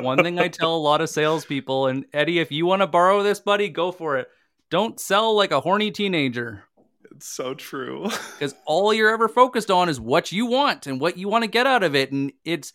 One 0.00 0.22
thing 0.22 0.38
I 0.38 0.48
tell 0.48 0.74
a 0.74 0.78
lot 0.78 1.00
of 1.00 1.08
salespeople, 1.08 1.86
and 1.86 2.04
Eddie, 2.12 2.38
if 2.38 2.52
you 2.52 2.66
want 2.66 2.82
to 2.82 2.86
borrow 2.86 3.22
this, 3.22 3.40
buddy, 3.40 3.68
go 3.68 3.90
for 3.90 4.18
it. 4.18 4.28
Don't 4.68 5.00
sell 5.00 5.34
like 5.34 5.52
a 5.52 5.60
horny 5.60 5.90
teenager. 5.90 6.64
It's 7.10 7.28
so 7.28 7.54
true. 7.54 8.08
Because 8.38 8.54
all 8.66 8.92
you're 8.92 9.12
ever 9.12 9.28
focused 9.28 9.70
on 9.70 9.88
is 9.88 10.00
what 10.00 10.32
you 10.32 10.46
want 10.46 10.86
and 10.86 11.00
what 11.00 11.16
you 11.16 11.28
want 11.28 11.44
to 11.44 11.48
get 11.50 11.66
out 11.66 11.82
of 11.82 11.94
it. 11.94 12.10
And 12.12 12.32
it's 12.44 12.72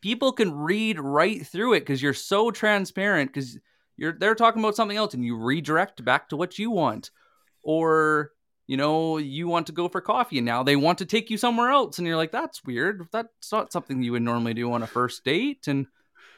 people 0.00 0.32
can 0.32 0.54
read 0.54 0.98
right 0.98 1.46
through 1.46 1.74
it 1.74 1.80
because 1.80 2.02
you're 2.02 2.14
so 2.14 2.50
transparent 2.50 3.32
because 3.32 3.58
you're 3.96 4.12
they're 4.12 4.34
talking 4.34 4.62
about 4.62 4.76
something 4.76 4.96
else 4.96 5.14
and 5.14 5.24
you 5.24 5.36
redirect 5.36 6.04
back 6.04 6.28
to 6.28 6.36
what 6.36 6.58
you 6.58 6.70
want. 6.70 7.10
Or 7.62 8.32
you 8.66 8.76
know, 8.76 9.18
you 9.18 9.48
want 9.48 9.66
to 9.66 9.72
go 9.72 9.88
for 9.88 10.00
coffee 10.00 10.38
and 10.38 10.46
now 10.46 10.62
they 10.62 10.76
want 10.76 10.98
to 10.98 11.04
take 11.04 11.28
you 11.28 11.36
somewhere 11.36 11.70
else. 11.70 11.98
And 11.98 12.06
you're 12.06 12.16
like, 12.16 12.30
that's 12.30 12.64
weird. 12.64 13.08
That's 13.10 13.50
not 13.50 13.72
something 13.72 14.00
you 14.00 14.12
would 14.12 14.22
normally 14.22 14.54
do 14.54 14.72
on 14.72 14.84
a 14.84 14.86
first 14.86 15.24
date. 15.24 15.66
And 15.66 15.88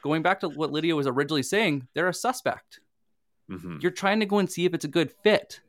going 0.03 0.23
back 0.23 0.41
to 0.41 0.49
what 0.49 0.73
Lydia 0.73 0.97
was 0.97 1.07
originally 1.07 1.43
saying, 1.43 1.89
they're 1.95 2.09
a 2.09 2.15
suspect. 2.15 2.81
Mm-hmm. 3.51 3.79
You're 3.81 3.91
trying 3.91 4.21
to 4.21 4.27
go 4.27 4.39
and 4.39 4.51
see 4.51 4.65
if 4.65 4.73
it's 4.73 4.87
a 4.87 4.89
good 4.89 5.13
fit. 5.23 5.61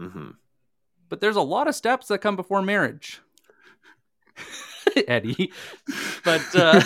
Mm-hmm. 0.00 0.30
But 1.08 1.20
there's 1.20 1.34
a 1.34 1.42
lot 1.42 1.66
of 1.66 1.74
steps 1.74 2.06
that 2.06 2.18
come 2.18 2.36
before 2.36 2.62
marriage. 2.62 3.20
Eddie. 5.08 5.52
But 6.24 6.42
uh 6.54 6.80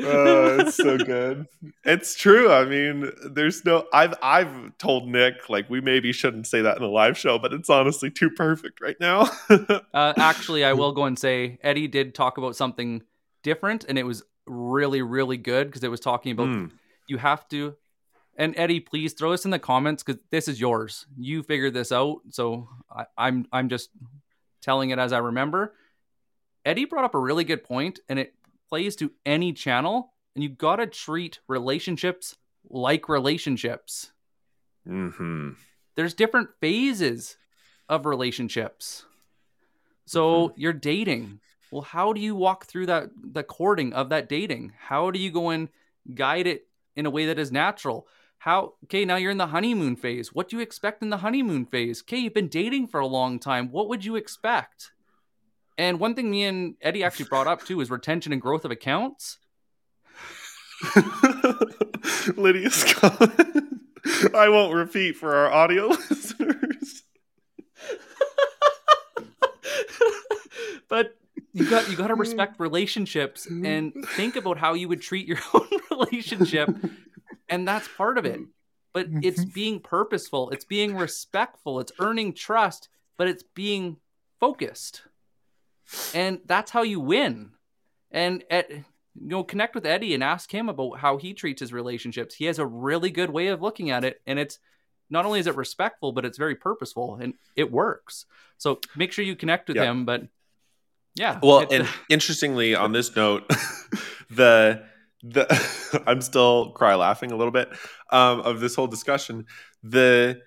oh, 0.00 0.56
it's 0.60 0.76
so 0.76 0.96
good. 0.98 1.46
It's 1.84 2.14
true. 2.14 2.50
I 2.50 2.64
mean, 2.64 3.10
there's 3.24 3.64
no. 3.64 3.86
I've 3.92 4.14
I've 4.22 4.76
told 4.78 5.08
Nick 5.08 5.48
like 5.48 5.68
we 5.68 5.80
maybe 5.80 6.12
shouldn't 6.12 6.46
say 6.46 6.62
that 6.62 6.76
in 6.76 6.82
a 6.82 6.88
live 6.88 7.16
show, 7.16 7.38
but 7.38 7.52
it's 7.52 7.70
honestly 7.70 8.10
too 8.10 8.30
perfect 8.30 8.80
right 8.80 8.96
now. 9.00 9.30
uh, 9.50 10.12
actually, 10.16 10.64
I 10.64 10.72
will 10.72 10.92
go 10.92 11.04
and 11.04 11.18
say 11.18 11.58
Eddie 11.62 11.88
did 11.88 12.14
talk 12.14 12.38
about 12.38 12.56
something 12.56 13.02
different, 13.42 13.84
and 13.88 13.98
it 13.98 14.04
was 14.04 14.22
really 14.46 15.02
really 15.02 15.36
good 15.36 15.68
because 15.68 15.84
it 15.84 15.90
was 15.90 16.00
talking 16.00 16.32
about 16.32 16.48
mm. 16.48 16.70
you 17.06 17.18
have 17.18 17.48
to. 17.48 17.76
And 18.36 18.54
Eddie, 18.56 18.78
please 18.78 19.14
throw 19.14 19.32
us 19.32 19.44
in 19.44 19.50
the 19.50 19.58
comments 19.58 20.04
because 20.04 20.22
this 20.30 20.46
is 20.46 20.60
yours. 20.60 21.06
You 21.18 21.42
figured 21.42 21.74
this 21.74 21.90
out, 21.90 22.20
so 22.30 22.68
I, 22.90 23.06
I'm 23.16 23.46
I'm 23.52 23.68
just 23.68 23.90
telling 24.60 24.90
it 24.90 24.98
as 24.98 25.12
I 25.12 25.18
remember. 25.18 25.74
Eddie 26.64 26.84
brought 26.84 27.04
up 27.04 27.14
a 27.14 27.18
really 27.18 27.44
good 27.44 27.64
point, 27.64 28.00
and 28.08 28.18
it 28.18 28.34
plays 28.68 28.96
to 28.96 29.12
any 29.24 29.52
channel, 29.52 30.12
and 30.34 30.42
you 30.42 30.50
got 30.50 30.76
to 30.76 30.86
treat 30.86 31.40
relationships 31.48 32.36
like 32.68 33.08
relationships. 33.08 34.12
Mm-hmm. 34.86 35.50
There's 35.96 36.14
different 36.14 36.50
phases 36.60 37.36
of 37.88 38.06
relationships. 38.06 39.04
So 40.06 40.48
mm-hmm. 40.48 40.60
you're 40.60 40.72
dating. 40.72 41.40
Well, 41.70 41.82
how 41.82 42.12
do 42.12 42.20
you 42.20 42.34
walk 42.34 42.66
through 42.66 42.86
that 42.86 43.10
the 43.22 43.42
courting 43.42 43.92
of 43.92 44.08
that 44.10 44.28
dating? 44.28 44.72
How 44.78 45.10
do 45.10 45.18
you 45.18 45.30
go 45.30 45.50
and 45.50 45.68
guide 46.14 46.46
it 46.46 46.66
in 46.96 47.06
a 47.06 47.10
way 47.10 47.26
that 47.26 47.38
is 47.38 47.52
natural? 47.52 48.06
How 48.38 48.74
okay, 48.84 49.04
now 49.04 49.16
you're 49.16 49.32
in 49.32 49.38
the 49.38 49.48
honeymoon 49.48 49.96
phase. 49.96 50.32
What 50.32 50.48
do 50.48 50.56
you 50.56 50.62
expect 50.62 51.02
in 51.02 51.10
the 51.10 51.18
honeymoon 51.18 51.66
phase? 51.66 52.02
Okay, 52.02 52.18
you've 52.18 52.34
been 52.34 52.48
dating 52.48 52.86
for 52.86 53.00
a 53.00 53.06
long 53.06 53.38
time. 53.38 53.70
What 53.70 53.88
would 53.88 54.04
you 54.04 54.16
expect? 54.16 54.92
And 55.76 56.00
one 56.00 56.14
thing 56.14 56.30
me 56.30 56.44
and 56.44 56.74
Eddie 56.80 57.04
actually 57.04 57.26
brought 57.26 57.46
up 57.46 57.64
too 57.64 57.80
is 57.80 57.90
retention 57.90 58.32
and 58.32 58.40
growth 58.40 58.64
of 58.64 58.70
accounts. 58.70 59.38
Lydia's 62.36 62.84
comment. 62.94 63.80
I 64.34 64.48
won't 64.48 64.74
repeat 64.74 65.16
for 65.16 65.34
our 65.34 65.52
audio 65.52 65.86
listeners. 66.10 67.02
but 70.88 71.16
you 71.52 71.68
got 71.68 71.90
you 71.90 71.96
got 71.96 72.08
to 72.08 72.14
respect 72.16 72.60
relationships 72.60 73.46
and 73.46 73.92
think 74.10 74.36
about 74.36 74.58
how 74.58 74.74
you 74.74 74.88
would 74.88 75.02
treat 75.02 75.26
your 75.26 75.38
own 75.54 75.68
relationship 75.90 76.68
and 77.48 77.66
that's 77.66 77.88
part 77.96 78.18
of 78.18 78.24
it. 78.24 78.40
But 78.92 79.10
mm-hmm. 79.10 79.20
it's 79.22 79.44
being 79.44 79.80
purposeful, 79.80 80.50
it's 80.50 80.64
being 80.64 80.96
respectful, 80.96 81.80
it's 81.80 81.92
earning 81.98 82.32
trust, 82.32 82.88
but 83.16 83.28
it's 83.28 83.42
being 83.42 83.98
focused 84.40 85.02
and 86.14 86.40
that's 86.46 86.70
how 86.70 86.82
you 86.82 87.00
win. 87.00 87.50
And 88.10 88.44
at 88.50 88.70
you 88.70 88.84
know, 89.14 89.42
connect 89.42 89.74
with 89.74 89.86
Eddie 89.86 90.14
and 90.14 90.22
ask 90.22 90.52
him 90.52 90.68
about 90.68 90.98
how 90.98 91.16
he 91.16 91.34
treats 91.34 91.60
his 91.60 91.72
relationships. 91.72 92.34
He 92.34 92.44
has 92.44 92.58
a 92.58 92.66
really 92.66 93.10
good 93.10 93.30
way 93.30 93.48
of 93.48 93.60
looking 93.60 93.90
at 93.90 94.04
it, 94.04 94.20
and 94.26 94.38
it's 94.38 94.58
not 95.10 95.24
only 95.24 95.40
is 95.40 95.46
it 95.46 95.56
respectful, 95.56 96.12
but 96.12 96.24
it's 96.24 96.38
very 96.38 96.54
purposeful 96.54 97.16
and 97.16 97.34
it 97.56 97.72
works. 97.72 98.26
So 98.58 98.78
make 98.94 99.10
sure 99.10 99.24
you 99.24 99.36
connect 99.36 99.68
with 99.68 99.78
yep. 99.78 99.86
him. 99.86 100.04
But 100.04 100.24
yeah, 101.14 101.38
well, 101.42 101.66
and 101.70 101.88
interestingly, 102.10 102.74
on 102.74 102.92
this 102.92 103.16
note, 103.16 103.50
the 104.30 104.84
the 105.22 106.02
I'm 106.06 106.20
still 106.20 106.70
cry 106.70 106.94
laughing 106.94 107.32
a 107.32 107.36
little 107.36 107.52
bit 107.52 107.68
um, 108.10 108.40
of 108.40 108.60
this 108.60 108.74
whole 108.74 108.86
discussion. 108.86 109.46
The 109.82 110.40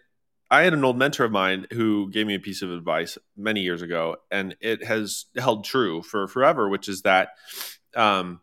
I 0.52 0.64
had 0.64 0.74
an 0.74 0.84
old 0.84 0.98
mentor 0.98 1.24
of 1.24 1.32
mine 1.32 1.66
who 1.72 2.12
gave 2.12 2.28
me 2.28 2.36
a 2.36 2.40
piece 2.40 2.62
of 2.62 2.72
advice 2.72 3.18
many 3.38 3.62
years 3.62 3.82
ago, 3.82 4.18
and 4.30 4.56
it 4.60 4.84
has 4.84 5.26
held 5.38 5.64
true 5.64 6.02
for 6.02 6.28
forever, 6.28 6.68
which 6.68 6.90
is 6.90 7.04
that, 7.04 7.30
um, 7.96 8.42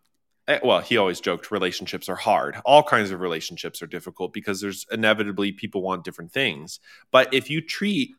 eh, 0.49 0.59
well, 0.65 0.81
he 0.81 0.97
always 0.97 1.21
joked 1.21 1.51
relationships 1.51 2.09
are 2.09 2.17
hard. 2.17 2.57
All 2.65 2.83
kinds 2.83 3.11
of 3.11 3.21
relationships 3.21 3.83
are 3.83 3.87
difficult 3.87 4.33
because 4.33 4.63
there's 4.63 4.87
inevitably 4.91 5.53
people 5.53 5.83
want 5.83 6.03
different 6.03 6.33
things. 6.33 6.81
But 7.11 7.35
if 7.35 7.51
you 7.51 7.61
treat, 7.61 8.13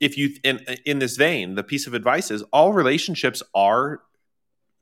if 0.00 0.16
you 0.16 0.30
in 0.42 0.60
in 0.86 0.98
this 0.98 1.18
vein, 1.18 1.54
the 1.54 1.62
piece 1.62 1.86
of 1.86 1.92
advice 1.92 2.30
is 2.30 2.42
all 2.44 2.72
relationships 2.72 3.42
are 3.54 4.00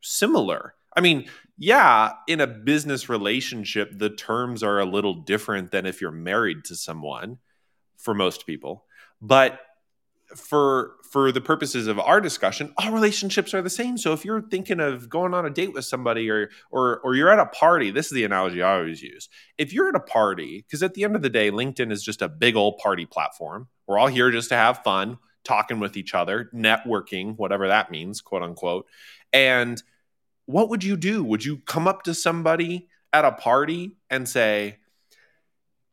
similar. 0.02 0.74
I 0.96 1.00
mean, 1.00 1.28
yeah, 1.58 2.12
in 2.26 2.40
a 2.40 2.46
business 2.46 3.08
relationship, 3.08 3.90
the 3.96 4.10
terms 4.10 4.62
are 4.62 4.78
a 4.80 4.84
little 4.84 5.14
different 5.14 5.70
than 5.70 5.86
if 5.86 6.00
you're 6.00 6.10
married 6.10 6.64
to 6.64 6.76
someone 6.76 7.38
for 7.98 8.14
most 8.14 8.46
people. 8.46 8.84
But 9.20 9.60
for 10.36 10.94
for 11.10 11.30
the 11.30 11.40
purposes 11.40 11.86
of 11.86 11.98
our 11.98 12.20
discussion, 12.20 12.72
all 12.78 12.90
relationships 12.90 13.52
are 13.54 13.62
the 13.62 13.70
same. 13.70 13.98
So 13.98 14.12
if 14.12 14.24
you're 14.24 14.40
thinking 14.40 14.80
of 14.80 15.08
going 15.08 15.34
on 15.34 15.44
a 15.44 15.50
date 15.50 15.74
with 15.74 15.84
somebody 15.84 16.30
or 16.30 16.50
or 16.70 17.00
or 17.00 17.14
you're 17.14 17.30
at 17.30 17.38
a 17.38 17.46
party, 17.46 17.90
this 17.90 18.06
is 18.06 18.12
the 18.12 18.24
analogy 18.24 18.62
I 18.62 18.78
always 18.78 19.02
use. 19.02 19.28
If 19.58 19.72
you're 19.72 19.88
at 19.88 19.94
a 19.94 20.00
party, 20.00 20.64
because 20.66 20.82
at 20.82 20.94
the 20.94 21.04
end 21.04 21.16
of 21.16 21.22
the 21.22 21.30
day, 21.30 21.50
LinkedIn 21.50 21.92
is 21.92 22.02
just 22.02 22.22
a 22.22 22.28
big 22.28 22.56
old 22.56 22.78
party 22.78 23.06
platform. 23.06 23.68
We're 23.86 23.98
all 23.98 24.06
here 24.06 24.30
just 24.30 24.48
to 24.50 24.56
have 24.56 24.82
fun, 24.82 25.18
talking 25.44 25.80
with 25.80 25.96
each 25.96 26.14
other, 26.14 26.50
networking, 26.54 27.36
whatever 27.36 27.68
that 27.68 27.90
means, 27.90 28.20
quote 28.20 28.42
unquote. 28.42 28.86
And 29.32 29.82
what 30.46 30.68
would 30.68 30.84
you 30.84 30.96
do? 30.96 31.24
Would 31.24 31.44
you 31.44 31.58
come 31.58 31.86
up 31.86 32.02
to 32.04 32.14
somebody 32.14 32.88
at 33.12 33.24
a 33.24 33.32
party 33.32 33.96
and 34.10 34.28
say, 34.28 34.78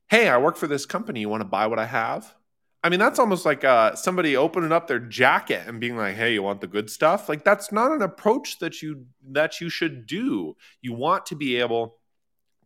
hey, 0.10 0.28
I 0.28 0.38
work 0.38 0.58
for 0.58 0.68
this 0.68 0.86
company. 0.86 1.22
You 1.22 1.30
want 1.30 1.42
to 1.42 1.46
buy 1.48 1.68
what 1.68 1.80
I 1.80 1.86
have? 1.86 2.36
I 2.84 2.90
mean, 2.90 3.00
that's 3.00 3.20
almost 3.20 3.46
like 3.46 3.64
uh, 3.64 3.96
somebody 3.96 4.38
opening 4.38 4.72
up 4.72 4.88
their 4.88 5.00
jacket 5.00 5.64
and 5.68 5.82
being 5.82 5.98
like, 5.98 6.16
"Hey, 6.16 6.34
you 6.34 6.42
want 6.42 6.62
the 6.62 6.68
good 6.68 6.90
stuff?" 6.90 7.28
Like 7.28 7.44
that's 7.44 7.72
not 7.72 7.92
an 7.92 8.02
approach 8.02 8.60
that 8.60 8.82
you 8.82 9.06
that 9.32 9.60
you 9.60 9.70
should 9.70 10.08
do. 10.08 10.56
You 10.82 10.94
want 10.94 11.26
to 11.28 11.36
be 11.36 11.58
able 11.58 11.98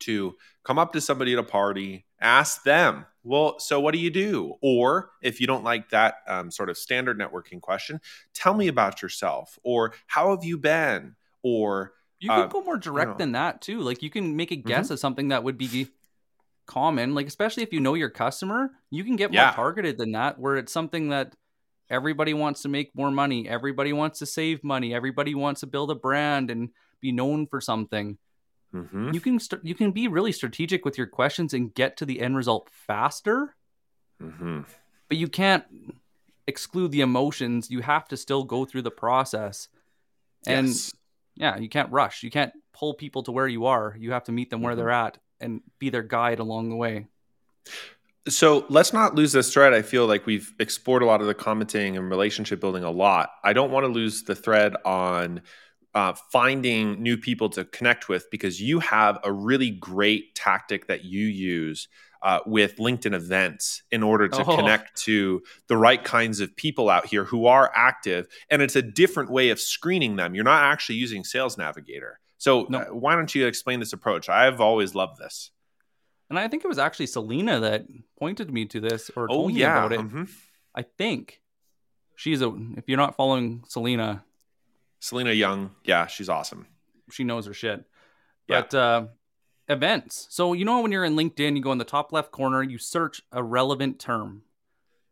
to 0.01 0.35
come 0.63 0.77
up 0.77 0.93
to 0.93 1.01
somebody 1.01 1.33
at 1.33 1.39
a 1.39 1.43
party, 1.43 2.05
ask 2.21 2.61
them, 2.63 3.07
"Well, 3.23 3.59
so 3.59 3.79
what 3.79 3.93
do 3.93 3.99
you 3.99 4.11
do?" 4.11 4.53
Or 4.61 5.09
if 5.23 5.41
you 5.41 5.47
don't 5.47 5.63
like 5.63 5.89
that 5.89 6.17
um, 6.27 6.51
sort 6.51 6.69
of 6.69 6.77
standard 6.77 7.17
networking 7.17 7.59
question, 7.59 7.99
tell 8.35 8.53
me 8.53 8.67
about 8.67 9.01
yourself, 9.01 9.57
or 9.63 9.93
how 10.05 10.29
have 10.29 10.43
you 10.43 10.59
been, 10.59 11.15
or 11.43 11.93
you 12.19 12.29
can 12.29 12.39
uh, 12.39 12.47
go 12.47 12.63
more 12.63 12.77
direct 12.77 13.17
than 13.17 13.33
that 13.33 13.61
too. 13.61 13.81
Like 13.81 14.01
you 14.01 14.09
can 14.09 14.35
make 14.35 14.51
a 14.51 14.55
guess 14.55 14.85
mm-hmm. 14.85 14.93
of 14.93 14.99
something 14.99 15.27
that 15.27 15.43
would 15.43 15.57
be 15.57 15.87
common 16.65 17.13
like 17.13 17.27
especially 17.27 17.63
if 17.63 17.73
you 17.73 17.79
know 17.79 17.93
your 17.93 18.09
customer 18.09 18.71
you 18.89 19.03
can 19.03 19.15
get 19.15 19.33
more 19.33 19.51
targeted 19.51 19.97
than 19.97 20.13
that 20.13 20.39
where 20.39 20.55
it's 20.55 20.71
something 20.71 21.09
that 21.09 21.35
everybody 21.89 22.33
wants 22.33 22.61
to 22.61 22.69
make 22.69 22.95
more 22.95 23.11
money 23.11 23.47
everybody 23.47 23.91
wants 23.91 24.19
to 24.19 24.25
save 24.25 24.63
money 24.63 24.93
everybody 24.93 25.35
wants 25.35 25.59
to 25.59 25.67
build 25.67 25.91
a 25.91 25.95
brand 25.95 26.49
and 26.49 26.69
be 27.01 27.11
known 27.11 27.45
for 27.45 27.59
something 27.59 28.17
mm-hmm. 28.73 29.11
you 29.11 29.19
can 29.19 29.39
st- 29.39 29.63
you 29.65 29.75
can 29.75 29.91
be 29.91 30.07
really 30.07 30.31
strategic 30.31 30.85
with 30.85 30.97
your 30.97 31.07
questions 31.07 31.53
and 31.53 31.73
get 31.73 31.97
to 31.97 32.05
the 32.05 32.21
end 32.21 32.37
result 32.37 32.69
faster 32.71 33.55
mm-hmm. 34.21 34.61
but 35.09 35.17
you 35.17 35.27
can't 35.27 35.65
exclude 36.47 36.91
the 36.91 37.01
emotions 37.01 37.69
you 37.69 37.81
have 37.81 38.07
to 38.07 38.15
still 38.15 38.45
go 38.45 38.63
through 38.63 38.81
the 38.81 38.91
process 38.91 39.67
and 40.47 40.67
yes. 40.67 40.93
Yeah 41.35 41.57
you 41.57 41.69
can't 41.69 41.91
rush 41.91 42.23
you 42.23 42.29
can't 42.29 42.53
pull 42.73 42.93
people 42.93 43.23
to 43.23 43.31
where 43.31 43.47
you 43.47 43.65
are 43.65 43.95
you 43.99 44.11
have 44.11 44.23
to 44.23 44.31
meet 44.31 44.49
them 44.49 44.61
where 44.61 44.73
mm-hmm. 44.73 44.79
they're 44.79 44.91
at 44.91 45.17
and 45.43 45.61
be 45.77 45.89
their 45.89 46.01
guide 46.01 46.39
along 46.39 46.69
the 46.69 46.75
way. 46.75 47.07
So 48.29 48.65
let's 48.69 48.93
not 48.93 49.15
lose 49.15 49.33
this 49.33 49.53
thread. 49.53 49.73
I 49.73 49.81
feel 49.81 50.07
like 50.07 50.25
we've 50.25 50.53
explored 50.59 51.03
a 51.03 51.05
lot 51.05 51.19
of 51.19 51.27
the 51.27 51.33
commenting 51.33 51.97
and 51.97 52.09
relationship 52.09 52.61
building 52.61 52.83
a 52.83 52.89
lot. 52.91 53.31
I 53.43 53.51
don't 53.51 53.69
want 53.69 53.83
to 53.83 53.91
lose 53.91 54.23
the 54.23 54.33
thread 54.33 54.75
on 54.85 55.41
uh, 55.93 56.13
finding 56.31 57.03
new 57.03 57.17
people 57.17 57.49
to 57.49 57.65
connect 57.65 58.07
with 58.07 58.31
because 58.31 58.61
you 58.61 58.79
have 58.79 59.19
a 59.25 59.31
really 59.31 59.71
great 59.71 60.35
tactic 60.35 60.87
that 60.87 61.03
you 61.03 61.27
use 61.27 61.89
uh, 62.23 62.39
with 62.45 62.77
LinkedIn 62.77 63.13
events 63.13 63.83
in 63.91 64.01
order 64.01 64.29
to 64.29 64.45
oh. 64.45 64.55
connect 64.55 64.95
to 65.03 65.43
the 65.67 65.75
right 65.75 66.03
kinds 66.03 66.39
of 66.39 66.55
people 66.55 66.89
out 66.89 67.05
here 67.05 67.25
who 67.25 67.45
are 67.45 67.71
active. 67.75 68.27
And 68.49 68.61
it's 68.61 68.77
a 68.77 68.81
different 68.81 69.29
way 69.29 69.49
of 69.49 69.59
screening 69.59 70.15
them. 70.15 70.33
You're 70.33 70.45
not 70.45 70.63
actually 70.63 70.95
using 70.95 71.25
Sales 71.25 71.57
Navigator. 71.57 72.19
So 72.37 72.65
no. 72.69 72.79
uh, 72.79 72.85
why 72.85 73.15
don't 73.15 73.33
you 73.35 73.45
explain 73.45 73.81
this 73.81 73.91
approach? 73.91 74.29
I've 74.29 74.61
always 74.61 74.95
loved 74.95 75.17
this. 75.19 75.51
And 76.29 76.39
I 76.39 76.47
think 76.47 76.63
it 76.63 76.67
was 76.67 76.79
actually 76.79 77.07
Selena 77.07 77.59
that 77.59 77.85
pointed 78.17 78.51
me 78.51 78.65
to 78.67 78.79
this 78.79 79.11
or 79.15 79.25
oh, 79.25 79.27
told 79.27 79.51
oh, 79.51 79.55
yeah. 79.55 79.67
me 79.67 79.77
about 79.77 79.91
it. 79.91 79.99
Mm-hmm. 79.99 80.23
I 80.73 80.81
think 80.97 81.41
she's 82.15 82.41
a. 82.41 82.51
If 82.77 82.85
you're 82.87 82.97
not 82.97 83.15
following 83.15 83.63
Selena, 83.67 84.23
Selena 84.99 85.31
Young, 85.31 85.71
yeah, 85.83 86.07
she's 86.07 86.29
awesome. 86.29 86.65
She 87.11 87.25
knows 87.25 87.45
her 87.45 87.53
shit. 87.53 87.83
Yeah. 88.47 88.61
But 88.61 88.73
uh, 88.73 89.05
events. 89.67 90.27
So 90.29 90.53
you 90.53 90.65
know 90.65 90.81
when 90.81 90.91
you're 90.91 91.05
in 91.05 91.15
LinkedIn, 91.15 91.55
you 91.55 91.61
go 91.61 91.71
in 91.71 91.77
the 91.77 91.85
top 91.85 92.11
left 92.11 92.31
corner, 92.31 92.63
you 92.63 92.77
search 92.77 93.21
a 93.31 93.43
relevant 93.43 93.99
term. 93.99 94.43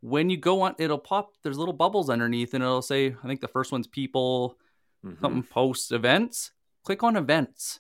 When 0.02 0.30
you 0.30 0.38
go 0.38 0.62
on, 0.62 0.76
it'll 0.80 0.98
pop. 0.98 1.34
There's 1.44 1.58
little 1.58 1.74
bubbles 1.74 2.10
underneath, 2.10 2.54
and 2.54 2.64
it'll 2.64 2.82
say, 2.82 3.16
I 3.24 3.28
think 3.28 3.40
the 3.40 3.48
first 3.48 3.72
one's 3.72 3.88
people, 3.88 4.58
mm-hmm. 5.06 5.24
something 5.24 5.44
post 5.44 5.92
events 5.92 6.52
click 6.84 7.04
on 7.04 7.16
events. 7.16 7.80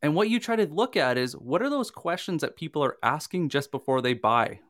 And 0.00 0.14
what 0.14 0.28
you 0.28 0.40
try 0.40 0.56
to 0.56 0.66
look 0.66 0.96
at 0.96 1.16
is 1.16 1.36
what 1.36 1.62
are 1.62 1.70
those 1.70 1.90
questions 1.90 2.40
that 2.40 2.56
people 2.56 2.82
are 2.82 2.96
asking 3.02 3.50
just 3.50 3.70
before 3.70 4.00
they 4.00 4.14
buy? 4.14 4.60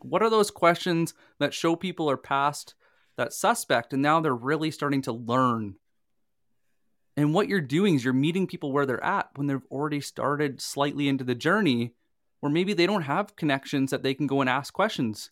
What 0.00 0.22
are 0.22 0.30
those 0.30 0.50
questions 0.50 1.14
that 1.38 1.54
show 1.54 1.76
people 1.76 2.10
are 2.10 2.16
past 2.16 2.74
that 3.16 3.32
suspect 3.32 3.92
and 3.92 4.02
now 4.02 4.20
they're 4.20 4.34
really 4.34 4.72
starting 4.72 5.02
to 5.02 5.12
learn? 5.12 5.76
And 7.16 7.34
what 7.34 7.48
you're 7.48 7.60
doing 7.60 7.94
is 7.94 8.04
you're 8.04 8.14
meeting 8.14 8.46
people 8.46 8.72
where 8.72 8.86
they're 8.86 9.04
at 9.04 9.30
when 9.36 9.46
they've 9.46 9.66
already 9.70 10.00
started 10.00 10.60
slightly 10.60 11.08
into 11.08 11.24
the 11.24 11.34
journey, 11.34 11.92
or 12.40 12.48
maybe 12.48 12.72
they 12.72 12.86
don't 12.86 13.02
have 13.02 13.36
connections 13.36 13.90
that 13.90 14.02
they 14.02 14.14
can 14.14 14.26
go 14.26 14.40
and 14.40 14.48
ask 14.48 14.72
questions. 14.72 15.30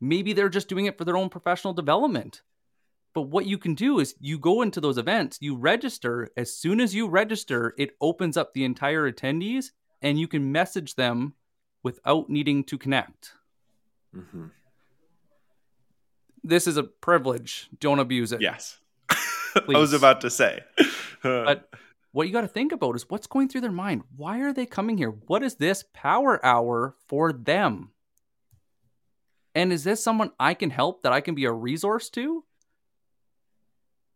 Maybe 0.00 0.32
they're 0.32 0.48
just 0.48 0.68
doing 0.68 0.86
it 0.86 0.98
for 0.98 1.04
their 1.04 1.16
own 1.16 1.28
professional 1.28 1.72
development. 1.72 2.42
But 3.12 3.22
what 3.22 3.46
you 3.46 3.58
can 3.58 3.74
do 3.74 3.98
is 3.98 4.14
you 4.20 4.38
go 4.38 4.62
into 4.62 4.80
those 4.80 4.98
events, 4.98 5.38
you 5.40 5.56
register. 5.56 6.30
As 6.36 6.54
soon 6.54 6.80
as 6.80 6.94
you 6.94 7.08
register, 7.08 7.74
it 7.76 7.96
opens 8.00 8.36
up 8.36 8.52
the 8.52 8.64
entire 8.64 9.10
attendees 9.10 9.70
and 10.00 10.18
you 10.18 10.28
can 10.28 10.52
message 10.52 10.94
them 10.94 11.34
without 11.82 12.30
needing 12.30 12.62
to 12.64 12.78
connect. 12.78 13.32
Mm-hmm. 14.14 14.46
This 16.42 16.66
is 16.66 16.76
a 16.76 16.82
privilege. 16.82 17.68
Don't 17.78 17.98
abuse 17.98 18.32
it. 18.32 18.40
Yes. 18.40 18.79
I 19.56 19.78
was 19.78 19.92
about 19.92 20.20
to 20.22 20.30
say. 20.30 20.60
but 21.22 21.68
what 22.12 22.26
you 22.26 22.32
got 22.32 22.42
to 22.42 22.48
think 22.48 22.72
about 22.72 22.96
is 22.96 23.08
what's 23.08 23.26
going 23.26 23.48
through 23.48 23.60
their 23.60 23.70
mind. 23.70 24.02
Why 24.16 24.40
are 24.40 24.52
they 24.52 24.66
coming 24.66 24.98
here? 24.98 25.10
What 25.10 25.42
is 25.42 25.56
this 25.56 25.84
power 25.92 26.44
hour 26.44 26.96
for 27.06 27.32
them? 27.32 27.90
And 29.54 29.72
is 29.72 29.84
this 29.84 30.02
someone 30.02 30.30
I 30.38 30.54
can 30.54 30.70
help 30.70 31.02
that 31.02 31.12
I 31.12 31.20
can 31.20 31.34
be 31.34 31.44
a 31.44 31.52
resource 31.52 32.08
to? 32.10 32.44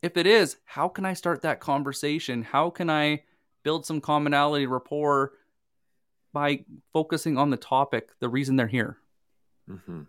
If 0.03 0.17
it 0.17 0.27
is, 0.27 0.59
how 0.65 0.89
can 0.89 1.05
I 1.05 1.15
start 1.15 1.43
that 1.43 1.61
conversation? 1.61 2.43
How 2.43 2.71
can 2.71 2.91
I 2.91 3.23
build 3.63 3.87
some 3.87 4.01
commonality 4.01 4.67
rapport 4.67 5.33
by 6.33 6.65
focusing 6.93 7.39
on 7.39 7.51
the 7.51 7.57
topic, 7.57 8.11
the 8.21 8.29
reason 8.29 8.57
they're 8.57 8.67
here? 8.67 8.99
Mm-hmm. 9.69 10.03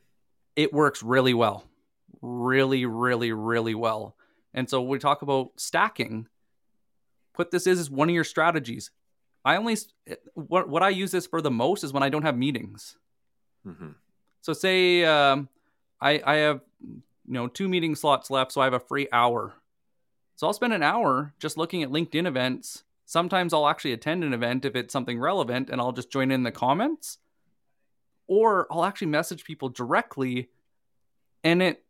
It 0.55 0.73
works 0.73 1.01
really 1.01 1.33
well. 1.33 1.65
Really, 2.21 2.85
really, 2.85 3.31
really 3.31 3.75
well. 3.75 4.15
And 4.55 4.69
so 4.69 4.81
we 4.81 4.97
talk 4.97 5.21
about 5.21 5.51
stacking. 5.57 6.27
What 7.35 7.51
this 7.51 7.67
is 7.67 7.79
is 7.79 7.91
one 7.91 8.09
of 8.09 8.15
your 8.15 8.23
strategies. 8.23 8.89
I 9.43 9.57
only 9.57 9.77
what 10.33 10.69
what 10.69 10.81
I 10.81 10.89
use 10.89 11.11
this 11.11 11.27
for 11.27 11.41
the 11.41 11.51
most 11.51 11.83
is 11.83 11.93
when 11.93 12.01
I 12.01 12.09
don't 12.09 12.23
have 12.23 12.37
meetings. 12.37 12.97
Mm-hmm. 13.67 13.89
So 14.41 14.53
say 14.53 15.03
um, 15.03 15.49
I 16.01 16.21
I 16.25 16.35
have 16.35 16.61
you 16.87 17.01
know 17.27 17.47
two 17.47 17.67
meeting 17.67 17.93
slots 17.93 18.31
left, 18.31 18.53
so 18.53 18.61
I 18.61 18.63
have 18.63 18.73
a 18.73 18.79
free 18.79 19.07
hour. 19.11 19.53
So 20.37 20.47
I'll 20.47 20.53
spend 20.53 20.73
an 20.73 20.83
hour 20.83 21.33
just 21.37 21.57
looking 21.57 21.83
at 21.83 21.89
LinkedIn 21.89 22.25
events. 22.25 22.83
Sometimes 23.05 23.53
I'll 23.53 23.67
actually 23.67 23.93
attend 23.93 24.23
an 24.23 24.33
event 24.33 24.65
if 24.65 24.75
it's 24.75 24.91
something 24.91 25.19
relevant 25.19 25.69
and 25.69 25.79
I'll 25.79 25.91
just 25.91 26.11
join 26.11 26.31
in 26.31 26.43
the 26.43 26.51
comments. 26.51 27.19
Or 28.27 28.67
I'll 28.71 28.83
actually 28.83 29.07
message 29.07 29.43
people 29.43 29.69
directly 29.69 30.49
and 31.43 31.61
it 31.61 31.83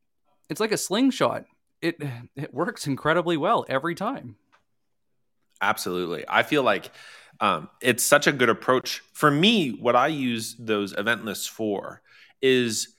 it's 0.49 0.59
like 0.59 0.71
a 0.71 0.77
slingshot. 0.77 1.45
It 1.81 2.01
it 2.35 2.53
works 2.53 2.87
incredibly 2.87 3.37
well 3.37 3.65
every 3.67 3.95
time. 3.95 4.35
Absolutely. 5.61 6.25
I 6.27 6.43
feel 6.43 6.63
like 6.63 6.91
um, 7.39 7.69
it's 7.81 8.03
such 8.03 8.27
a 8.27 8.31
good 8.31 8.49
approach. 8.49 9.01
For 9.13 9.31
me, 9.31 9.71
what 9.71 9.95
I 9.95 10.07
use 10.07 10.55
those 10.59 10.93
event 10.93 11.25
lists 11.25 11.47
for 11.47 12.01
is 12.41 12.95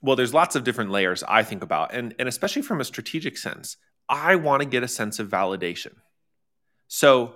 well, 0.00 0.16
there's 0.16 0.34
lots 0.34 0.54
of 0.54 0.64
different 0.64 0.90
layers 0.90 1.24
I 1.24 1.42
think 1.42 1.62
about, 1.62 1.92
and, 1.92 2.14
and 2.18 2.28
especially 2.28 2.62
from 2.62 2.80
a 2.80 2.84
strategic 2.84 3.36
sense. 3.36 3.76
I 4.08 4.36
want 4.36 4.62
to 4.62 4.68
get 4.68 4.82
a 4.82 4.88
sense 4.88 5.18
of 5.18 5.28
validation. 5.28 5.94
So 6.86 7.34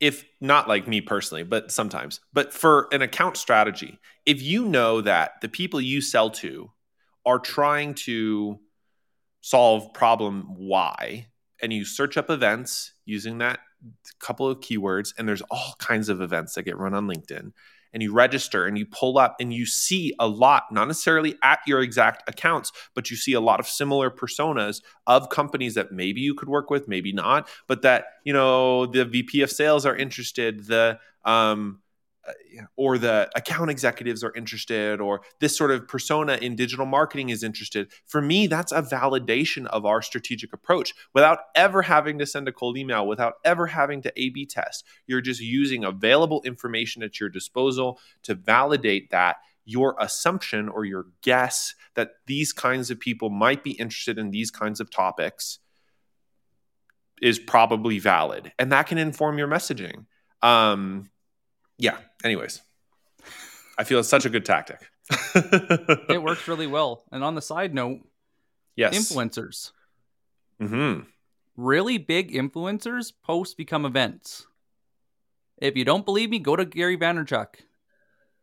if 0.00 0.24
not 0.40 0.68
like 0.68 0.88
me 0.88 1.00
personally, 1.00 1.42
but 1.42 1.70
sometimes, 1.70 2.20
but 2.32 2.52
for 2.52 2.88
an 2.92 3.02
account 3.02 3.36
strategy, 3.36 3.98
if 4.24 4.40
you 4.42 4.64
know 4.64 5.00
that 5.00 5.40
the 5.42 5.48
people 5.48 5.80
you 5.80 6.00
sell 6.00 6.30
to 6.30 6.70
are 7.26 7.38
trying 7.38 7.94
to 7.94 8.58
solve 9.48 9.94
problem 9.94 10.44
Y 10.58 11.26
and 11.62 11.72
you 11.72 11.84
search 11.84 12.18
up 12.18 12.28
events 12.28 12.92
using 13.06 13.38
that 13.38 13.60
couple 14.20 14.46
of 14.46 14.60
keywords, 14.60 15.14
and 15.16 15.28
there's 15.28 15.42
all 15.50 15.74
kinds 15.78 16.08
of 16.08 16.20
events 16.20 16.54
that 16.54 16.64
get 16.64 16.76
run 16.76 16.94
on 16.94 17.06
LinkedIn 17.06 17.52
and 17.94 18.02
you 18.02 18.12
register 18.12 18.66
and 18.66 18.76
you 18.76 18.84
pull 18.84 19.16
up 19.16 19.36
and 19.40 19.54
you 19.54 19.64
see 19.64 20.12
a 20.18 20.28
lot, 20.28 20.64
not 20.70 20.86
necessarily 20.86 21.36
at 21.42 21.60
your 21.66 21.80
exact 21.80 22.28
accounts, 22.28 22.70
but 22.94 23.10
you 23.10 23.16
see 23.16 23.32
a 23.32 23.40
lot 23.40 23.60
of 23.60 23.66
similar 23.66 24.10
personas 24.10 24.82
of 25.06 25.30
companies 25.30 25.74
that 25.74 25.92
maybe 25.92 26.20
you 26.20 26.34
could 26.34 26.50
work 26.50 26.68
with, 26.68 26.86
maybe 26.86 27.12
not, 27.12 27.48
but 27.66 27.80
that, 27.80 28.04
you 28.24 28.32
know, 28.34 28.84
the 28.84 29.06
VP 29.06 29.40
of 29.40 29.50
sales 29.50 29.86
are 29.86 29.96
interested, 29.96 30.66
the, 30.66 30.98
um, 31.24 31.80
or 32.76 32.98
the 32.98 33.30
account 33.36 33.70
executives 33.70 34.22
are 34.24 34.34
interested 34.34 35.00
or 35.00 35.20
this 35.40 35.56
sort 35.56 35.70
of 35.70 35.86
persona 35.88 36.34
in 36.34 36.56
digital 36.56 36.86
marketing 36.86 37.28
is 37.28 37.42
interested 37.42 37.90
for 38.06 38.20
me 38.20 38.46
that's 38.46 38.72
a 38.72 38.82
validation 38.82 39.66
of 39.66 39.84
our 39.84 40.02
strategic 40.02 40.52
approach. 40.52 40.94
Without 41.14 41.38
ever 41.54 41.82
having 41.82 42.18
to 42.18 42.26
send 42.26 42.48
a 42.48 42.52
cold 42.52 42.76
email 42.76 43.06
without 43.06 43.34
ever 43.44 43.66
having 43.66 44.02
to 44.02 44.12
a 44.16 44.30
b 44.30 44.46
test 44.46 44.84
you're 45.06 45.20
just 45.20 45.40
using 45.40 45.84
available 45.84 46.42
information 46.44 47.02
at 47.02 47.20
your 47.20 47.28
disposal 47.28 47.98
to 48.22 48.34
validate 48.34 49.10
that 49.10 49.36
your 49.64 49.94
assumption 50.00 50.66
or 50.66 50.86
your 50.86 51.06
guess 51.20 51.74
that 51.94 52.12
these 52.26 52.54
kinds 52.54 52.90
of 52.90 52.98
people 52.98 53.28
might 53.28 53.62
be 53.62 53.72
interested 53.72 54.18
in 54.18 54.30
these 54.30 54.50
kinds 54.50 54.80
of 54.80 54.90
topics 54.90 55.58
is 57.20 57.38
probably 57.38 57.98
valid 57.98 58.50
and 58.58 58.72
that 58.72 58.86
can 58.86 58.96
inform 58.96 59.36
your 59.36 59.46
messaging. 59.46 60.06
Um, 60.40 61.10
yeah. 61.78 61.98
Anyways, 62.24 62.60
I 63.78 63.84
feel 63.84 64.00
it's 64.00 64.08
such 64.08 64.26
a 64.26 64.30
good 64.30 64.44
tactic. 64.44 64.80
it 65.34 66.22
works 66.22 66.48
really 66.48 66.66
well. 66.66 67.04
And 67.12 67.24
on 67.24 67.34
the 67.34 67.42
side 67.42 67.72
note, 67.72 68.00
yes, 68.76 68.94
influencers. 68.94 69.70
Mm-hmm. 70.60 71.02
Really 71.56 71.98
big 71.98 72.32
influencers 72.32 73.12
post 73.22 73.56
become 73.56 73.86
events. 73.86 74.46
If 75.56 75.76
you 75.76 75.84
don't 75.84 76.04
believe 76.04 76.30
me, 76.30 76.38
go 76.38 76.56
to 76.56 76.64
Gary 76.64 76.96
Vaynerchuk, 76.96 77.46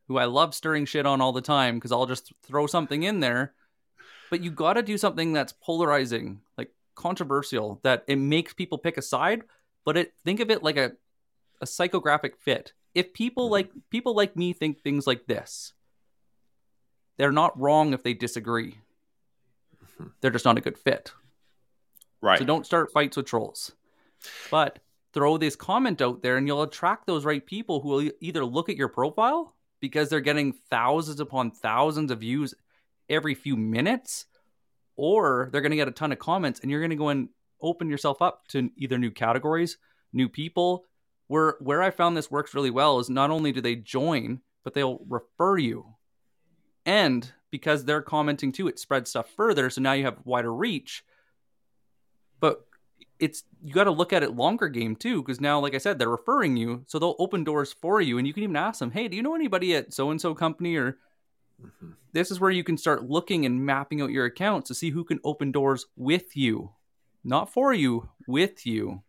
who 0.08 0.18
I 0.18 0.26
love 0.26 0.56
stirring 0.56 0.86
shit 0.86 1.06
on 1.06 1.22
all 1.22 1.32
the 1.32 1.42
time 1.42 1.76
because 1.76 1.92
I'll 1.92 2.06
just 2.06 2.34
throw 2.44 2.68
something 2.68 3.04
in 3.04 3.20
there. 3.20 3.54
But 4.30 4.42
you 4.42 4.52
got 4.52 4.74
to 4.74 4.82
do 4.82 4.98
something 4.98 5.34
that's 5.34 5.54
polarizing, 5.54 6.42
like 6.58 6.72
controversial, 6.96 7.80
that 7.84 8.04
it 8.08 8.18
makes 8.18 8.54
people 8.54 8.78
pick 8.78 8.98
a 8.98 9.02
side. 9.02 9.44
But 9.86 9.98
it 9.98 10.14
think 10.26 10.40
of 10.40 10.50
it 10.50 10.64
like 10.64 10.78
a 10.78 10.94
a 11.62 11.66
psychographic 11.66 12.36
fit 12.38 12.74
if 12.96 13.14
people 13.14 13.50
like 13.50 13.70
people 13.92 14.16
like 14.16 14.36
me 14.36 14.54
think 14.54 14.82
things 14.82 15.06
like 15.06 15.28
this, 15.28 15.74
they're 17.18 17.32
not 17.32 17.60
wrong 17.60 17.94
if 17.94 18.02
they 18.02 18.14
disagree. 18.14 18.78
Mm-hmm. 19.84 20.08
They're 20.22 20.32
just 20.32 20.46
not 20.46 20.58
a 20.58 20.62
good 20.62 20.78
fit. 20.78 21.12
Right. 22.22 22.40
So 22.40 22.46
don't 22.46 22.66
start 22.66 22.92
fights 22.92 23.18
with 23.18 23.28
trolls. 23.28 23.74
But 24.50 24.80
throw 25.14 25.38
this 25.38 25.56
comment 25.56 26.02
out 26.02 26.22
there 26.22 26.38
and 26.38 26.48
you'll 26.48 26.64
attract 26.64 27.06
those 27.06 27.26
right 27.26 27.46
people 27.46 27.82
who 27.82 27.90
will 27.90 28.10
either 28.20 28.44
look 28.44 28.70
at 28.70 28.78
your 28.78 28.90
profile 28.90 29.56
because 29.80 30.10
they're 30.10 30.20
getting 30.20 30.52
thousands 30.52 31.20
upon 31.20 31.52
thousands 31.52 32.12
of 32.12 32.22
views 32.22 32.54
every 33.10 33.36
few 33.36 33.56
minutes 33.56 34.26
or 34.96 35.50
they're 35.52 35.62
going 35.62 35.72
to 35.72 35.78
get 35.78 35.88
a 35.88 35.92
ton 35.92 36.12
of 36.12 36.20
comments 36.20 36.62
and 36.62 36.72
you're 36.72 36.80
going 36.80 36.90
to 36.90 36.96
go 36.96 37.10
and 37.10 37.30
open 37.62 37.90
yourself 37.90 38.22
up 38.22 38.48
to 38.48 38.70
either 38.78 38.98
new 38.98 39.12
categories, 39.12 39.78
new 40.12 40.28
people, 40.28 40.86
where 41.28 41.56
where 41.60 41.82
I 41.82 41.92
found 41.92 42.16
this 42.16 42.32
works 42.32 42.54
really 42.54 42.70
well 42.72 43.00
is 43.00 43.10
not 43.10 43.32
only 43.32 43.52
do 43.52 43.62
they 43.62 43.76
join, 43.76 44.42
but 44.64 44.74
they'll 44.74 45.02
refer 45.08 45.58
you. 45.58 45.96
And 46.86 47.32
because 47.50 47.86
they're 47.86 48.02
commenting 48.02 48.52
too, 48.52 48.68
it 48.68 48.80
spreads 48.80 49.10
stuff 49.10 49.30
further. 49.30 49.70
So 49.70 49.82
now 49.82 49.94
you 49.94 50.06
have 50.06 50.20
wider 50.26 50.54
reach. 50.54 51.04
But 52.40 52.66
it's 53.20 53.44
you 53.64 53.74
got 53.74 53.86
to 53.86 53.92
look 53.92 54.14
at 54.14 54.24
it 54.24 54.36
longer 54.36 54.68
game 54.68 54.96
too, 54.96 55.22
because 55.22 55.40
now, 55.40 55.60
like 55.60 55.74
I 55.74 55.80
said, 55.80 55.98
they're 55.98 56.10
referring 56.10 56.58
you, 56.58 56.84
so 56.88 57.00
they'll 57.00 57.16
open 57.18 57.44
doors 57.44 57.74
for 57.74 58.02
you, 58.02 58.18
and 58.18 58.28
you 58.28 58.34
can 58.34 58.44
even 58.44 58.56
ask 58.56 58.80
them, 58.80 58.92
"Hey, 58.92 59.08
do 59.08 59.16
you 59.16 59.24
know 59.24 59.36
anybody 59.36 59.76
at 59.76 59.94
so 59.94 60.12
and 60.12 60.20
so 60.20 60.36
company?" 60.36 60.76
Or 60.76 60.98
mm-hmm. 61.64 61.92
this 62.12 62.30
is 62.30 62.40
where 62.40 62.52
you 62.52 62.64
can 62.64 62.78
start 62.78 63.10
looking 63.10 63.46
and 63.46 63.66
mapping 63.66 64.02
out 64.02 64.12
your 64.12 64.26
accounts 64.26 64.68
to 64.68 64.76
see 64.76 64.90
who 64.90 65.04
can 65.04 65.20
open 65.24 65.52
doors 65.52 65.86
with 65.96 66.36
you, 66.36 66.72
not 67.24 67.52
for 67.52 67.74
you, 67.74 68.10
with 68.28 68.66
you. 68.66 69.02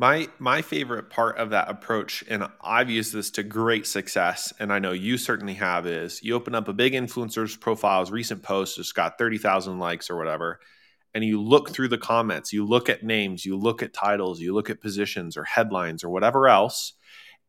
My 0.00 0.28
my 0.38 0.62
favorite 0.62 1.10
part 1.10 1.36
of 1.36 1.50
that 1.50 1.68
approach, 1.68 2.24
and 2.26 2.48
I've 2.62 2.88
used 2.88 3.12
this 3.12 3.30
to 3.32 3.42
great 3.42 3.86
success, 3.86 4.50
and 4.58 4.72
I 4.72 4.78
know 4.78 4.92
you 4.92 5.18
certainly 5.18 5.52
have, 5.52 5.86
is 5.86 6.22
you 6.22 6.34
open 6.34 6.54
up 6.54 6.68
a 6.68 6.72
big 6.72 6.94
influencer's 6.94 7.54
profile's 7.54 8.10
recent 8.10 8.42
post, 8.42 8.78
it's 8.78 8.92
got 8.92 9.18
30,000 9.18 9.78
likes 9.78 10.08
or 10.08 10.16
whatever, 10.16 10.58
and 11.12 11.22
you 11.22 11.38
look 11.38 11.68
through 11.68 11.88
the 11.88 11.98
comments, 11.98 12.50
you 12.50 12.64
look 12.64 12.88
at 12.88 13.04
names, 13.04 13.44
you 13.44 13.58
look 13.58 13.82
at 13.82 13.92
titles, 13.92 14.40
you 14.40 14.54
look 14.54 14.70
at 14.70 14.80
positions 14.80 15.36
or 15.36 15.44
headlines 15.44 16.02
or 16.02 16.08
whatever 16.08 16.48
else, 16.48 16.94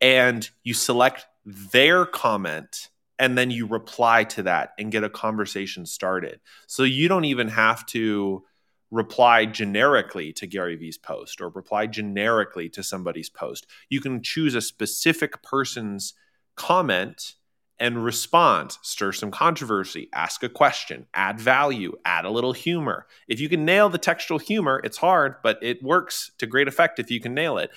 and 0.02 0.49
you 0.62 0.74
select 0.74 1.28
their 1.45 2.06
comment 2.06 2.89
and 3.18 3.38
then 3.38 3.49
you 3.49 3.66
reply 3.66 4.26
to 4.26 4.43
that 4.43 4.72
and 4.78 4.91
get 4.91 5.06
a 5.06 5.10
conversation 5.10 5.86
started. 5.86 6.41
So 6.68 6.84
you 6.84 7.08
don't 7.08 7.24
even 7.24 7.47
have 7.47 7.86
to 7.86 8.43
reply 8.92 9.46
generically 9.46 10.34
to 10.34 10.46
Gary 10.46 10.76
Vee's 10.76 10.98
post 10.98 11.42
or 11.42 11.50
reply 11.50 11.88
generically 11.88 12.70
to 12.70 12.84
somebody's 12.84 13.30
post. 13.30 13.66
You 13.89 14.02
can 14.02 14.22
choose 14.22 14.54
a 14.54 14.62
specific 14.62 15.42
person's 15.42 16.14
comment 16.56 17.36
and 17.80 18.04
respond, 18.04 18.78
stir 18.84 19.12
some 19.12 19.32
controversy, 19.32 20.08
ask 20.14 20.44
a 20.44 20.50
question, 20.50 21.08
add 21.16 21.39
value, 21.39 21.94
add 22.06 22.26
a 22.26 22.30
little 22.30 22.54
humor. 22.54 23.08
If 23.28 23.39
you 23.39 23.50
can 23.50 23.66
nail 23.66 23.89
the 23.89 23.98
textual 23.98 24.38
humor, 24.38 24.80
it's 24.84 24.98
hard, 24.98 25.36
but 25.42 25.58
it 25.64 25.82
works 25.82 26.32
to 26.38 26.46
great 26.46 26.68
effect 26.68 27.00
if 27.00 27.10
you 27.10 27.20
can 27.20 27.34
nail 27.34 27.58
it 27.58 27.72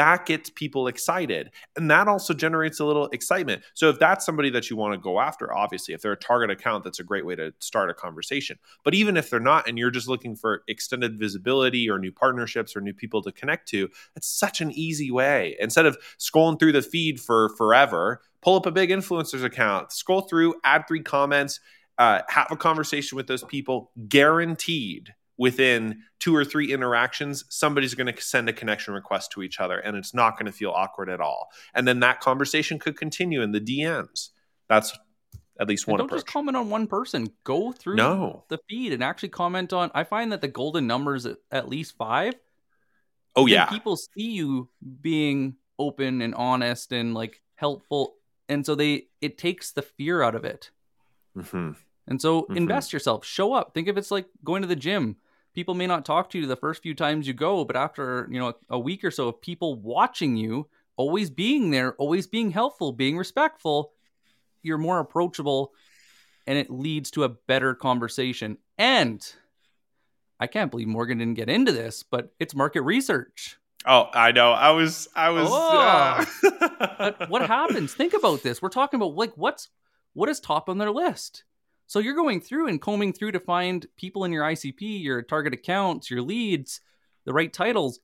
that 0.00 0.24
gets 0.24 0.48
people 0.48 0.86
excited 0.86 1.50
and 1.76 1.90
that 1.90 2.08
also 2.08 2.32
generates 2.32 2.80
a 2.80 2.84
little 2.86 3.08
excitement. 3.08 3.62
So 3.74 3.90
if 3.90 3.98
that's 3.98 4.24
somebody 4.24 4.48
that 4.48 4.70
you 4.70 4.76
want 4.76 4.94
to 4.94 4.98
go 4.98 5.20
after 5.20 5.52
obviously 5.52 5.92
if 5.92 6.00
they're 6.00 6.12
a 6.12 6.16
target 6.16 6.50
account 6.50 6.84
that's 6.84 7.00
a 7.00 7.04
great 7.04 7.26
way 7.26 7.36
to 7.36 7.52
start 7.58 7.90
a 7.90 7.94
conversation. 7.94 8.58
But 8.82 8.94
even 8.94 9.18
if 9.18 9.28
they're 9.28 9.40
not 9.40 9.68
and 9.68 9.76
you're 9.76 9.90
just 9.90 10.08
looking 10.08 10.36
for 10.36 10.62
extended 10.68 11.18
visibility 11.18 11.90
or 11.90 11.98
new 11.98 12.12
partnerships 12.12 12.74
or 12.74 12.80
new 12.80 12.94
people 12.94 13.20
to 13.22 13.30
connect 13.30 13.68
to 13.68 13.90
it's 14.16 14.26
such 14.26 14.62
an 14.62 14.72
easy 14.72 15.10
way. 15.10 15.54
Instead 15.60 15.84
of 15.84 15.98
scrolling 16.18 16.58
through 16.58 16.72
the 16.72 16.80
feed 16.80 17.20
for 17.20 17.50
forever 17.58 18.22
pull 18.40 18.56
up 18.56 18.64
a 18.64 18.70
big 18.70 18.88
influencers 18.88 19.44
account 19.44 19.92
scroll 19.92 20.22
through 20.22 20.54
add 20.64 20.88
three 20.88 21.02
comments 21.02 21.60
uh, 21.98 22.22
have 22.30 22.46
a 22.50 22.56
conversation 22.56 23.16
with 23.16 23.26
those 23.26 23.44
people 23.44 23.90
guaranteed 24.08 25.14
within 25.40 26.02
two 26.18 26.36
or 26.36 26.44
three 26.44 26.70
interactions, 26.70 27.46
somebody's 27.48 27.94
going 27.94 28.14
to 28.14 28.22
send 28.22 28.46
a 28.50 28.52
connection 28.52 28.92
request 28.92 29.32
to 29.32 29.42
each 29.42 29.58
other 29.58 29.78
and 29.78 29.96
it's 29.96 30.12
not 30.12 30.38
going 30.38 30.44
to 30.44 30.52
feel 30.52 30.70
awkward 30.70 31.08
at 31.08 31.18
all. 31.18 31.48
And 31.72 31.88
then 31.88 32.00
that 32.00 32.20
conversation 32.20 32.78
could 32.78 32.94
continue 32.94 33.40
in 33.40 33.50
the 33.50 33.60
DMs. 33.60 34.28
That's 34.68 34.96
at 35.58 35.66
least 35.66 35.86
one. 35.86 35.94
And 35.94 36.00
don't 36.00 36.06
approach. 36.08 36.26
just 36.26 36.32
comment 36.32 36.58
on 36.58 36.68
one 36.68 36.86
person. 36.86 37.26
Go 37.42 37.72
through 37.72 37.96
no. 37.96 38.44
the 38.48 38.58
feed 38.68 38.92
and 38.92 39.02
actually 39.02 39.30
comment 39.30 39.72
on. 39.72 39.90
I 39.94 40.04
find 40.04 40.30
that 40.32 40.42
the 40.42 40.48
golden 40.48 40.86
numbers 40.86 41.24
at, 41.24 41.38
at 41.50 41.70
least 41.70 41.96
five. 41.96 42.34
Oh 43.34 43.46
yeah, 43.46 43.64
people 43.66 43.96
see 43.96 44.32
you 44.32 44.68
being 45.00 45.56
open 45.78 46.20
and 46.20 46.34
honest 46.34 46.92
and 46.92 47.14
like 47.14 47.40
helpful, 47.54 48.16
and 48.48 48.66
so 48.66 48.74
they 48.74 49.06
it 49.22 49.38
takes 49.38 49.72
the 49.72 49.82
fear 49.82 50.20
out 50.20 50.34
of 50.34 50.44
it. 50.44 50.70
Mm-hmm. 51.34 51.72
And 52.08 52.20
so 52.20 52.42
mm-hmm. 52.42 52.56
invest 52.56 52.92
yourself. 52.92 53.24
Show 53.24 53.54
up. 53.54 53.72
Think 53.72 53.88
of 53.88 53.96
it's 53.96 54.10
like 54.10 54.26
going 54.44 54.62
to 54.62 54.68
the 54.68 54.76
gym 54.76 55.16
people 55.54 55.74
may 55.74 55.86
not 55.86 56.04
talk 56.04 56.30
to 56.30 56.38
you 56.38 56.46
the 56.46 56.56
first 56.56 56.82
few 56.82 56.94
times 56.94 57.26
you 57.26 57.34
go, 57.34 57.64
but 57.64 57.76
after, 57.76 58.28
you 58.30 58.38
know, 58.38 58.54
a 58.68 58.78
week 58.78 59.04
or 59.04 59.10
so 59.10 59.28
of 59.28 59.40
people 59.40 59.74
watching 59.76 60.36
you, 60.36 60.68
always 60.96 61.30
being 61.30 61.70
there, 61.70 61.94
always 61.94 62.26
being 62.26 62.50
helpful, 62.50 62.92
being 62.92 63.16
respectful, 63.16 63.92
you're 64.62 64.78
more 64.78 64.98
approachable 64.98 65.72
and 66.46 66.58
it 66.58 66.70
leads 66.70 67.10
to 67.12 67.24
a 67.24 67.28
better 67.28 67.74
conversation. 67.74 68.58
And 68.78 69.26
I 70.38 70.46
can't 70.46 70.70
believe 70.70 70.88
Morgan 70.88 71.18
didn't 71.18 71.34
get 71.34 71.48
into 71.50 71.72
this, 71.72 72.02
but 72.02 72.32
it's 72.38 72.54
market 72.54 72.82
research. 72.82 73.56
Oh, 73.86 74.08
I 74.12 74.32
know. 74.32 74.52
I 74.52 74.70
was, 74.70 75.08
I 75.14 75.30
was. 75.30 75.48
Oh. 75.50 76.26
Uh... 76.98 77.26
what 77.28 77.46
happens? 77.46 77.94
Think 77.94 78.12
about 78.14 78.42
this. 78.42 78.60
We're 78.60 78.68
talking 78.68 78.98
about 78.98 79.14
like 79.14 79.32
what's 79.36 79.68
what 80.12 80.28
is 80.28 80.40
top 80.40 80.68
on 80.68 80.78
their 80.78 80.90
list. 80.90 81.44
So 81.90 81.98
you're 81.98 82.14
going 82.14 82.40
through 82.40 82.68
and 82.68 82.80
combing 82.80 83.12
through 83.12 83.32
to 83.32 83.40
find 83.40 83.84
people 83.96 84.22
in 84.22 84.30
your 84.30 84.44
ICP, 84.44 85.02
your 85.02 85.22
target 85.22 85.52
accounts, 85.52 86.08
your 86.08 86.22
leads, 86.22 86.82
the 87.24 87.32
right 87.32 87.52
titles. 87.52 87.98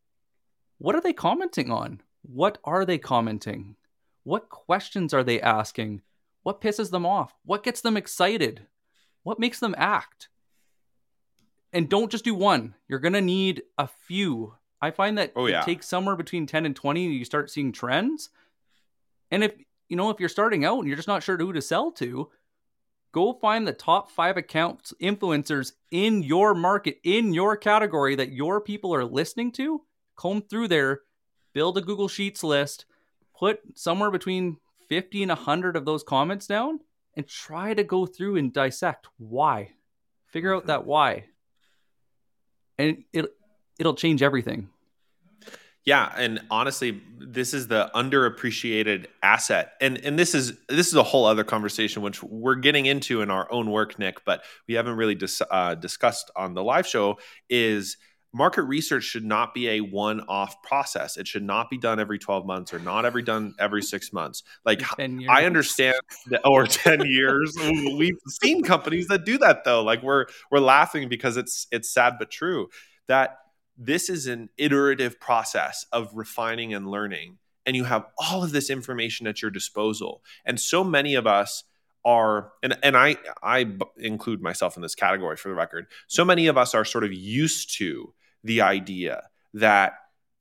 What 0.78 0.96
are 0.96 1.00
they 1.00 1.12
commenting 1.12 1.70
on? 1.70 2.00
What 2.22 2.58
are 2.64 2.84
they 2.84 2.98
commenting? 2.98 3.76
What 4.24 4.48
questions 4.48 5.14
are 5.14 5.22
they 5.22 5.40
asking? 5.40 6.02
What 6.42 6.60
pisses 6.60 6.90
them 6.90 7.06
off? 7.06 7.32
What 7.44 7.62
gets 7.62 7.80
them 7.80 7.96
excited? 7.96 8.66
What 9.22 9.38
makes 9.38 9.60
them 9.60 9.76
act? 9.78 10.30
And 11.72 11.88
don't 11.88 12.10
just 12.10 12.24
do 12.24 12.34
one. 12.34 12.74
You're 12.88 12.98
going 12.98 13.12
to 13.12 13.20
need 13.20 13.62
a 13.78 13.86
few 13.86 14.54
I 14.82 14.90
find 14.90 15.16
that 15.16 15.32
Oh, 15.36 15.46
it 15.46 15.62
takes 15.62 15.86
somewhere 15.86 16.16
between 16.16 16.46
10 16.46 16.66
and 16.66 16.74
20 16.74 17.04
you 17.04 17.24
start 17.24 17.52
seeing 17.52 17.70
trends. 17.70 18.30
And 19.30 19.44
if 19.44 19.52
you 19.88 19.96
know 19.96 20.10
if 20.10 20.18
you're 20.18 20.28
starting 20.28 20.64
out 20.64 20.80
and 20.80 20.88
you're 20.88 20.96
just 20.96 21.06
not 21.06 21.22
sure 21.22 21.36
who 21.36 21.52
to 21.52 21.62
sell 21.62 21.92
to, 21.92 22.30
go 23.16 23.32
find 23.32 23.66
the 23.66 23.72
top 23.72 24.10
5 24.10 24.36
accounts 24.36 24.92
influencers 25.00 25.72
in 25.90 26.22
your 26.22 26.54
market 26.54 26.98
in 27.02 27.32
your 27.32 27.56
category 27.56 28.14
that 28.14 28.32
your 28.32 28.60
people 28.60 28.94
are 28.94 29.06
listening 29.06 29.50
to, 29.50 29.80
comb 30.16 30.42
through 30.42 30.68
there, 30.68 31.00
build 31.54 31.78
a 31.78 31.80
Google 31.80 32.08
Sheets 32.08 32.44
list, 32.44 32.84
put 33.34 33.60
somewhere 33.74 34.10
between 34.10 34.58
50 34.90 35.22
and 35.22 35.30
100 35.30 35.76
of 35.76 35.86
those 35.86 36.02
comments 36.02 36.46
down 36.46 36.80
and 37.14 37.26
try 37.26 37.72
to 37.72 37.82
go 37.82 38.04
through 38.04 38.36
and 38.36 38.52
dissect 38.52 39.06
why. 39.16 39.70
Figure 40.26 40.54
out 40.54 40.66
that 40.66 40.84
why. 40.84 41.24
And 42.76 43.04
it 43.14 43.34
it'll 43.78 43.94
change 43.94 44.22
everything. 44.22 44.68
Yeah, 45.86 46.12
and 46.16 46.40
honestly, 46.50 47.00
this 47.16 47.54
is 47.54 47.68
the 47.68 47.88
underappreciated 47.94 49.06
asset, 49.22 49.74
and 49.80 49.96
and 49.98 50.18
this 50.18 50.34
is 50.34 50.58
this 50.68 50.88
is 50.88 50.94
a 50.94 51.04
whole 51.04 51.24
other 51.24 51.44
conversation 51.44 52.02
which 52.02 52.24
we're 52.24 52.56
getting 52.56 52.86
into 52.86 53.22
in 53.22 53.30
our 53.30 53.50
own 53.52 53.70
work, 53.70 53.96
Nick, 53.96 54.24
but 54.24 54.42
we 54.66 54.74
haven't 54.74 54.96
really 54.96 55.14
dis- 55.14 55.42
uh, 55.48 55.76
discussed 55.76 56.32
on 56.34 56.54
the 56.54 56.64
live 56.64 56.88
show. 56.88 57.18
Is 57.48 57.98
market 58.34 58.62
research 58.62 59.04
should 59.04 59.24
not 59.24 59.54
be 59.54 59.68
a 59.68 59.80
one-off 59.80 60.60
process. 60.62 61.16
It 61.16 61.28
should 61.28 61.44
not 61.44 61.70
be 61.70 61.78
done 61.78 62.00
every 62.00 62.18
twelve 62.18 62.46
months 62.46 62.74
or 62.74 62.80
not 62.80 63.04
every 63.04 63.22
done 63.22 63.54
every 63.60 63.82
six 63.82 64.12
months. 64.12 64.42
Like 64.64 64.82
I 64.98 65.44
understand 65.44 66.00
that, 66.30 66.40
or 66.44 66.66
10 66.66 67.06
years. 67.06 67.56
We've 67.96 68.18
seen 68.42 68.64
companies 68.64 69.06
that 69.06 69.24
do 69.24 69.38
that 69.38 69.62
though. 69.62 69.84
Like 69.84 70.02
we're 70.02 70.26
we're 70.50 70.58
laughing 70.58 71.08
because 71.08 71.36
it's 71.36 71.68
it's 71.70 71.88
sad 71.88 72.14
but 72.18 72.28
true 72.28 72.70
that 73.08 73.38
this 73.76 74.08
is 74.08 74.26
an 74.26 74.48
iterative 74.56 75.20
process 75.20 75.86
of 75.92 76.10
refining 76.14 76.72
and 76.74 76.88
learning 76.88 77.38
and 77.66 77.74
you 77.74 77.84
have 77.84 78.06
all 78.18 78.44
of 78.44 78.52
this 78.52 78.70
information 78.70 79.26
at 79.26 79.42
your 79.42 79.50
disposal. 79.50 80.22
And 80.44 80.58
so 80.60 80.84
many 80.84 81.16
of 81.16 81.26
us 81.26 81.64
are 82.04 82.52
and 82.62 82.78
and 82.84 82.96
I 82.96 83.16
I 83.42 83.66
include 83.98 84.40
myself 84.40 84.76
in 84.76 84.82
this 84.82 84.94
category 84.94 85.36
for 85.36 85.48
the 85.48 85.54
record. 85.54 85.86
So 86.06 86.24
many 86.24 86.46
of 86.46 86.56
us 86.56 86.74
are 86.74 86.84
sort 86.84 87.02
of 87.02 87.12
used 87.12 87.76
to 87.78 88.14
the 88.44 88.60
idea 88.60 89.24
that 89.54 89.94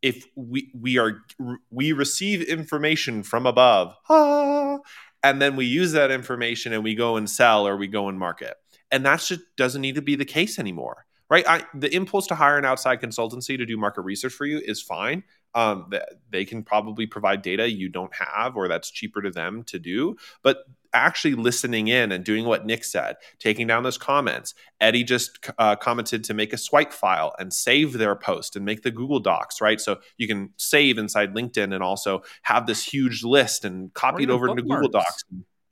if 0.04 0.28
we 0.36 0.72
we 0.80 1.00
are 1.00 1.24
we 1.72 1.92
receive 1.92 2.44
information 2.44 3.24
from 3.24 3.48
above 3.48 3.96
ah, 4.10 4.78
and 5.24 5.42
then 5.42 5.56
we 5.56 5.66
use 5.66 5.94
that 5.94 6.12
information 6.12 6.72
and 6.72 6.84
we 6.84 6.94
go 6.94 7.18
and 7.18 7.28
sell 7.28 7.68
or 7.68 7.76
we 7.76 7.88
go 7.88 8.08
and 8.10 8.20
market 8.20 8.54
and 8.92 9.04
that 9.04 9.22
just 9.22 9.42
doesn't 9.58 9.82
need 9.82 9.96
to 9.96 10.02
be 10.04 10.16
the 10.16 10.26
case 10.26 10.60
anymore 10.60 11.06
right 11.30 11.48
I, 11.48 11.64
the 11.74 11.94
impulse 11.94 12.28
to 12.28 12.36
hire 12.36 12.58
an 12.58 12.66
outside 12.66 13.02
consultancy 13.02 13.58
to 13.58 13.66
do 13.66 13.78
market 13.78 14.02
research 14.02 14.34
for 14.34 14.46
you 14.46 14.60
is 14.64 14.82
fine 14.82 15.24
um, 15.54 15.90
they 16.30 16.44
can 16.44 16.64
probably 16.64 17.08
provide 17.08 17.42
data 17.42 17.70
you 17.72 17.88
don't 17.90 18.14
have 18.14 18.58
or 18.58 18.68
that's 18.68 18.92
cheaper 18.92 19.22
to 19.22 19.32
them 19.32 19.64
to 19.64 19.80
do 19.80 20.18
but 20.44 20.66
actually 20.94 21.34
listening 21.34 21.88
in 21.88 22.12
and 22.12 22.24
doing 22.24 22.46
what 22.46 22.66
nick 22.66 22.84
said 22.84 23.16
taking 23.40 23.68
down 23.68 23.84
those 23.84 23.98
comments 23.98 24.54
eddie 24.80 25.04
just 25.04 25.50
uh, 25.58 25.76
commented 25.76 26.24
to 26.24 26.34
make 26.34 26.54
a 26.54 26.58
swipe 26.58 26.94
file 26.94 27.34
and 27.40 27.54
save 27.54 27.94
their 27.94 28.16
post 28.16 28.56
and 28.56 28.64
make 28.66 28.82
the 28.84 28.92
google 28.92 29.20
docs 29.20 29.60
right 29.62 29.82
so 29.82 29.98
you 30.18 30.28
can 30.28 30.52
save 30.58 30.98
inside 30.98 31.34
linkedin 31.34 31.74
and 31.74 31.84
also 31.84 32.22
have 32.44 32.66
this 32.66 32.84
huge 32.84 33.24
list 33.24 33.66
and 33.66 33.94
copy 33.94 34.24
it 34.24 34.30
over 34.30 34.48
into 34.48 34.62
google 34.62 34.88
docs 34.90 35.24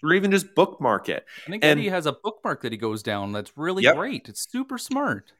or 0.03 0.11
even 0.13 0.31
just 0.31 0.53
bookmark 0.55 1.07
it 1.07 1.25
I 1.47 1.51
think 1.51 1.63
and- 1.63 1.79
Eddie 1.79 1.89
has 1.89 2.05
a 2.05 2.11
bookmark 2.11 2.61
that 2.63 2.71
he 2.73 2.77
goes 2.77 3.01
down 3.01 3.31
that's 3.31 3.57
really 3.57 3.83
Yep. 3.83 3.95
great. 3.95 4.27
It's 4.29 4.45
super 4.51 4.77
smart. 4.77 5.31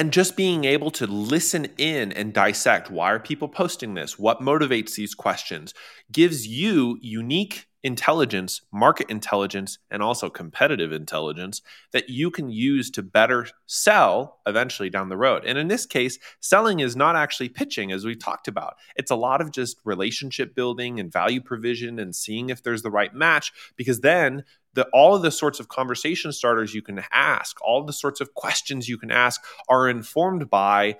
And 0.00 0.14
just 0.14 0.34
being 0.34 0.64
able 0.64 0.90
to 0.90 1.06
listen 1.06 1.66
in 1.76 2.10
and 2.12 2.32
dissect 2.32 2.90
why 2.90 3.12
are 3.12 3.20
people 3.20 3.48
posting 3.48 3.92
this? 3.92 4.18
What 4.18 4.40
motivates 4.40 4.94
these 4.94 5.14
questions? 5.14 5.74
Gives 6.10 6.46
you 6.46 6.98
unique 7.02 7.66
intelligence 7.82 8.62
market 8.72 9.10
intelligence 9.10 9.78
and 9.90 10.02
also 10.02 10.30
competitive 10.30 10.92
intelligence 10.92 11.60
that 11.92 12.08
you 12.08 12.30
can 12.30 12.50
use 12.50 12.90
to 12.90 13.02
better 13.02 13.46
sell 13.66 14.40
eventually 14.46 14.88
down 14.88 15.10
the 15.10 15.16
road. 15.18 15.44
And 15.44 15.58
in 15.58 15.68
this 15.68 15.84
case 15.84 16.18
selling 16.40 16.80
is 16.80 16.96
not 16.96 17.16
actually 17.16 17.48
pitching 17.50 17.92
as 17.92 18.04
we 18.04 18.14
talked 18.14 18.48
about. 18.48 18.76
It's 18.96 19.10
a 19.10 19.16
lot 19.16 19.40
of 19.42 19.50
just 19.50 19.78
relationship 19.84 20.54
building 20.54 20.98
and 20.98 21.12
value 21.12 21.42
provision 21.42 21.98
and 21.98 22.14
seeing 22.14 22.48
if 22.48 22.62
there's 22.62 22.82
the 22.82 22.90
right 22.90 23.14
match 23.14 23.52
because 23.76 24.00
then 24.00 24.44
the 24.74 24.86
all 24.92 25.14
of 25.14 25.22
the 25.22 25.30
sorts 25.30 25.58
of 25.60 25.68
conversation 25.68 26.32
starters 26.32 26.74
you 26.74 26.82
can 26.82 27.02
ask 27.12 27.56
all 27.62 27.84
the 27.84 27.92
sorts 27.92 28.20
of 28.20 28.34
questions 28.34 28.88
you 28.88 28.96
can 28.98 29.10
ask 29.10 29.42
are 29.68 29.88
informed 29.88 30.48
by 30.50 30.96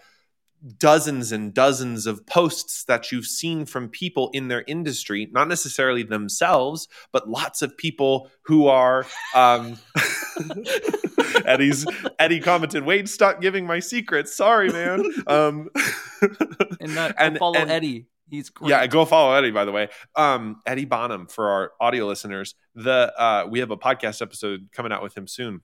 dozens 0.76 1.32
and 1.32 1.54
dozens 1.54 2.06
of 2.06 2.26
posts 2.26 2.84
that 2.84 3.10
you've 3.10 3.24
seen 3.24 3.64
from 3.64 3.88
people 3.88 4.28
in 4.34 4.48
their 4.48 4.62
industry, 4.66 5.26
not 5.32 5.48
necessarily 5.48 6.02
themselves, 6.02 6.86
but 7.12 7.30
lots 7.30 7.62
of 7.62 7.74
people 7.78 8.28
who 8.42 8.66
are. 8.66 9.06
Um, 9.34 9.78
Eddie's 11.46 11.86
Eddie 12.18 12.40
commented, 12.40 12.84
"Wait, 12.84 13.08
stop 13.08 13.40
giving 13.40 13.66
my 13.66 13.78
secrets. 13.78 14.34
Sorry, 14.36 14.70
man." 14.70 15.02
Um, 15.26 15.70
And 16.80 16.90
that 16.96 17.14
And- 17.18 17.38
follow 17.38 17.58
and- 17.58 17.70
Eddie. 17.70 18.06
He's 18.30 18.48
great. 18.48 18.70
yeah, 18.70 18.86
go 18.86 19.04
follow 19.04 19.32
Eddie. 19.34 19.50
By 19.50 19.64
the 19.64 19.72
way, 19.72 19.88
um, 20.14 20.60
Eddie 20.64 20.84
Bonham 20.84 21.26
for 21.26 21.48
our 21.48 21.72
audio 21.80 22.06
listeners. 22.06 22.54
The 22.74 23.12
uh, 23.20 23.46
we 23.50 23.58
have 23.58 23.70
a 23.70 23.76
podcast 23.76 24.22
episode 24.22 24.68
coming 24.72 24.92
out 24.92 25.02
with 25.02 25.16
him 25.16 25.26
soon, 25.26 25.62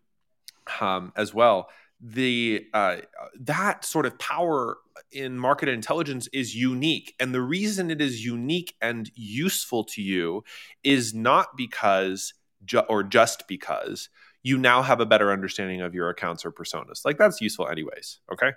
um, 0.81 1.13
as 1.17 1.33
well. 1.33 1.69
The 2.01 2.67
uh, 2.75 2.97
that 3.41 3.85
sort 3.85 4.05
of 4.05 4.19
power 4.19 4.79
in 5.13 5.39
market 5.39 5.69
intelligence 5.69 6.29
is 6.33 6.55
unique, 6.55 7.15
and 7.21 7.33
the 7.33 7.41
reason 7.41 7.91
it 7.91 8.01
is 8.01 8.25
unique 8.25 8.75
and 8.83 9.11
useful 9.15 9.85
to 9.85 10.03
you 10.03 10.43
is 10.83 11.15
not 11.15 11.57
because 11.57 12.35
ju- 12.65 12.81
or 12.81 13.03
just 13.03 13.47
because 13.49 14.09
you 14.43 14.59
now 14.59 14.83
have 14.83 15.01
a 15.01 15.07
better 15.07 15.33
understanding 15.33 15.81
of 15.81 15.95
your 15.95 16.09
accounts 16.11 16.45
or 16.45 16.53
personas. 16.53 17.05
Like 17.05 17.17
that's 17.17 17.41
useful 17.41 17.69
anyways. 17.69 18.21
Okay, 18.33 18.53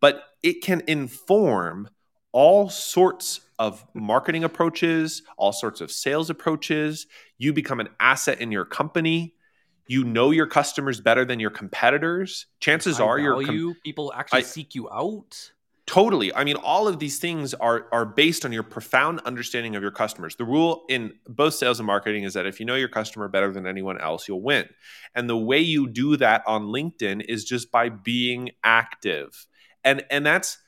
but 0.00 0.24
it 0.42 0.62
can 0.62 0.82
inform 0.86 1.88
all 2.32 2.68
sorts 2.70 3.40
of 3.60 3.86
marketing 3.94 4.42
approaches, 4.42 5.22
all 5.36 5.52
sorts 5.52 5.82
of 5.82 5.92
sales 5.92 6.30
approaches. 6.30 7.06
You 7.36 7.52
become 7.52 7.78
an 7.78 7.90
asset 8.00 8.40
in 8.40 8.50
your 8.50 8.64
company. 8.64 9.34
You 9.86 10.02
know 10.02 10.30
your 10.30 10.46
customers 10.46 11.00
better 11.00 11.24
than 11.26 11.38
your 11.40 11.50
competitors. 11.50 12.46
Chances 12.58 12.96
High 12.96 13.04
are 13.04 13.18
your 13.18 13.44
com- 13.44 13.76
people 13.84 14.12
actually 14.16 14.40
I- 14.40 14.42
seek 14.42 14.74
you 14.74 14.90
out. 14.90 15.52
Totally. 15.86 16.32
I 16.32 16.44
mean, 16.44 16.54
all 16.56 16.86
of 16.86 17.00
these 17.00 17.18
things 17.18 17.52
are 17.52 17.86
are 17.92 18.06
based 18.06 18.44
on 18.44 18.52
your 18.52 18.62
profound 18.62 19.20
understanding 19.26 19.74
of 19.74 19.82
your 19.82 19.90
customers. 19.90 20.36
The 20.36 20.44
rule 20.44 20.84
in 20.88 21.14
both 21.26 21.54
sales 21.54 21.80
and 21.80 21.86
marketing 21.86 22.22
is 22.22 22.34
that 22.34 22.46
if 22.46 22.60
you 22.60 22.66
know 22.66 22.76
your 22.76 22.88
customer 22.88 23.26
better 23.28 23.52
than 23.52 23.66
anyone 23.66 24.00
else, 24.00 24.28
you'll 24.28 24.40
win. 24.42 24.68
And 25.16 25.28
the 25.28 25.36
way 25.36 25.58
you 25.58 25.88
do 25.88 26.16
that 26.16 26.44
on 26.46 26.66
LinkedIn 26.66 27.24
is 27.28 27.44
just 27.44 27.72
by 27.72 27.88
being 27.88 28.52
active. 28.62 29.46
And 29.82 30.04
and 30.10 30.24
that's 30.24 30.58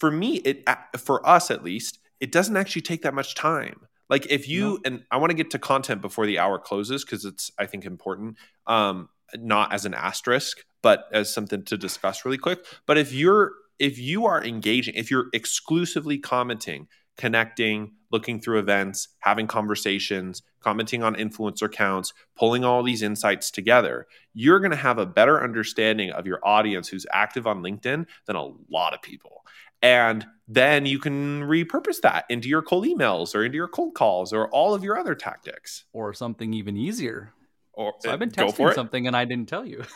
for 0.00 0.10
me 0.10 0.36
it 0.36 0.66
for 0.96 1.26
us 1.28 1.50
at 1.50 1.62
least, 1.62 1.98
it 2.20 2.32
doesn't 2.32 2.56
actually 2.56 2.82
take 2.82 3.02
that 3.02 3.14
much 3.14 3.34
time. 3.34 3.86
Like 4.08 4.26
if 4.30 4.48
you 4.48 4.60
No. 4.62 4.78
and 4.84 5.04
I 5.10 5.16
want 5.16 5.30
to 5.30 5.36
get 5.36 5.50
to 5.50 5.58
content 5.58 6.00
before 6.00 6.26
the 6.26 6.38
hour 6.38 6.58
closes 6.58 7.04
because 7.04 7.24
it's 7.24 7.50
I 7.58 7.66
think 7.66 7.84
important. 7.84 8.36
Um 8.66 9.08
not 9.34 9.72
as 9.72 9.84
an 9.84 9.94
asterisk, 9.94 10.64
but 10.82 11.06
as 11.12 11.32
something 11.34 11.64
to 11.64 11.76
discuss 11.76 12.24
really 12.24 12.38
quick. 12.38 12.64
But 12.86 12.98
if 12.98 13.12
you're 13.12 13.52
if 13.78 13.98
you 13.98 14.24
are 14.26 14.42
engaging, 14.42 14.94
if 14.94 15.10
you're 15.10 15.26
exclusively 15.32 16.18
commenting, 16.18 16.88
connecting, 17.18 17.92
looking 18.10 18.40
through 18.40 18.58
events, 18.60 19.08
having 19.20 19.46
conversations, 19.46 20.42
commenting 20.66 21.04
on 21.04 21.14
influencer 21.14 21.70
counts, 21.70 22.12
pulling 22.34 22.64
all 22.64 22.82
these 22.82 23.00
insights 23.00 23.52
together, 23.52 24.04
you're 24.34 24.58
going 24.58 24.72
to 24.72 24.76
have 24.76 24.98
a 24.98 25.06
better 25.06 25.40
understanding 25.40 26.10
of 26.10 26.26
your 26.26 26.40
audience 26.42 26.88
who's 26.88 27.06
active 27.12 27.46
on 27.46 27.62
LinkedIn 27.62 28.04
than 28.26 28.34
a 28.34 28.50
lot 28.68 28.92
of 28.92 29.00
people. 29.00 29.44
And 29.80 30.26
then 30.48 30.84
you 30.84 30.98
can 30.98 31.42
repurpose 31.42 32.00
that 32.02 32.24
into 32.28 32.48
your 32.48 32.62
cold 32.62 32.84
emails 32.84 33.32
or 33.32 33.44
into 33.44 33.54
your 33.54 33.68
cold 33.68 33.94
calls 33.94 34.32
or 34.32 34.48
all 34.48 34.74
of 34.74 34.82
your 34.82 34.98
other 34.98 35.14
tactics. 35.14 35.84
Or 35.92 36.12
something 36.12 36.52
even 36.52 36.76
easier. 36.76 37.32
Or 37.72 37.94
So 38.00 38.10
I've 38.10 38.18
been 38.18 38.32
testing 38.32 38.72
something 38.72 39.06
and 39.06 39.16
I 39.16 39.24
didn't 39.24 39.48
tell 39.48 39.64
you. 39.64 39.84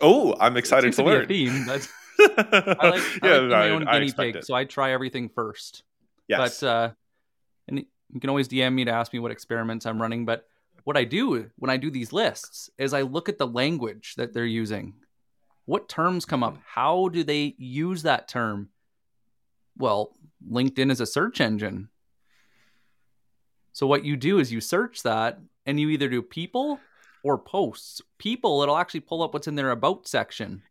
Oh, 0.00 0.36
I'm 0.38 0.56
excited 0.56 0.92
to 0.92 1.02
to 1.02 1.08
learn. 1.08 1.26
theme, 1.26 1.64
but 1.66 1.88
I 2.20 2.22
I 2.38 2.50
like, 2.60 2.78
I 2.80 2.88
like 2.90 3.20
being 3.22 3.48
my 3.48 3.70
own 3.70 3.84
guinea 3.84 4.04
expect 4.04 4.18
pig, 4.18 4.36
it. 4.36 4.46
so 4.46 4.54
I 4.54 4.66
try 4.66 4.92
everything 4.92 5.28
first. 5.28 5.82
Yes. 6.28 6.60
But 6.60 6.66
uh, 6.68 6.90
and 7.66 7.84
you 8.14 8.20
can 8.20 8.30
always 8.30 8.48
DM 8.48 8.72
me 8.72 8.84
to 8.84 8.92
ask 8.92 9.12
me 9.12 9.18
what 9.18 9.32
experiments 9.32 9.84
I'm 9.84 10.00
running. 10.00 10.24
But 10.24 10.46
what 10.84 10.96
I 10.96 11.04
do 11.04 11.50
when 11.56 11.70
I 11.70 11.76
do 11.76 11.90
these 11.90 12.12
lists 12.12 12.70
is 12.78 12.94
I 12.94 13.02
look 13.02 13.28
at 13.28 13.38
the 13.38 13.46
language 13.46 14.14
that 14.16 14.32
they're 14.32 14.46
using. 14.46 14.94
What 15.66 15.88
terms 15.88 16.24
come 16.24 16.44
up? 16.44 16.58
How 16.64 17.08
do 17.08 17.24
they 17.24 17.54
use 17.58 18.04
that 18.04 18.28
term? 18.28 18.68
Well, 19.76 20.14
LinkedIn 20.48 20.92
is 20.92 21.00
a 21.00 21.06
search 21.06 21.40
engine. 21.40 21.88
So 23.72 23.88
what 23.88 24.04
you 24.04 24.16
do 24.16 24.38
is 24.38 24.52
you 24.52 24.60
search 24.60 25.02
that 25.02 25.40
and 25.66 25.80
you 25.80 25.88
either 25.88 26.08
do 26.08 26.22
people 26.22 26.78
or 27.24 27.36
posts. 27.36 28.00
People, 28.18 28.62
it'll 28.62 28.76
actually 28.76 29.00
pull 29.00 29.22
up 29.22 29.34
what's 29.34 29.48
in 29.48 29.56
their 29.56 29.72
about 29.72 30.06
section. 30.06 30.62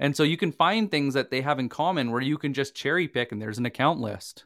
And 0.00 0.16
so 0.16 0.24
you 0.24 0.36
can 0.36 0.50
find 0.50 0.90
things 0.90 1.14
that 1.14 1.30
they 1.30 1.42
have 1.42 1.60
in 1.60 1.68
common 1.68 2.10
where 2.10 2.20
you 2.20 2.38
can 2.38 2.54
just 2.54 2.74
cherry 2.74 3.06
pick 3.06 3.30
and 3.30 3.40
there's 3.40 3.58
an 3.58 3.66
account 3.66 4.00
list. 4.00 4.44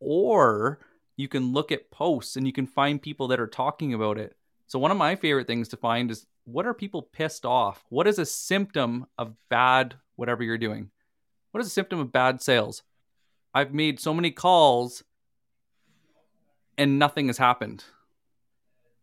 Or 0.00 0.80
you 1.16 1.28
can 1.28 1.52
look 1.52 1.70
at 1.70 1.90
posts 1.90 2.36
and 2.36 2.46
you 2.46 2.52
can 2.52 2.66
find 2.66 3.00
people 3.00 3.28
that 3.28 3.40
are 3.40 3.46
talking 3.46 3.94
about 3.94 4.18
it. 4.18 4.36
So 4.66 4.78
one 4.78 4.90
of 4.90 4.96
my 4.96 5.16
favorite 5.16 5.46
things 5.46 5.68
to 5.68 5.76
find 5.76 6.10
is 6.10 6.26
what 6.44 6.66
are 6.66 6.74
people 6.74 7.02
pissed 7.02 7.44
off? 7.44 7.84
What 7.90 8.06
is 8.06 8.18
a 8.18 8.26
symptom 8.26 9.06
of 9.18 9.34
bad 9.48 9.94
whatever 10.16 10.42
you're 10.42 10.58
doing? 10.58 10.90
What 11.52 11.60
is 11.60 11.66
a 11.66 11.70
symptom 11.70 11.98
of 11.98 12.12
bad 12.12 12.40
sales? 12.40 12.82
I've 13.52 13.74
made 13.74 14.00
so 14.00 14.14
many 14.14 14.30
calls 14.30 15.02
and 16.78 16.98
nothing 16.98 17.26
has 17.26 17.38
happened. 17.38 17.84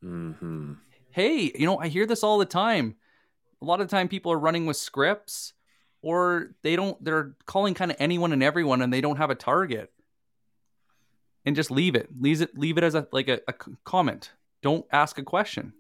Mm-hmm. 0.03 0.73
Hey, 1.11 1.51
you 1.55 1.65
know, 1.65 1.77
I 1.77 1.87
hear 1.87 2.05
this 2.05 2.23
all 2.23 2.37
the 2.37 2.45
time. 2.45 2.95
A 3.61 3.65
lot 3.65 3.81
of 3.81 3.87
the 3.87 3.95
time 3.95 4.07
people 4.07 4.31
are 4.31 4.39
running 4.39 4.65
with 4.65 4.77
scripts 4.77 5.53
or 6.01 6.51
they 6.61 6.75
don't 6.75 7.03
they're 7.03 7.35
calling 7.45 7.73
kind 7.73 7.91
of 7.91 7.97
anyone 7.99 8.31
and 8.31 8.43
everyone 8.43 8.81
and 8.81 8.93
they 8.93 9.01
don't 9.01 9.17
have 9.17 9.29
a 9.29 9.35
target. 9.35 9.91
And 11.47 11.55
just 11.55 11.71
leave 11.71 11.95
it. 11.95 12.09
Leave 12.19 12.41
it 12.41 12.57
leave 12.57 12.77
it 12.77 12.83
as 12.83 12.93
a 12.93 13.07
like 13.13 13.29
a, 13.29 13.39
a 13.47 13.53
comment. 13.85 14.31
Don't 14.61 14.85
ask 14.91 15.17
a 15.17 15.23
question. 15.23 15.71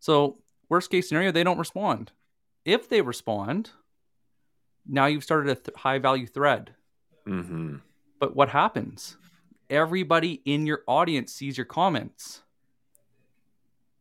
So, 0.00 0.38
worst 0.70 0.90
case 0.90 1.06
scenario, 1.06 1.32
they 1.32 1.44
don't 1.44 1.58
respond. 1.58 2.12
If 2.64 2.88
they 2.88 3.02
respond, 3.02 3.72
now 4.88 5.04
you've 5.04 5.22
started 5.22 5.50
a 5.50 5.54
th- 5.54 5.76
high 5.76 5.98
value 5.98 6.26
thread. 6.26 6.74
Mm-hmm. 7.28 7.76
But 8.18 8.34
what 8.34 8.48
happens? 8.48 9.18
Everybody 9.68 10.40
in 10.46 10.64
your 10.64 10.80
audience 10.86 11.30
sees 11.30 11.58
your 11.58 11.66
comments. 11.66 12.40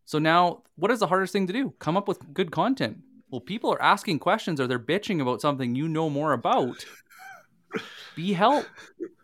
So 0.05 0.17
now, 0.17 0.63
what 0.77 0.91
is 0.91 0.99
the 0.99 1.07
hardest 1.07 1.33
thing 1.33 1.47
to 1.47 1.53
do? 1.53 1.73
Come 1.79 1.97
up 1.97 2.07
with 2.07 2.33
good 2.33 2.51
content. 2.51 2.99
Well, 3.29 3.41
people 3.41 3.73
are 3.73 3.81
asking 3.81 4.19
questions 4.19 4.61
or 4.61 4.67
they're 4.67 4.79
bitching 4.79 5.21
about 5.21 5.41
something 5.41 5.75
you 5.75 5.89
know 5.89 6.09
more 6.09 6.31
about. 6.31 6.85
Be 8.15 8.33
help. 8.33 8.65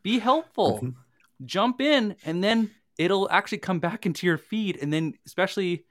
Be 0.03 0.19
helpful. 0.19 0.79
Mhm. 0.81 0.95
Jump 1.45 1.81
in 1.81 2.15
and 2.25 2.43
then 2.43 2.71
it'll 2.97 3.29
actually 3.29 3.59
come 3.59 3.79
back 3.79 4.05
into 4.05 4.25
your 4.25 4.37
feed 4.37 4.77
and 4.81 4.91
then 4.91 5.13
especially 5.25 5.85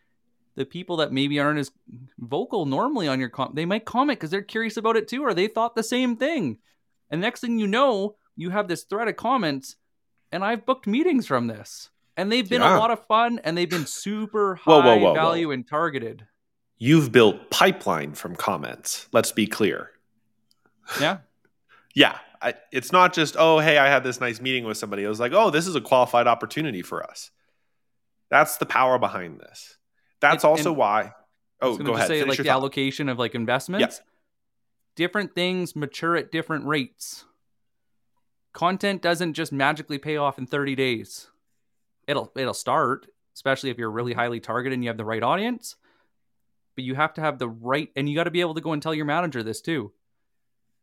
the 0.57 0.65
people 0.65 0.97
that 0.97 1.13
maybe 1.13 1.39
aren't 1.39 1.59
as 1.59 1.71
vocal 2.19 2.67
normally 2.67 3.07
on 3.07 3.21
your 3.21 3.29
com 3.29 3.53
they 3.55 3.65
might 3.67 3.85
comment 3.85 4.19
because 4.19 4.31
they're 4.31 4.43
curious 4.43 4.77
about 4.77 4.97
it 4.97 5.07
too 5.07 5.23
or 5.23 5.33
they 5.35 5.47
thought 5.47 5.77
the 5.77 5.83
same 5.85 6.17
thing 6.17 6.59
and 7.11 7.21
next 7.21 7.41
thing 7.43 7.59
you 7.61 7.67
know 7.69 8.17
you 8.37 8.51
have 8.51 8.67
this 8.67 8.83
thread 8.85 9.07
of 9.07 9.15
comments 9.17 9.77
and 10.33 10.43
i've 10.45 10.67
booked 10.67 10.87
meetings 10.89 11.27
from 11.29 11.47
this 11.47 11.91
and 12.17 12.33
they've 12.33 12.49
been 12.49 12.63
Yeah. 12.63 12.77
a 12.77 12.81
lot 12.81 12.91
of 12.91 13.07
fun 13.07 13.39
and 13.45 13.57
they've 13.57 13.71
been 13.71 13.87
super 13.87 14.57
high 14.65 14.71
whoa, 14.73 14.81
whoa, 14.81 14.97
whoa. 14.99 15.15
value 15.15 15.51
and 15.53 15.67
targeted 15.69 16.27
You've 16.79 17.11
built 17.13 17.51
pipeline 17.51 18.13
from 18.15 18.35
comments. 18.37 19.07
Let's 19.13 19.31
be 19.33 19.47
clear. 19.47 19.93
yeah 21.01 21.19
Yeah, 21.97 22.17
I, 22.41 22.55
it's 22.71 22.93
not 22.93 23.13
just 23.15 23.35
oh 23.39 23.59
hey 23.59 23.79
I 23.79 23.89
had 23.89 24.05
this 24.05 24.21
nice 24.21 24.41
meeting 24.41 24.65
with 24.65 24.77
somebody. 24.77 25.03
It 25.03 25.09
was 25.09 25.19
like 25.19 25.33
oh 25.33 25.51
this 25.51 25.67
is 25.67 25.75
a 25.75 25.81
qualified 25.81 26.27
opportunity 26.29 26.83
for 26.83 27.03
us. 27.03 27.31
That's 28.31 28.59
the 28.59 28.67
power 28.67 28.99
behind 28.99 29.41
this. 29.41 29.79
That's 30.21 30.45
And- 30.45 30.51
also 30.51 30.69
and 30.71 30.77
why. 30.79 31.13
Oh, 31.63 31.77
go 31.79 31.95
ahead. 31.95 32.07
say 32.07 32.19
Finish 32.21 32.29
like 32.29 32.37
the 32.39 32.45
thought. 32.45 32.51
allocation 32.51 33.09
of 33.09 33.19
like 33.19 33.35
investments 33.35 34.03
different 34.95 35.35
things 35.35 35.75
mature 35.75 36.15
at 36.17 36.31
different 36.31 36.67
rates 36.67 37.25
content 38.53 39.01
doesn't 39.03 39.35
just 39.35 39.53
magically 39.53 39.99
pay 39.99 40.17
off 40.17 40.39
in 40.39 40.47
30 40.47 40.75
days 40.75 41.29
it'll 42.07 42.31
it'll 42.37 42.55
start 42.55 43.07
especially 43.35 43.71
if 43.71 43.79
you're 43.79 43.91
really 43.91 44.13
highly 44.15 44.41
targeted 44.41 44.75
and 44.75 44.85
you 44.85 44.89
have 44.91 44.97
the 44.99 45.05
right 45.05 45.23
audience 45.23 45.77
but 46.75 46.85
you 46.85 46.95
have 46.95 47.13
to 47.15 47.21
have 47.23 47.39
the 47.39 47.49
right 47.49 47.91
and 47.97 48.09
you 48.09 48.15
got 48.15 48.25
to 48.25 48.31
be 48.31 48.41
able 48.43 48.55
to 48.55 48.61
go 48.61 48.73
and 48.73 48.83
tell 48.83 48.95
your 48.95 49.05
manager 49.07 49.43
this 49.43 49.61
too 49.61 49.93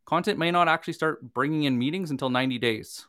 content 0.06 0.38
may 0.40 0.52
not 0.52 0.68
actually 0.68 0.94
start 0.94 1.34
bringing 1.34 1.64
in 1.64 1.78
meetings 1.78 2.12
until 2.12 2.30
90 2.30 2.58
days 2.60 3.08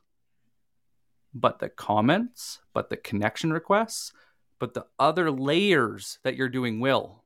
but 1.35 1.59
the 1.59 1.69
comments 1.69 2.61
but 2.73 2.91
the 2.91 2.97
connection 2.97 3.53
requests 3.53 4.13
but 4.59 4.75
the 4.75 4.87
other 4.99 5.31
layers 5.31 6.19
that 6.23 6.37
you're 6.37 6.49
doing 6.49 6.81
will 6.81 7.25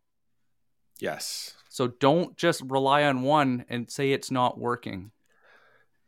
Yes. 1.01 1.55
so 1.69 1.87
don't 1.89 2.37
just 2.37 2.61
rely 2.62 3.05
on 3.05 3.23
one 3.23 3.64
and 3.69 3.89
say 3.91 4.11
it's 4.11 4.31
not 4.33 4.59
working. 4.59 5.12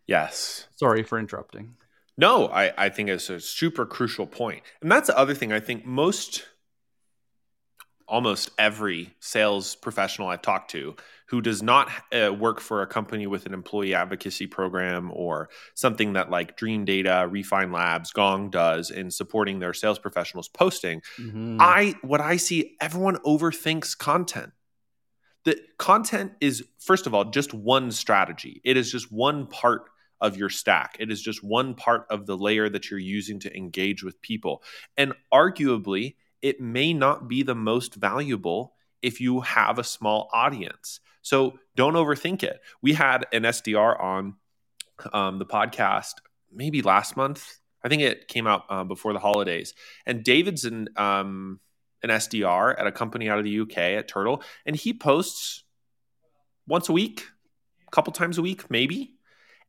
Yes. 0.07 0.67
Sorry 0.75 1.05
for 1.05 1.17
interrupting. 1.19 1.77
No, 2.17 2.49
I, 2.49 2.73
I 2.77 2.89
think 2.89 3.09
it's 3.09 3.31
a 3.31 3.39
super 3.39 3.87
crucial 3.87 4.27
point. 4.27 4.63
And 4.83 4.91
that's 4.91 5.07
the 5.07 5.17
other 5.17 5.33
thing 5.35 5.53
I 5.53 5.61
think 5.61 5.87
most, 5.87 6.45
almost 8.09 8.51
every 8.59 9.15
sales 9.21 9.77
professional 9.77 10.27
I've 10.29 10.43
talked 10.43 10.73
to 10.73 10.97
who 11.31 11.41
does 11.41 11.63
not 11.63 11.89
uh, 12.13 12.33
work 12.33 12.61
for 12.61 12.83
a 12.83 12.87
company 12.87 13.27
with 13.27 13.47
an 13.47 13.55
employee 13.55 13.95
advocacy 13.95 14.49
program 14.49 15.13
or 15.15 15.49
something 15.75 16.15
that 16.15 16.29
like 16.29 16.59
Dreamdata, 16.59 17.31
Refine 17.31 17.71
Labs, 17.71 18.11
Gong 18.13 18.51
does 18.51 18.91
in 18.91 19.13
supporting 19.13 19.61
their 19.61 19.73
sales 19.73 19.99
professionals 19.99 20.49
posting, 20.49 21.01
Mm-hmm. 21.19 21.59
I 21.61 21.95
what 22.03 22.21
I 22.21 22.37
see 22.37 22.77
everyone 22.81 23.17
overthinks 23.19 23.97
content. 23.97 24.53
The 25.45 25.61
content 25.79 26.33
is 26.41 26.65
first 26.79 27.07
of 27.07 27.15
all 27.15 27.25
just 27.25 27.55
one 27.55 27.91
strategy. 27.91 28.61
It 28.65 28.77
is 28.77 28.91
just 28.91 29.13
one 29.13 29.47
part 29.47 29.91
of 30.21 30.37
your 30.37 30.49
stack. 30.49 30.97
It 30.99 31.11
is 31.11 31.23
just 31.23 31.43
one 31.43 31.75
part 31.75 32.07
of 32.11 32.27
the 32.27 32.37
layer 32.37 32.69
that 32.69 32.91
you're 32.91 33.01
using 33.01 33.39
to 33.41 33.57
engage 33.57 34.03
with 34.03 34.21
people. 34.21 34.63
And 34.97 35.15
arguably, 35.33 36.17
it 36.43 36.61
may 36.61 36.93
not 36.93 37.29
be 37.29 37.43
the 37.43 37.55
most 37.55 37.95
valuable 37.95 38.75
if 39.03 39.21
you 39.21 39.41
have 39.41 39.79
a 39.79 39.85
small 39.85 40.29
audience. 40.33 41.01
So 41.23 41.59
don't 41.77 41.95
overthink 41.95 42.43
it. 42.43 42.61
We 42.83 42.93
had 42.95 43.27
an 43.33 43.43
SDR 43.43 44.01
on 44.01 44.35
um, 45.13 45.39
the 45.39 45.47
podcast 45.47 46.15
maybe 46.53 46.83
last 46.83 47.17
month. 47.17 47.59
I 47.85 47.89
think 47.89 48.03
it 48.03 48.29
came 48.29 48.47
out 48.47 48.65
uh, 48.69 48.85
before 48.85 49.13
the 49.13 49.19
holidays. 49.19 49.75
And 50.07 50.23
David's 50.23 50.65
an 50.65 50.89
um, 50.97 51.61
an 52.03 52.11
SDR 52.11 52.79
at 52.79 52.87
a 52.87 52.93
company 52.93 53.29
out 53.29 53.39
of 53.39 53.45
the 53.45 53.61
UK 53.61 53.79
at 53.79 54.09
Turtle, 54.09 54.43
and 54.65 54.75
he 54.75 54.93
posts 54.93 55.65
once 56.67 56.89
a 56.89 56.93
week, 56.93 57.27
a 57.87 57.91
couple 57.91 58.13
times 58.13 58.39
a 58.39 58.43
week, 58.43 58.71
maybe. 58.71 59.15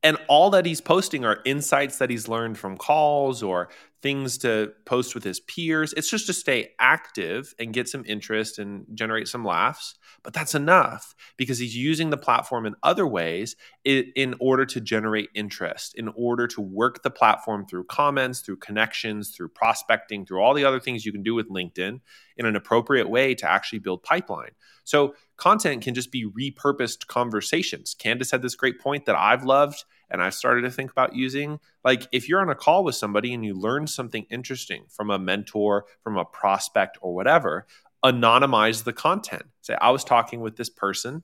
And 0.03 0.17
all 0.27 0.49
that 0.51 0.65
he's 0.65 0.81
posting 0.81 1.25
are 1.25 1.41
insights 1.45 1.97
that 1.99 2.09
he's 2.09 2.27
learned 2.27 2.57
from 2.57 2.77
calls 2.77 3.43
or 3.43 3.69
things 4.01 4.39
to 4.39 4.73
post 4.85 5.13
with 5.13 5.23
his 5.23 5.39
peers. 5.39 5.93
It's 5.93 6.09
just 6.09 6.25
to 6.25 6.33
stay 6.33 6.71
active 6.79 7.53
and 7.59 7.73
get 7.73 7.87
some 7.87 8.03
interest 8.07 8.57
and 8.57 8.85
generate 8.93 9.27
some 9.27 9.45
laughs. 9.45 9.95
But 10.23 10.33
that's 10.33 10.55
enough 10.55 11.13
because 11.37 11.59
he's 11.59 11.75
using 11.75 12.09
the 12.09 12.17
platform 12.17 12.65
in 12.65 12.75
other 12.83 13.05
ways 13.05 13.55
in 13.85 14.35
order 14.39 14.65
to 14.65 14.81
generate 14.81 15.29
interest, 15.35 15.93
in 15.95 16.09
order 16.15 16.47
to 16.47 16.61
work 16.61 17.03
the 17.03 17.09
platform 17.09 17.65
through 17.65 17.85
comments, 17.85 18.39
through 18.39 18.57
connections, 18.57 19.29
through 19.29 19.49
prospecting, 19.49 20.25
through 20.25 20.41
all 20.41 20.53
the 20.53 20.65
other 20.65 20.79
things 20.79 21.05
you 21.05 21.11
can 21.11 21.23
do 21.23 21.35
with 21.35 21.49
LinkedIn 21.49 21.99
in 22.37 22.45
an 22.45 22.55
appropriate 22.55 23.09
way 23.09 23.35
to 23.35 23.49
actually 23.49 23.79
build 23.79 24.03
pipeline. 24.03 24.51
So 24.83 25.15
content 25.37 25.83
can 25.83 25.93
just 25.93 26.11
be 26.11 26.25
repurposed 26.25 27.07
conversations. 27.07 27.93
Candace 27.93 28.31
had 28.31 28.41
this 28.41 28.55
great 28.55 28.79
point 28.79 29.05
that 29.05 29.15
I've 29.15 29.43
loved 29.43 29.83
and 30.11 30.21
I've 30.21 30.33
started 30.33 30.61
to 30.63 30.71
think 30.71 30.91
about 30.91 31.15
using. 31.15 31.59
Like 31.83 32.07
if 32.11 32.29
you're 32.29 32.41
on 32.41 32.49
a 32.49 32.55
call 32.55 32.83
with 32.83 32.95
somebody 32.95 33.33
and 33.33 33.43
you 33.43 33.53
learn 33.53 33.87
something 33.87 34.25
interesting 34.29 34.83
from 34.89 35.09
a 35.09 35.17
mentor, 35.17 35.85
from 36.03 36.17
a 36.17 36.25
prospect 36.25 36.97
or 37.01 37.15
whatever, 37.15 37.65
anonymize 38.03 38.83
the 38.83 38.93
content. 38.93 39.45
Say, 39.61 39.75
I 39.81 39.91
was 39.91 40.03
talking 40.03 40.41
with 40.41 40.57
this 40.57 40.69
person 40.69 41.23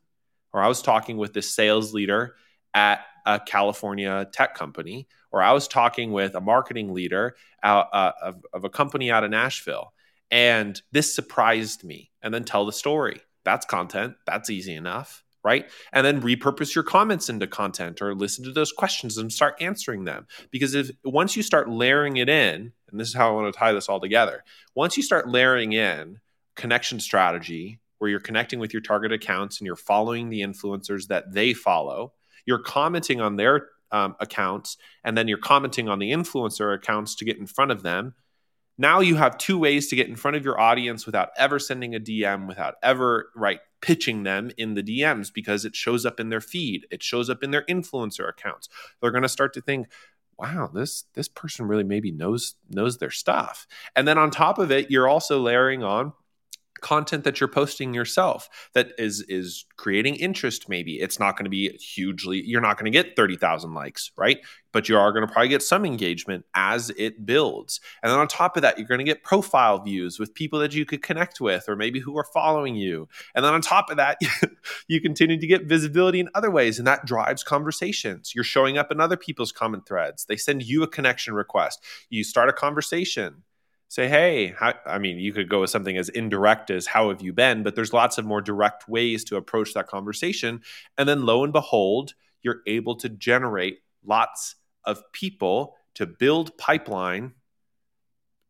or 0.53 0.61
I 0.61 0.67
was 0.67 0.81
talking 0.81 1.17
with 1.17 1.33
this 1.33 1.53
sales 1.53 1.93
leader 1.93 2.35
at 2.73 3.05
a 3.25 3.39
California 3.39 4.27
tech 4.31 4.55
company, 4.55 5.07
or 5.31 5.41
I 5.41 5.51
was 5.51 5.67
talking 5.67 6.11
with 6.11 6.35
a 6.35 6.41
marketing 6.41 6.93
leader 6.93 7.35
out, 7.61 7.87
uh, 7.93 8.13
of, 8.21 8.45
of 8.53 8.63
a 8.63 8.69
company 8.69 9.11
out 9.11 9.23
of 9.23 9.31
Nashville. 9.31 9.93
And 10.31 10.81
this 10.91 11.13
surprised 11.13 11.83
me. 11.83 12.11
And 12.21 12.33
then 12.33 12.43
tell 12.43 12.65
the 12.65 12.71
story. 12.71 13.21
That's 13.43 13.65
content. 13.65 14.15
That's 14.25 14.49
easy 14.49 14.75
enough, 14.75 15.23
right? 15.43 15.69
And 15.93 16.05
then 16.05 16.21
repurpose 16.21 16.75
your 16.75 16.83
comments 16.83 17.29
into 17.29 17.47
content 17.47 18.01
or 18.01 18.13
listen 18.13 18.43
to 18.43 18.51
those 18.51 18.71
questions 18.71 19.17
and 19.17 19.31
start 19.31 19.55
answering 19.61 20.03
them. 20.03 20.27
Because 20.51 20.73
if 20.73 20.91
once 21.03 21.37
you 21.37 21.43
start 21.43 21.69
layering 21.69 22.17
it 22.17 22.29
in, 22.29 22.73
and 22.89 22.99
this 22.99 23.07
is 23.07 23.15
how 23.15 23.29
I 23.29 23.31
want 23.31 23.53
to 23.53 23.57
tie 23.57 23.71
this 23.71 23.89
all 23.89 23.99
together, 23.99 24.43
once 24.75 24.97
you 24.97 25.03
start 25.03 25.29
layering 25.29 25.73
in 25.73 26.19
connection 26.55 26.99
strategy 26.99 27.79
where 27.99 28.09
you're 28.09 28.19
connecting 28.19 28.59
with 28.59 28.73
your 28.73 28.81
target 28.81 29.11
accounts 29.11 29.59
and 29.59 29.65
you're 29.65 29.75
following 29.75 30.29
the 30.29 30.41
influencers 30.41 31.07
that 31.07 31.31
they 31.33 31.53
follow, 31.53 32.13
you're 32.45 32.59
commenting 32.59 33.21
on 33.21 33.35
their 33.35 33.69
um, 33.91 34.15
accounts, 34.19 34.77
and 35.03 35.17
then 35.17 35.27
you're 35.27 35.37
commenting 35.37 35.87
on 35.87 35.99
the 35.99 36.11
influencer 36.11 36.73
accounts 36.73 37.15
to 37.15 37.25
get 37.25 37.37
in 37.37 37.47
front 37.47 37.71
of 37.71 37.83
them. 37.83 38.15
Now 38.77 38.99
you 38.99 39.15
have 39.15 39.37
two 39.37 39.57
ways 39.57 39.87
to 39.87 39.95
get 39.95 40.07
in 40.07 40.15
front 40.15 40.37
of 40.37 40.45
your 40.45 40.59
audience 40.59 41.05
without 41.05 41.29
ever 41.37 41.57
sending 41.57 41.95
a 41.95 41.99
DM, 41.99 42.47
without 42.47 42.75
ever 42.83 43.29
right 43.35 43.59
pitching 43.81 44.23
them 44.23 44.51
in 44.57 44.73
the 44.73 44.83
DMs 44.83 45.33
because 45.33 45.65
it 45.65 45.75
shows 45.75 46.05
up 46.05 46.19
in 46.19 46.29
their 46.29 46.41
feed, 46.41 46.85
it 46.91 47.03
shows 47.03 47.29
up 47.29 47.43
in 47.43 47.51
their 47.51 47.63
influencer 47.63 48.27
accounts. 48.29 48.69
They're 49.01 49.11
going 49.11 49.23
to 49.23 49.29
start 49.29 49.53
to 49.53 49.61
think, 49.61 49.87
"Wow, 50.37 50.69
this 50.73 51.05
this 51.13 51.27
person 51.27 51.67
really 51.67 51.83
maybe 51.83 52.11
knows 52.11 52.55
knows 52.69 52.97
their 52.97 53.11
stuff." 53.11 53.67
And 53.95 54.07
then 54.07 54.17
on 54.17 54.31
top 54.31 54.59
of 54.59 54.71
it, 54.71 54.91
you're 54.91 55.07
also 55.07 55.39
layering 55.39 55.83
on 55.83 56.13
content 56.81 57.23
that 57.23 57.39
you're 57.39 57.47
posting 57.47 57.93
yourself 57.93 58.49
that 58.73 58.91
is 58.97 59.21
is 59.27 59.65
creating 59.77 60.15
interest 60.15 60.69
maybe. 60.69 60.99
It's 60.99 61.19
not 61.19 61.37
going 61.37 61.45
to 61.45 61.49
be 61.49 61.69
hugely 61.77 62.43
you're 62.45 62.61
not 62.61 62.77
going 62.77 62.91
to 62.91 62.91
get 62.91 63.15
30,000 63.15 63.73
likes 63.73 64.11
right? 64.17 64.39
But 64.71 64.89
you 64.89 64.97
are 64.97 65.11
going 65.11 65.25
to 65.25 65.31
probably 65.31 65.49
get 65.49 65.63
some 65.63 65.85
engagement 65.85 66.45
as 66.53 66.91
it 66.91 67.25
builds. 67.25 67.79
And 68.03 68.11
then 68.11 68.19
on 68.19 68.27
top 68.27 68.55
of 68.55 68.61
that 68.61 68.77
you're 68.77 68.87
going 68.87 68.99
to 68.99 69.03
get 69.03 69.23
profile 69.23 69.79
views 69.79 70.19
with 70.19 70.33
people 70.33 70.59
that 70.59 70.73
you 70.73 70.85
could 70.85 71.01
connect 71.01 71.41
with 71.41 71.65
or 71.67 71.75
maybe 71.75 71.99
who 71.99 72.17
are 72.17 72.27
following 72.33 72.75
you. 72.75 73.07
And 73.35 73.43
then 73.43 73.53
on 73.53 73.61
top 73.61 73.89
of 73.89 73.97
that 73.97 74.19
you 74.87 75.01
continue 75.01 75.39
to 75.39 75.47
get 75.47 75.65
visibility 75.65 76.19
in 76.19 76.29
other 76.35 76.51
ways 76.51 76.77
and 76.77 76.87
that 76.87 77.05
drives 77.05 77.43
conversations. 77.43 78.33
You're 78.35 78.43
showing 78.43 78.77
up 78.77 78.91
in 78.91 78.99
other 78.99 79.17
people's 79.17 79.51
comment 79.51 79.87
threads. 79.87 80.25
They 80.25 80.37
send 80.37 80.63
you 80.63 80.83
a 80.83 80.87
connection 80.87 81.33
request. 81.33 81.83
You 82.09 82.23
start 82.23 82.49
a 82.49 82.53
conversation 82.53 83.43
say, 83.87 84.07
hey, 84.07 84.53
how, 84.57 84.73
I 84.85 84.97
mean, 84.97 85.17
you 85.17 85.33
could 85.33 85.49
go 85.49 85.61
with 85.61 85.69
something 85.69 85.97
as 85.97 86.09
indirect 86.09 86.69
as 86.69 86.87
how 86.87 87.09
have 87.09 87.21
you 87.21 87.33
been, 87.33 87.63
but 87.63 87.75
there's 87.75 87.93
lots 87.93 88.17
of 88.17 88.25
more 88.25 88.41
direct 88.41 88.87
ways 88.89 89.23
to 89.25 89.37
approach 89.37 89.73
that 89.73 89.87
conversation. 89.87 90.61
And 90.97 91.07
then 91.07 91.25
lo 91.25 91.43
and 91.43 91.53
behold, 91.53 92.13
you're 92.41 92.61
able 92.67 92.95
to 92.97 93.09
generate 93.09 93.79
lots 94.05 94.55
of 94.83 95.03
people 95.11 95.75
to 95.95 96.05
build 96.05 96.57
pipeline 96.57 97.33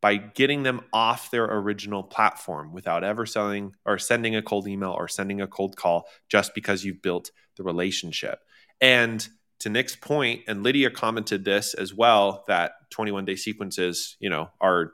by 0.02 0.16
getting 0.16 0.64
them 0.64 0.82
off 0.94 1.32
their 1.32 1.46
original 1.46 2.04
platform 2.04 2.72
without 2.72 3.04
ever 3.04 3.26
selling 3.26 3.74
or 3.86 3.98
sending 3.98 4.36
a 4.36 4.42
cold 4.42 4.68
email 4.68 4.92
or 4.92 5.08
sending 5.08 5.42
a 5.42 5.48
cold 5.48 5.76
call 5.76 6.08
just 6.30 6.54
because 6.54 6.84
you've 6.84 7.02
built 7.02 7.32
the 7.58 7.64
relationship. 7.64 8.40
And 8.80 9.28
to 9.60 9.70
Nick's 9.70 9.96
point, 9.96 10.42
and 10.48 10.62
Lydia 10.62 10.92
commented 10.92 11.46
this 11.46 11.74
as 11.74 11.94
well 11.94 12.44
that 12.48 12.74
21 12.92 13.26
day 13.26 13.36
sequences, 13.36 14.18
you 14.20 14.30
know, 14.30 14.50
are 14.62 14.94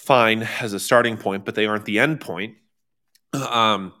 fine 0.00 0.42
as 0.60 0.72
a 0.72 0.80
starting 0.80 1.16
point, 1.16 1.44
but 1.44 1.54
they 1.54 1.66
aren't 1.66 1.84
the 1.84 1.98
end 1.98 2.20
point. 2.20 2.56
Um, 3.32 3.92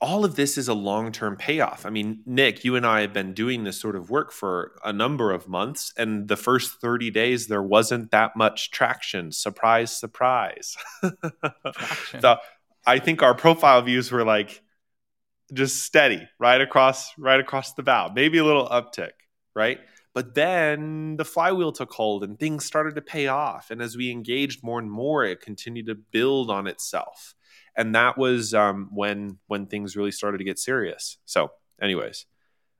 all 0.00 0.24
of 0.24 0.36
this 0.36 0.58
is 0.58 0.68
a 0.68 0.74
long 0.74 1.12
term 1.12 1.36
payoff. 1.36 1.86
I 1.86 1.90
mean, 1.90 2.22
Nick, 2.26 2.64
you 2.64 2.76
and 2.76 2.86
I 2.86 3.02
have 3.02 3.12
been 3.12 3.32
doing 3.32 3.64
this 3.64 3.80
sort 3.80 3.96
of 3.96 4.10
work 4.10 4.32
for 4.32 4.72
a 4.84 4.92
number 4.92 5.32
of 5.32 5.48
months, 5.48 5.92
and 5.96 6.28
the 6.28 6.36
first 6.36 6.80
30 6.80 7.10
days, 7.10 7.46
there 7.46 7.62
wasn't 7.62 8.10
that 8.10 8.36
much 8.36 8.70
traction. 8.70 9.32
Surprise, 9.32 9.96
surprise. 9.96 10.76
Traction. 11.00 12.20
so 12.20 12.36
I 12.86 12.98
think 12.98 13.22
our 13.22 13.34
profile 13.34 13.80
views 13.82 14.10
were 14.10 14.24
like 14.24 14.62
just 15.52 15.84
steady 15.84 16.28
right 16.38 16.60
across 16.60 17.12
right 17.18 17.40
across 17.40 17.72
the 17.74 17.82
bow 17.82 18.10
maybe 18.14 18.38
a 18.38 18.44
little 18.44 18.68
uptick 18.68 19.10
right 19.54 19.80
but 20.12 20.34
then 20.34 21.16
the 21.16 21.24
flywheel 21.24 21.72
took 21.72 21.92
hold 21.92 22.24
and 22.24 22.38
things 22.38 22.64
started 22.64 22.94
to 22.96 23.02
pay 23.02 23.28
off. 23.28 23.70
And 23.70 23.80
as 23.80 23.96
we 23.96 24.10
engaged 24.10 24.64
more 24.64 24.78
and 24.78 24.90
more, 24.90 25.24
it 25.24 25.40
continued 25.40 25.86
to 25.86 25.94
build 25.94 26.50
on 26.50 26.66
itself. 26.66 27.34
And 27.76 27.94
that 27.94 28.18
was 28.18 28.52
um, 28.52 28.90
when 28.92 29.38
when 29.46 29.66
things 29.66 29.96
really 29.96 30.10
started 30.10 30.38
to 30.38 30.44
get 30.44 30.58
serious. 30.58 31.18
So, 31.24 31.52
anyways, 31.80 32.26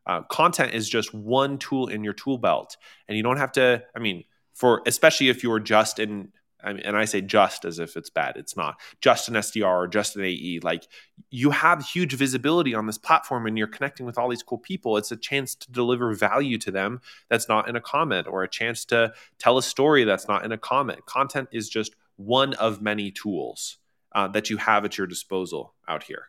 uh, 0.07 0.23
content 0.23 0.75
is 0.75 0.89
just 0.89 1.15
one 1.15 1.59
tool 1.59 1.87
in 1.87 2.03
your 2.03 2.13
tool 2.13 2.39
belt, 2.39 2.77
and 3.07 3.17
you 3.17 3.23
don't 3.23 3.37
have 3.37 3.53
to. 3.53 3.85
I 3.95 3.99
mean, 4.01 4.25
for 4.53 4.83
especially 4.87 5.29
if 5.29 5.45
you're 5.45 5.61
just 5.61 6.01
in 6.01 6.33
I 6.63 6.73
mean, 6.73 6.83
and 6.85 6.97
I 6.97 7.05
say 7.05 7.21
just 7.21 7.65
as 7.65 7.79
if 7.79 7.97
it's 7.97 8.11
bad. 8.11 8.37
It's 8.37 8.57
not 8.57 8.81
just 9.01 9.29
an 9.29 9.35
SDR 9.35 9.85
or 9.85 9.89
just 9.89 10.17
an 10.17 10.25
AE. 10.25 10.61
Like 10.63 10.87
you 11.31 11.51
have 11.51 11.85
huge 11.85 12.15
visibility 12.15 12.75
on 12.75 12.87
this 12.87 12.99
platform 12.99 13.47
and 13.47 13.57
you're 13.57 13.67
connecting 13.67 14.07
with 14.07 14.19
all 14.19 14.29
these 14.29 14.43
cool 14.43 14.59
people. 14.59 14.97
It's 14.97 15.13
a 15.13 15.17
chance 15.17 15.55
to 15.55 15.71
deliver 15.71 16.15
value 16.15 16.59
to 16.59 16.71
them 16.71 17.01
that's 17.29 17.49
not 17.49 17.69
in 17.69 17.77
a 17.77 17.81
comment 17.81 18.27
or 18.27 18.43
a 18.43 18.49
chance 18.49 18.85
to 18.87 19.13
tell 19.39 19.59
a 19.59 19.63
story 19.63 20.05
that's 20.05 20.29
not 20.29 20.45
in 20.45 20.53
a 20.53 20.59
comment. 20.59 21.07
Content 21.07 21.49
is 21.53 21.69
just 21.69 21.95
one 22.17 22.55
of 22.55 22.83
many 22.83 23.11
tools 23.11 23.79
uh, 24.13 24.29
that 24.29 24.51
you 24.51 24.57
have 24.59 24.85
at 24.85 24.99
your 24.99 25.07
disposal 25.07 25.75
out 25.89 26.05
here. 26.05 26.29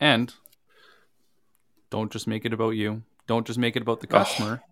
And 0.00 0.32
don't 1.90 2.10
just 2.10 2.26
make 2.26 2.44
it 2.44 2.52
about 2.52 2.70
you. 2.70 3.02
Don't 3.26 3.46
just 3.46 3.58
make 3.58 3.76
it 3.76 3.82
about 3.82 4.00
the 4.00 4.06
customer. 4.06 4.62
Oh, 4.62 4.68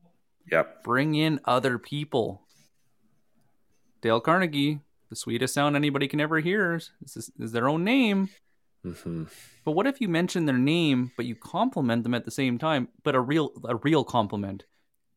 yep. 0.50 0.84
Bring 0.84 1.14
in 1.14 1.40
other 1.44 1.78
people 1.78 2.43
Dale 4.04 4.20
Carnegie, 4.20 4.80
the 5.08 5.16
sweetest 5.16 5.54
sound 5.54 5.76
anybody 5.76 6.06
can 6.08 6.20
ever 6.20 6.38
hear 6.38 6.74
is, 6.74 6.90
is, 7.16 7.32
is 7.38 7.52
their 7.52 7.70
own 7.70 7.84
name. 7.84 8.28
Mm-hmm. 8.84 9.24
But 9.64 9.72
what 9.72 9.86
if 9.86 9.98
you 9.98 10.10
mention 10.10 10.44
their 10.44 10.58
name, 10.58 11.10
but 11.16 11.24
you 11.24 11.34
compliment 11.34 12.02
them 12.02 12.12
at 12.12 12.26
the 12.26 12.30
same 12.30 12.58
time, 12.58 12.88
but 13.02 13.14
a 13.14 13.20
real 13.20 13.52
a 13.64 13.76
real 13.76 14.04
compliment? 14.04 14.66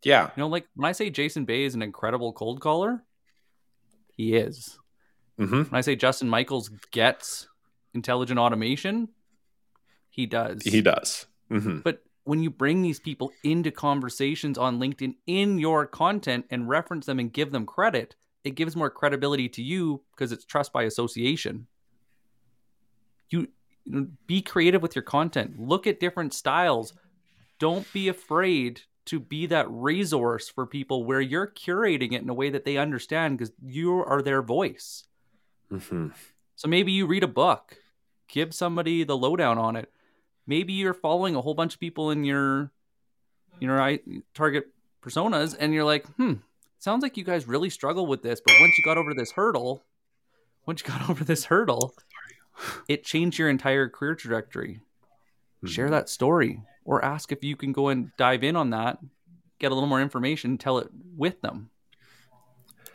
Yeah. 0.05 0.29
You 0.37 0.41
know, 0.41 0.47
like 0.47 0.67
when 0.75 0.87
I 0.87 0.93
say 0.93 1.09
Jason 1.09 1.43
Bay 1.43 1.65
is 1.65 1.75
an 1.75 1.81
incredible 1.81 2.31
cold 2.31 2.61
caller, 2.61 3.03
he 4.15 4.37
is. 4.37 4.79
Mm-hmm. 5.37 5.63
When 5.63 5.75
I 5.77 5.81
say 5.81 5.97
Justin 5.97 6.29
Michaels 6.29 6.69
gets 6.91 7.49
intelligent 7.93 8.39
automation, 8.39 9.09
he 10.09 10.25
does. 10.27 10.63
He 10.63 10.81
does. 10.81 11.25
Mm-hmm. 11.51 11.79
But 11.79 12.03
when 12.23 12.41
you 12.41 12.49
bring 12.49 12.83
these 12.83 13.01
people 13.01 13.33
into 13.43 13.69
conversations 13.69 14.57
on 14.57 14.79
LinkedIn 14.79 15.15
in 15.27 15.59
your 15.59 15.85
content 15.85 16.45
and 16.49 16.69
reference 16.69 17.05
them 17.05 17.19
and 17.19 17.33
give 17.33 17.51
them 17.51 17.65
credit, 17.65 18.15
it 18.47 18.55
gives 18.55 18.75
more 18.75 18.89
credibility 18.89 19.49
to 19.49 19.61
you 19.61 20.01
because 20.11 20.31
it's 20.31 20.45
trust 20.45 20.73
by 20.73 20.83
association. 20.83 21.67
You, 23.29 23.47
you 23.85 23.91
know, 23.91 24.07
be 24.25 24.41
creative 24.41 24.81
with 24.81 24.95
your 24.95 25.03
content. 25.03 25.59
Look 25.59 25.85
at 25.85 25.99
different 25.99 26.33
styles. 26.33 26.93
Don't 27.59 27.91
be 27.93 28.07
afraid 28.07 28.81
to 29.05 29.19
be 29.19 29.45
that 29.47 29.69
resource 29.69 30.49
for 30.49 30.65
people 30.65 31.05
where 31.05 31.21
you're 31.21 31.47
curating 31.47 32.13
it 32.13 32.21
in 32.21 32.29
a 32.29 32.33
way 32.33 32.49
that 32.49 32.65
they 32.65 32.77
understand 32.77 33.37
because 33.37 33.53
you 33.61 34.03
are 34.03 34.21
their 34.21 34.41
voice. 34.41 35.05
Mm-hmm. 35.71 36.09
So 36.55 36.67
maybe 36.67 36.91
you 36.91 37.07
read 37.07 37.23
a 37.23 37.27
book, 37.27 37.77
give 38.27 38.53
somebody 38.53 39.03
the 39.03 39.17
lowdown 39.17 39.57
on 39.57 39.75
it. 39.75 39.91
Maybe 40.45 40.73
you're 40.73 40.93
following 40.93 41.35
a 41.35 41.41
whole 41.41 41.53
bunch 41.53 41.73
of 41.75 41.79
people 41.79 42.11
in 42.11 42.23
your, 42.23 42.71
you 43.59 43.67
know, 43.67 43.97
target 44.33 44.67
personas, 45.01 45.55
and 45.57 45.73
you're 45.73 45.83
like, 45.85 46.05
hmm, 46.15 46.33
sounds 46.79 47.03
like 47.03 47.17
you 47.17 47.23
guys 47.23 47.47
really 47.47 47.69
struggle 47.69 48.05
with 48.05 48.21
this, 48.21 48.41
but 48.45 48.55
once 48.59 48.77
you 48.77 48.83
got 48.83 48.97
over 48.97 49.13
this 49.13 49.31
hurdle, 49.31 49.83
once 50.65 50.81
you 50.81 50.91
got 50.91 51.09
over 51.09 51.23
this 51.23 51.45
hurdle, 51.45 51.95
it 52.87 53.03
changed 53.03 53.37
your 53.37 53.49
entire 53.49 53.89
career 53.89 54.15
trajectory. 54.15 54.81
Mm-hmm. 55.57 55.67
Share 55.67 55.89
that 55.89 56.09
story 56.09 56.61
or 56.85 57.03
ask 57.03 57.31
if 57.31 57.43
you 57.43 57.55
can 57.55 57.71
go 57.71 57.89
and 57.89 58.11
dive 58.17 58.43
in 58.43 58.55
on 58.55 58.71
that, 58.71 58.99
get 59.59 59.71
a 59.71 59.75
little 59.75 59.89
more 59.89 60.01
information, 60.01 60.57
tell 60.57 60.77
it 60.77 60.87
with 61.15 61.41
them. 61.41 61.69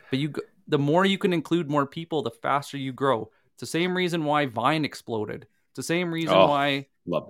But 0.09 0.19
you 0.19 0.33
the 0.67 0.79
more 0.79 1.05
you 1.05 1.17
can 1.17 1.33
include 1.33 1.69
more 1.69 1.85
people, 1.85 2.21
the 2.21 2.31
faster 2.31 2.77
you 2.77 2.93
grow. 2.93 3.29
It's 3.53 3.59
the 3.59 3.65
same 3.65 3.95
reason 3.95 4.23
why 4.23 4.45
Vine 4.45 4.85
exploded. 4.85 5.45
It's 5.69 5.77
the 5.77 5.83
same 5.83 6.13
reason 6.13 6.35
oh, 6.35 6.47
why 6.47 6.87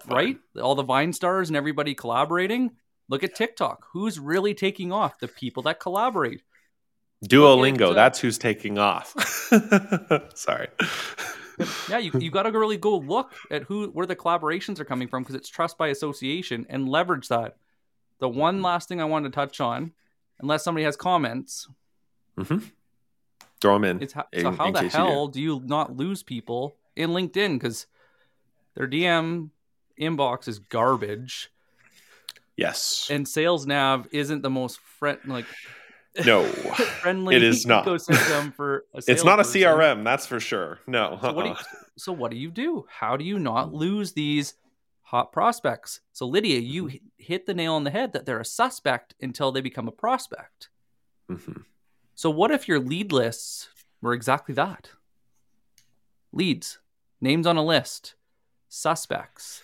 right? 0.07 0.37
All 0.61 0.75
the 0.75 0.83
Vine 0.83 1.13
stars 1.13 1.49
and 1.49 1.57
everybody 1.57 1.95
collaborating. 1.95 2.71
Look 3.09 3.23
at 3.23 3.35
TikTok. 3.35 3.87
Who's 3.91 4.19
really 4.19 4.53
taking 4.53 4.91
off? 4.91 5.19
The 5.19 5.27
people 5.27 5.63
that 5.63 5.79
collaborate. 5.79 6.41
Duolingo, 7.25 7.81
at, 7.81 7.91
uh, 7.91 7.93
that's 7.93 8.19
who's 8.19 8.37
taking 8.37 8.77
off. 8.77 9.13
Sorry. 10.35 10.67
yeah, 11.89 11.97
you, 11.97 12.11
you 12.19 12.31
got 12.31 12.43
to 12.43 12.51
really 12.51 12.77
go 12.77 12.97
look 12.97 13.33
at 13.51 13.63
who 13.63 13.87
where 13.87 14.05
the 14.05 14.15
collaborations 14.15 14.79
are 14.79 14.85
coming 14.85 15.07
from 15.07 15.23
because 15.23 15.35
it's 15.35 15.49
trust 15.49 15.77
by 15.77 15.87
association 15.89 16.65
and 16.69 16.89
leverage 16.89 17.27
that. 17.29 17.57
The 18.19 18.29
one 18.29 18.61
last 18.61 18.87
thing 18.87 19.01
I 19.01 19.05
wanted 19.05 19.29
to 19.31 19.35
touch 19.35 19.59
on, 19.59 19.91
unless 20.39 20.63
somebody 20.63 20.85
has 20.85 20.95
comments, 20.95 21.67
mm-hmm. 22.37 22.59
throw 23.59 23.73
them 23.73 23.83
in. 23.83 24.01
It's 24.01 24.13
how, 24.13 24.25
in, 24.31 24.41
so 24.41 24.51
how 24.51 24.71
the 24.71 24.87
hell 24.89 25.27
do. 25.27 25.33
do 25.33 25.41
you 25.41 25.61
not 25.65 25.95
lose 25.95 26.23
people 26.23 26.75
in 26.95 27.11
LinkedIn 27.11 27.59
because 27.59 27.87
their 28.75 28.87
DM 28.87 29.49
inbox 29.99 30.47
is 30.47 30.59
garbage? 30.59 31.52
Yes. 32.55 33.07
And 33.09 33.27
Sales 33.27 33.65
Nav 33.65 34.07
isn't 34.11 34.41
the 34.41 34.49
most 34.49 34.79
friend 34.79 35.19
like 35.25 35.45
no. 36.25 36.45
friendly 36.45 37.35
it 37.35 37.43
is 37.43 37.65
not. 37.65 37.85
ecosystem 37.85 38.53
for 38.53 38.85
it's 38.93 39.23
not 39.23 39.39
a 39.39 39.43
crm 39.43 40.03
that's 40.03 40.27
for 40.27 40.39
sure. 40.39 40.79
No 40.85 41.05
uh-uh. 41.05 41.21
so, 41.21 41.33
what 41.33 41.45
you, 41.45 41.55
so, 41.97 42.11
what 42.11 42.31
do 42.31 42.37
you 42.37 42.51
do? 42.51 42.85
How 42.87 43.17
do 43.17 43.25
you 43.25 43.39
not 43.39 43.73
lose 43.73 44.13
these 44.13 44.53
hot 45.01 45.31
prospects? 45.31 46.01
So 46.11 46.27
lydia 46.27 46.59
you 46.59 46.85
mm-hmm. 46.85 46.97
hit 47.17 47.45
the 47.45 47.53
nail 47.53 47.73
on 47.73 47.83
the 47.83 47.91
head 47.91 48.13
that 48.13 48.25
they're 48.25 48.39
a 48.39 48.45
suspect 48.45 49.15
until 49.21 49.51
they 49.51 49.61
become 49.61 49.87
a 49.87 49.91
prospect. 49.91 50.69
Mm-hmm. 51.31 51.61
so 52.15 52.29
what 52.29 52.51
if 52.51 52.67
your 52.67 52.79
lead 52.79 53.13
lists 53.13 53.69
were 54.01 54.13
exactly 54.13 54.53
that? 54.55 54.89
Leads 56.31 56.79
names 57.21 57.47
on 57.47 57.57
a 57.57 57.63
list 57.63 58.15
suspects 58.67 59.63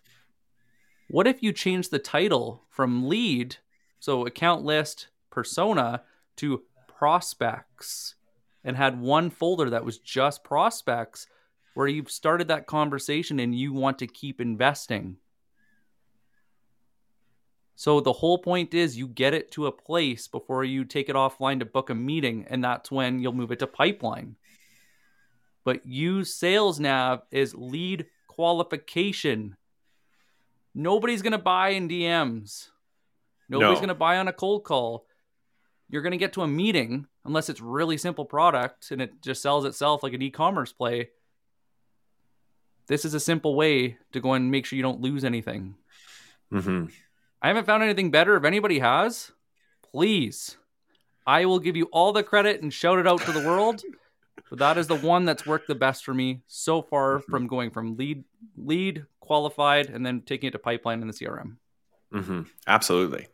what 1.09 1.27
if 1.27 1.43
you 1.43 1.51
change 1.51 1.89
the 1.89 1.99
title 1.99 2.63
from 2.69 3.09
lead, 3.09 3.57
so 3.99 4.25
account 4.25 4.63
list, 4.63 5.07
persona, 5.29 6.03
to 6.37 6.63
prospects 6.87 8.15
and 8.63 8.77
had 8.77 9.01
one 9.01 9.29
folder 9.29 9.69
that 9.69 9.83
was 9.83 9.97
just 9.97 10.43
prospects 10.43 11.27
where 11.73 11.87
you've 11.87 12.11
started 12.11 12.47
that 12.47 12.67
conversation 12.67 13.39
and 13.39 13.55
you 13.55 13.73
want 13.73 13.99
to 13.99 14.07
keep 14.07 14.39
investing? 14.39 15.17
So 17.75 18.01
the 18.01 18.11
whole 18.13 18.37
point 18.39 18.73
is 18.73 18.97
you 18.97 19.07
get 19.07 19.33
it 19.33 19.51
to 19.51 19.67
a 19.67 19.71
place 19.71 20.27
before 20.27 20.65
you 20.65 20.83
take 20.83 21.07
it 21.07 21.15
offline 21.15 21.59
to 21.59 21.65
book 21.65 21.89
a 21.89 21.95
meeting, 21.95 22.45
and 22.49 22.61
that's 22.61 22.91
when 22.91 23.19
you'll 23.19 23.31
move 23.33 23.51
it 23.51 23.59
to 23.59 23.67
pipeline. 23.67 24.35
but 25.63 25.85
use 25.85 26.33
Sales 26.33 26.79
Nav 26.79 27.21
as 27.31 27.53
lead 27.53 28.07
qualification. 28.27 29.55
Nobody's 30.75 31.21
going 31.21 31.31
to 31.31 31.37
buy 31.37 31.69
in 31.69 31.87
DMs. 31.89 32.67
Nobody's 33.49 33.75
No. 33.77 33.79
going 33.81 33.87
to 33.89 33.95
buy 33.95 34.17
on 34.17 34.27
a 34.27 34.33
cold 34.33 34.63
call. 34.63 35.05
You're 35.89 36.03
going 36.03 36.11
to 36.11 36.17
get 36.17 36.33
to 36.33 36.43
a 36.43 36.47
meeting 36.47 37.07
unless 37.25 37.49
it's 37.49 37.61
really 37.61 37.97
simple 37.97 38.25
product 38.25 38.91
and 38.91 39.01
it 39.01 39.21
just 39.21 39.41
sells 39.41 39.65
itself 39.65 40.03
like 40.03 40.13
an 40.13 40.21
e-commerce 40.21 40.71
play. 40.71 41.09
This 42.87 43.05
is 43.05 43.13
a 43.13 43.19
simple 43.19 43.55
way 43.55 43.97
to 44.13 44.19
go 44.19 44.33
and 44.33 44.51
make 44.51 44.65
sure 44.65 44.77
you 44.77 44.83
don't 44.83 45.01
lose 45.01 45.23
anything. 45.23 45.75
hmm 46.51 46.85
I 47.41 47.47
haven't 47.47 47.65
found 47.65 47.83
anything 47.83 48.11
better. 48.11 48.35
If 48.35 48.43
anybody 48.43 48.79
has, 48.79 49.31
please, 49.91 50.57
I 51.25 51.45
will 51.45 51.59
give 51.59 51.77
you 51.77 51.85
all 51.85 52.11
the 52.11 52.23
credit 52.23 52.61
and 52.61 52.73
shout 52.73 52.99
it 52.99 53.07
out 53.07 53.21
to 53.21 53.31
the 53.31 53.47
world. 53.47 53.81
But 54.49 54.59
that 54.59 54.77
is 54.77 54.87
the 54.87 54.95
one 54.95 55.25
that's 55.25 55.45
worked 55.45 55.67
the 55.67 55.75
best 55.75 56.03
for 56.03 56.13
me 56.13 56.41
so 56.47 56.81
far 56.81 57.19
from 57.19 57.47
going 57.47 57.69
from 57.71 57.95
lead, 57.97 58.23
lead 58.57 59.05
qualified, 59.19 59.89
and 59.89 60.05
then 60.05 60.21
taking 60.21 60.47
it 60.47 60.51
to 60.51 60.59
pipeline 60.59 61.01
in 61.01 61.07
the 61.07 61.13
CRM. 61.13 61.57
hmm 62.11 62.41
Absolutely. 62.67 63.27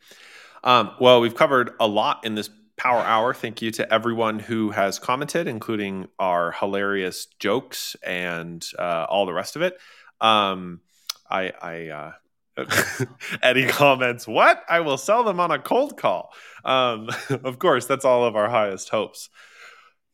Um, 0.63 0.91
well, 0.99 1.21
we've 1.21 1.35
covered 1.35 1.71
a 1.79 1.87
lot 1.87 2.25
in 2.25 2.35
this 2.35 2.49
power 2.77 3.01
hour. 3.01 3.33
Thank 3.33 3.61
you 3.61 3.71
to 3.71 3.93
everyone 3.93 4.39
who 4.39 4.71
has 4.71 4.99
commented, 4.99 5.47
including 5.47 6.07
our 6.19 6.51
hilarious 6.51 7.27
jokes 7.39 7.95
and 8.03 8.65
uh, 8.77 9.05
all 9.07 9.25
the 9.25 9.33
rest 9.33 9.55
of 9.55 9.61
it. 9.61 9.77
Um, 10.19 10.81
I, 11.29 11.53
I 11.61 11.87
uh, 11.87 12.11
Eddie 13.41 13.67
comments, 13.67 14.27
"What? 14.27 14.63
I 14.69 14.79
will 14.81 14.97
sell 14.97 15.23
them 15.23 15.39
on 15.39 15.51
a 15.51 15.59
cold 15.59 15.97
call." 15.97 16.33
Um, 16.63 17.09
of 17.29 17.59
course, 17.59 17.85
that's 17.85 18.05
all 18.05 18.25
of 18.25 18.35
our 18.35 18.49
highest 18.49 18.89
hopes. 18.89 19.29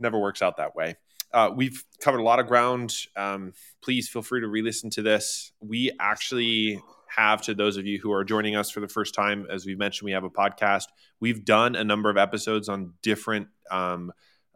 Never 0.02 0.20
works 0.20 0.42
out 0.42 0.58
that 0.58 0.76
way. 0.76 0.96
Uh, 1.34 1.52
we've 1.56 1.86
covered 2.02 2.20
a 2.20 2.24
lot 2.24 2.40
of 2.40 2.48
ground. 2.48 2.94
Um, 3.16 3.54
please 3.82 4.10
feel 4.10 4.22
free 4.22 4.42
to 4.42 4.48
re-listen 4.48 4.90
to 4.92 5.02
this. 5.02 5.54
We 5.62 5.92
actually 6.00 6.82
have 7.08 7.42
to 7.44 7.54
those 7.54 7.78
of 7.78 7.86
you 7.86 8.00
who 8.00 8.12
are 8.12 8.24
joining 8.24 8.56
us 8.56 8.70
for 8.70 8.80
the 8.80 8.88
first 8.88 9.14
time. 9.14 9.48
As 9.50 9.66
we 9.66 9.76
mentioned, 9.76 10.06
we 10.06 10.12
have 10.12 10.24
a 10.24 10.30
podcast. 10.30 10.86
We've 11.20 11.46
done 11.46 11.76
a 11.76 11.84
number 11.84 12.10
of 12.10 12.18
episodes 12.18 12.68
on 12.68 12.94
different 13.02 13.48
um, 13.70 14.12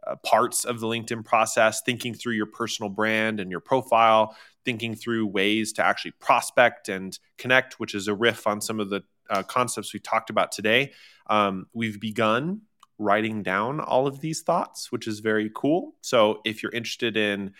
uh, 0.06 0.16
parts 0.16 0.64
of 0.64 0.80
the 0.80 0.86
LinkedIn 0.86 1.24
process, 1.24 1.82
thinking 1.82 2.14
through 2.14 2.34
your 2.34 2.46
personal 2.46 2.90
brand 2.90 3.40
and 3.40 3.50
your 3.50 3.60
profile, 3.60 4.36
thinking 4.64 4.94
through 4.94 5.26
ways 5.26 5.72
to 5.74 5.84
actually 5.84 6.12
prospect 6.12 6.88
and 6.88 7.18
connect, 7.38 7.78
which 7.80 7.94
is 7.94 8.08
a 8.08 8.14
riff 8.14 8.46
on 8.46 8.60
some 8.60 8.80
of 8.80 8.90
the 8.90 9.02
uh, 9.30 9.42
concepts 9.42 9.92
we 9.92 10.00
talked 10.00 10.30
about 10.30 10.52
today. 10.52 10.92
Um, 11.28 11.66
we've 11.72 12.00
begun 12.00 12.62
writing 12.98 13.42
down 13.42 13.80
all 13.80 14.06
of 14.06 14.20
these 14.20 14.42
thoughts, 14.42 14.90
which 14.90 15.06
is 15.06 15.20
very 15.20 15.50
cool. 15.54 15.94
So 16.00 16.40
if 16.44 16.62
you're 16.62 16.72
interested 16.72 17.16
in 17.16 17.52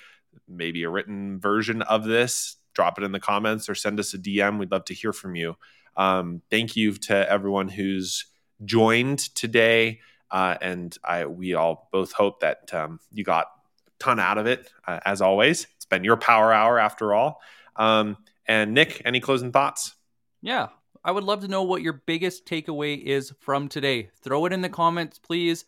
maybe 0.49 0.83
a 0.85 0.91
written 0.91 1.39
version 1.41 1.83
of 1.83 2.05
this, 2.05 2.57
drop 2.75 2.99
it 2.99 3.05
in 3.05 3.13
the 3.13 3.21
comments 3.21 3.69
or 3.69 3.75
send 3.75 3.99
us 3.99 4.15
a 4.15 4.19
DM. 4.19 4.59
We'd 4.59 4.71
love 4.71 4.85
to 4.87 4.95
hear 4.95 5.13
from 5.13 5.35
you. 5.35 5.57
Um, 5.97 6.43
thank 6.51 6.77
you 6.77 6.93
to 6.93 7.31
everyone 7.31 7.69
who's 7.69 8.27
joined 8.65 9.19
today. 9.35 10.01
Uh, 10.31 10.57
and 10.61 10.97
I, 11.05 11.27
we 11.27 11.55
all 11.55 11.89
both 11.93 12.13
hope 12.13 12.41
that 12.41 12.73
um, 12.75 13.01
you 13.13 13.25
got 13.25 13.47
a 13.47 13.91
ton 13.99 14.21
out 14.21 14.39
of 14.39 14.47
it. 14.47 14.71
Uh, 14.87 15.01
as 15.05 15.21
always, 15.21 15.67
it's 15.77 15.87
been 15.87 16.05
your 16.05 16.17
power 16.17 16.53
hour 16.53 16.79
after 16.79 17.15
all. 17.15 17.41
Um, 17.77 18.17
and 18.47 18.75
Nick, 18.75 19.03
any 19.05 19.21
closing 19.21 19.53
thoughts? 19.53 19.95
Yeah, 20.43 20.69
I 21.07 21.13
would 21.13 21.23
love 21.23 21.41
to 21.43 21.49
know 21.49 21.63
what 21.63 21.83
your 21.83 21.93
biggest 21.93 22.47
takeaway 22.47 23.01
is 23.01 23.33
from 23.39 23.69
today. 23.69 24.11
Throw 24.23 24.45
it 24.45 24.53
in 24.53 24.61
the 24.61 24.69
comments, 24.69 25.21
please. 25.21 25.65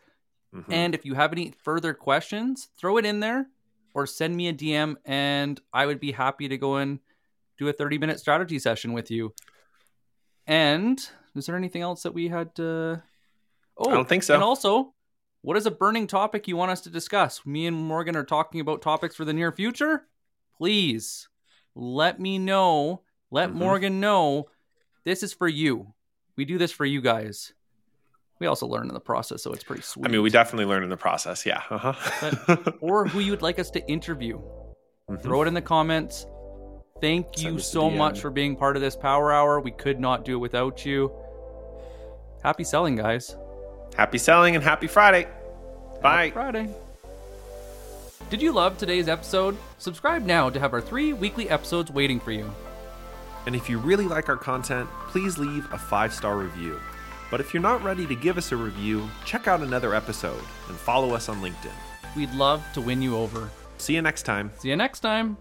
Mhm. 0.53 0.65
And 0.69 0.95
if 0.97 1.05
you 1.05 1.15
have 1.15 1.31
any 1.33 1.53
further 1.63 1.95
questions, 1.95 2.71
throw 2.77 2.97
it 2.97 3.07
in 3.07 3.21
there 3.21 3.49
or 3.95 4.05
send 4.05 4.37
me 4.37 4.49
a 4.49 4.53
DM, 4.53 4.97
and 5.05 5.61
I 5.73 5.87
would 5.87 6.01
be 6.01 6.11
happy 6.11 6.49
to 6.49 6.59
go 6.59 6.77
and 6.77 6.99
do 7.57 7.69
a 7.69 7.73
30 7.73 7.99
minute 7.99 8.19
strategy 8.19 8.59
session 8.59 8.93
with 8.93 9.13
you. 9.13 9.33
And 10.49 10.99
is 11.37 11.47
there 11.47 11.57
anything 11.57 11.83
else 11.83 12.03
that 12.03 12.15
we 12.15 12.29
had? 12.29 12.49
Uh... 12.59 12.97
Oh, 13.77 13.91
I 13.91 13.95
don't 13.95 14.09
think 14.09 14.25
so. 14.25 14.35
And 14.35 14.43
also, 14.43 14.93
what 15.43 15.57
is 15.57 15.67
a 15.67 15.71
burning 15.71 16.09
topic 16.09 16.49
you 16.49 16.57
want 16.57 16.73
us 16.73 16.81
to 16.81 16.91
discuss? 16.91 17.47
Me 17.47 17.65
and 17.65 17.77
Morgan 17.77 18.17
are 18.17 18.25
talking 18.25 18.61
about 18.61 18.83
topics 18.83 19.15
for 19.15 19.25
the 19.25 19.33
near 19.33 19.53
future. 19.53 20.09
Please 20.57 21.29
let 21.77 22.19
me 22.19 22.39
know. 22.39 23.03
Let 23.31 23.51
Mhm. 23.51 23.55
Morgan 23.55 24.01
know. 24.01 24.49
This 25.05 25.23
is 25.23 25.33
for 25.33 25.49
you. 25.49 25.95
We 26.37 26.45
do 26.45 26.59
this 26.59 26.73
for 26.73 26.85
you 26.85 27.01
guys. 27.01 27.53
We 28.39 28.47
also 28.47 28.67
learn 28.67 28.87
in 28.89 28.95
the 28.95 29.01
process, 29.01 29.43
so 29.43 29.53
it's 29.53 29.65
pretty 29.65 29.83
sweet 29.83 30.07
I 30.07 30.11
mean, 30.11 30.23
we 30.23 30.31
definitely 30.31 30.67
learn 30.67 30.85
in 30.85 30.91
the 30.91 30.97
process. 30.97 31.45
Yeah. 31.45 31.63
Uh-huh. 31.71 32.57
or 32.81 33.07
who 33.07 33.19
you 33.19 33.33
would 33.33 33.43
like 33.43 33.59
us 33.59 33.71
to 33.73 33.85
interview. 33.89 34.41
Mhm. 35.11 35.23
Throw 35.23 35.43
it 35.43 35.49
in 35.49 35.55
the 35.55 35.63
comments. 35.63 36.27
Thank 37.01 37.27
Send 37.37 37.55
you 37.55 37.59
so 37.61 37.91
much 37.91 38.21
for 38.21 38.31
being 38.31 38.57
part 38.57 38.77
of 38.77 38.83
this 38.83 38.95
power 38.97 39.33
hour. 39.33 39.61
We 39.61 39.71
could 39.71 39.99
not 39.99 40.25
do 40.25 40.35
it 40.35 40.39
without 40.39 40.85
you. 40.85 41.13
Happy 42.43 42.65
selling, 42.65 42.97
guys. 42.97 43.37
Happy 43.97 44.19
selling 44.19 44.55
and 44.55 44.63
happy 44.63 44.87
Friday. 44.87 45.27
Bye. 46.03 46.25
Happy 46.27 46.31
Friday. 46.33 46.75
Did 48.31 48.43
you 48.43 48.53
love 48.53 48.79
today's 48.79 49.09
episode? 49.09 49.57
Subscribe 49.79 50.25
now 50.25 50.51
to 50.51 50.61
have 50.61 50.73
our 50.75 50.81
three 50.81 51.13
weekly 51.13 51.49
episodes 51.49 51.91
waiting 51.91 52.21
for 52.21 52.31
you. 52.31 52.53
And 53.49 53.57
if 53.57 53.71
you 53.71 53.79
really 53.79 54.07
like 54.07 54.29
our 54.29 54.37
content, 54.37 54.91
please 55.07 55.39
leave 55.39 55.73
a 55.73 55.79
five 55.79 56.13
star 56.13 56.37
review. 56.37 56.79
But 57.31 57.41
if 57.41 57.55
you're 57.55 57.63
not 57.63 57.83
ready 57.83 58.05
to 58.07 58.15
give 58.15 58.37
us 58.37 58.53
a 58.53 58.57
review, 58.59 59.09
check 59.25 59.49
out 59.49 59.63
another 59.63 59.95
episode 59.95 60.45
and 60.69 60.77
follow 60.77 61.15
us 61.15 61.31
on 61.31 61.41
LinkedIn. 61.41 61.73
We'd 62.15 62.35
love 62.35 62.63
to 62.75 62.83
win 62.83 63.01
you 63.01 63.17
over. 63.17 63.49
See 63.79 63.95
you 63.95 64.03
next 64.03 64.25
time. 64.25 64.51
See 64.59 64.69
you 64.69 64.77
next 64.77 65.01
time. 65.01 65.39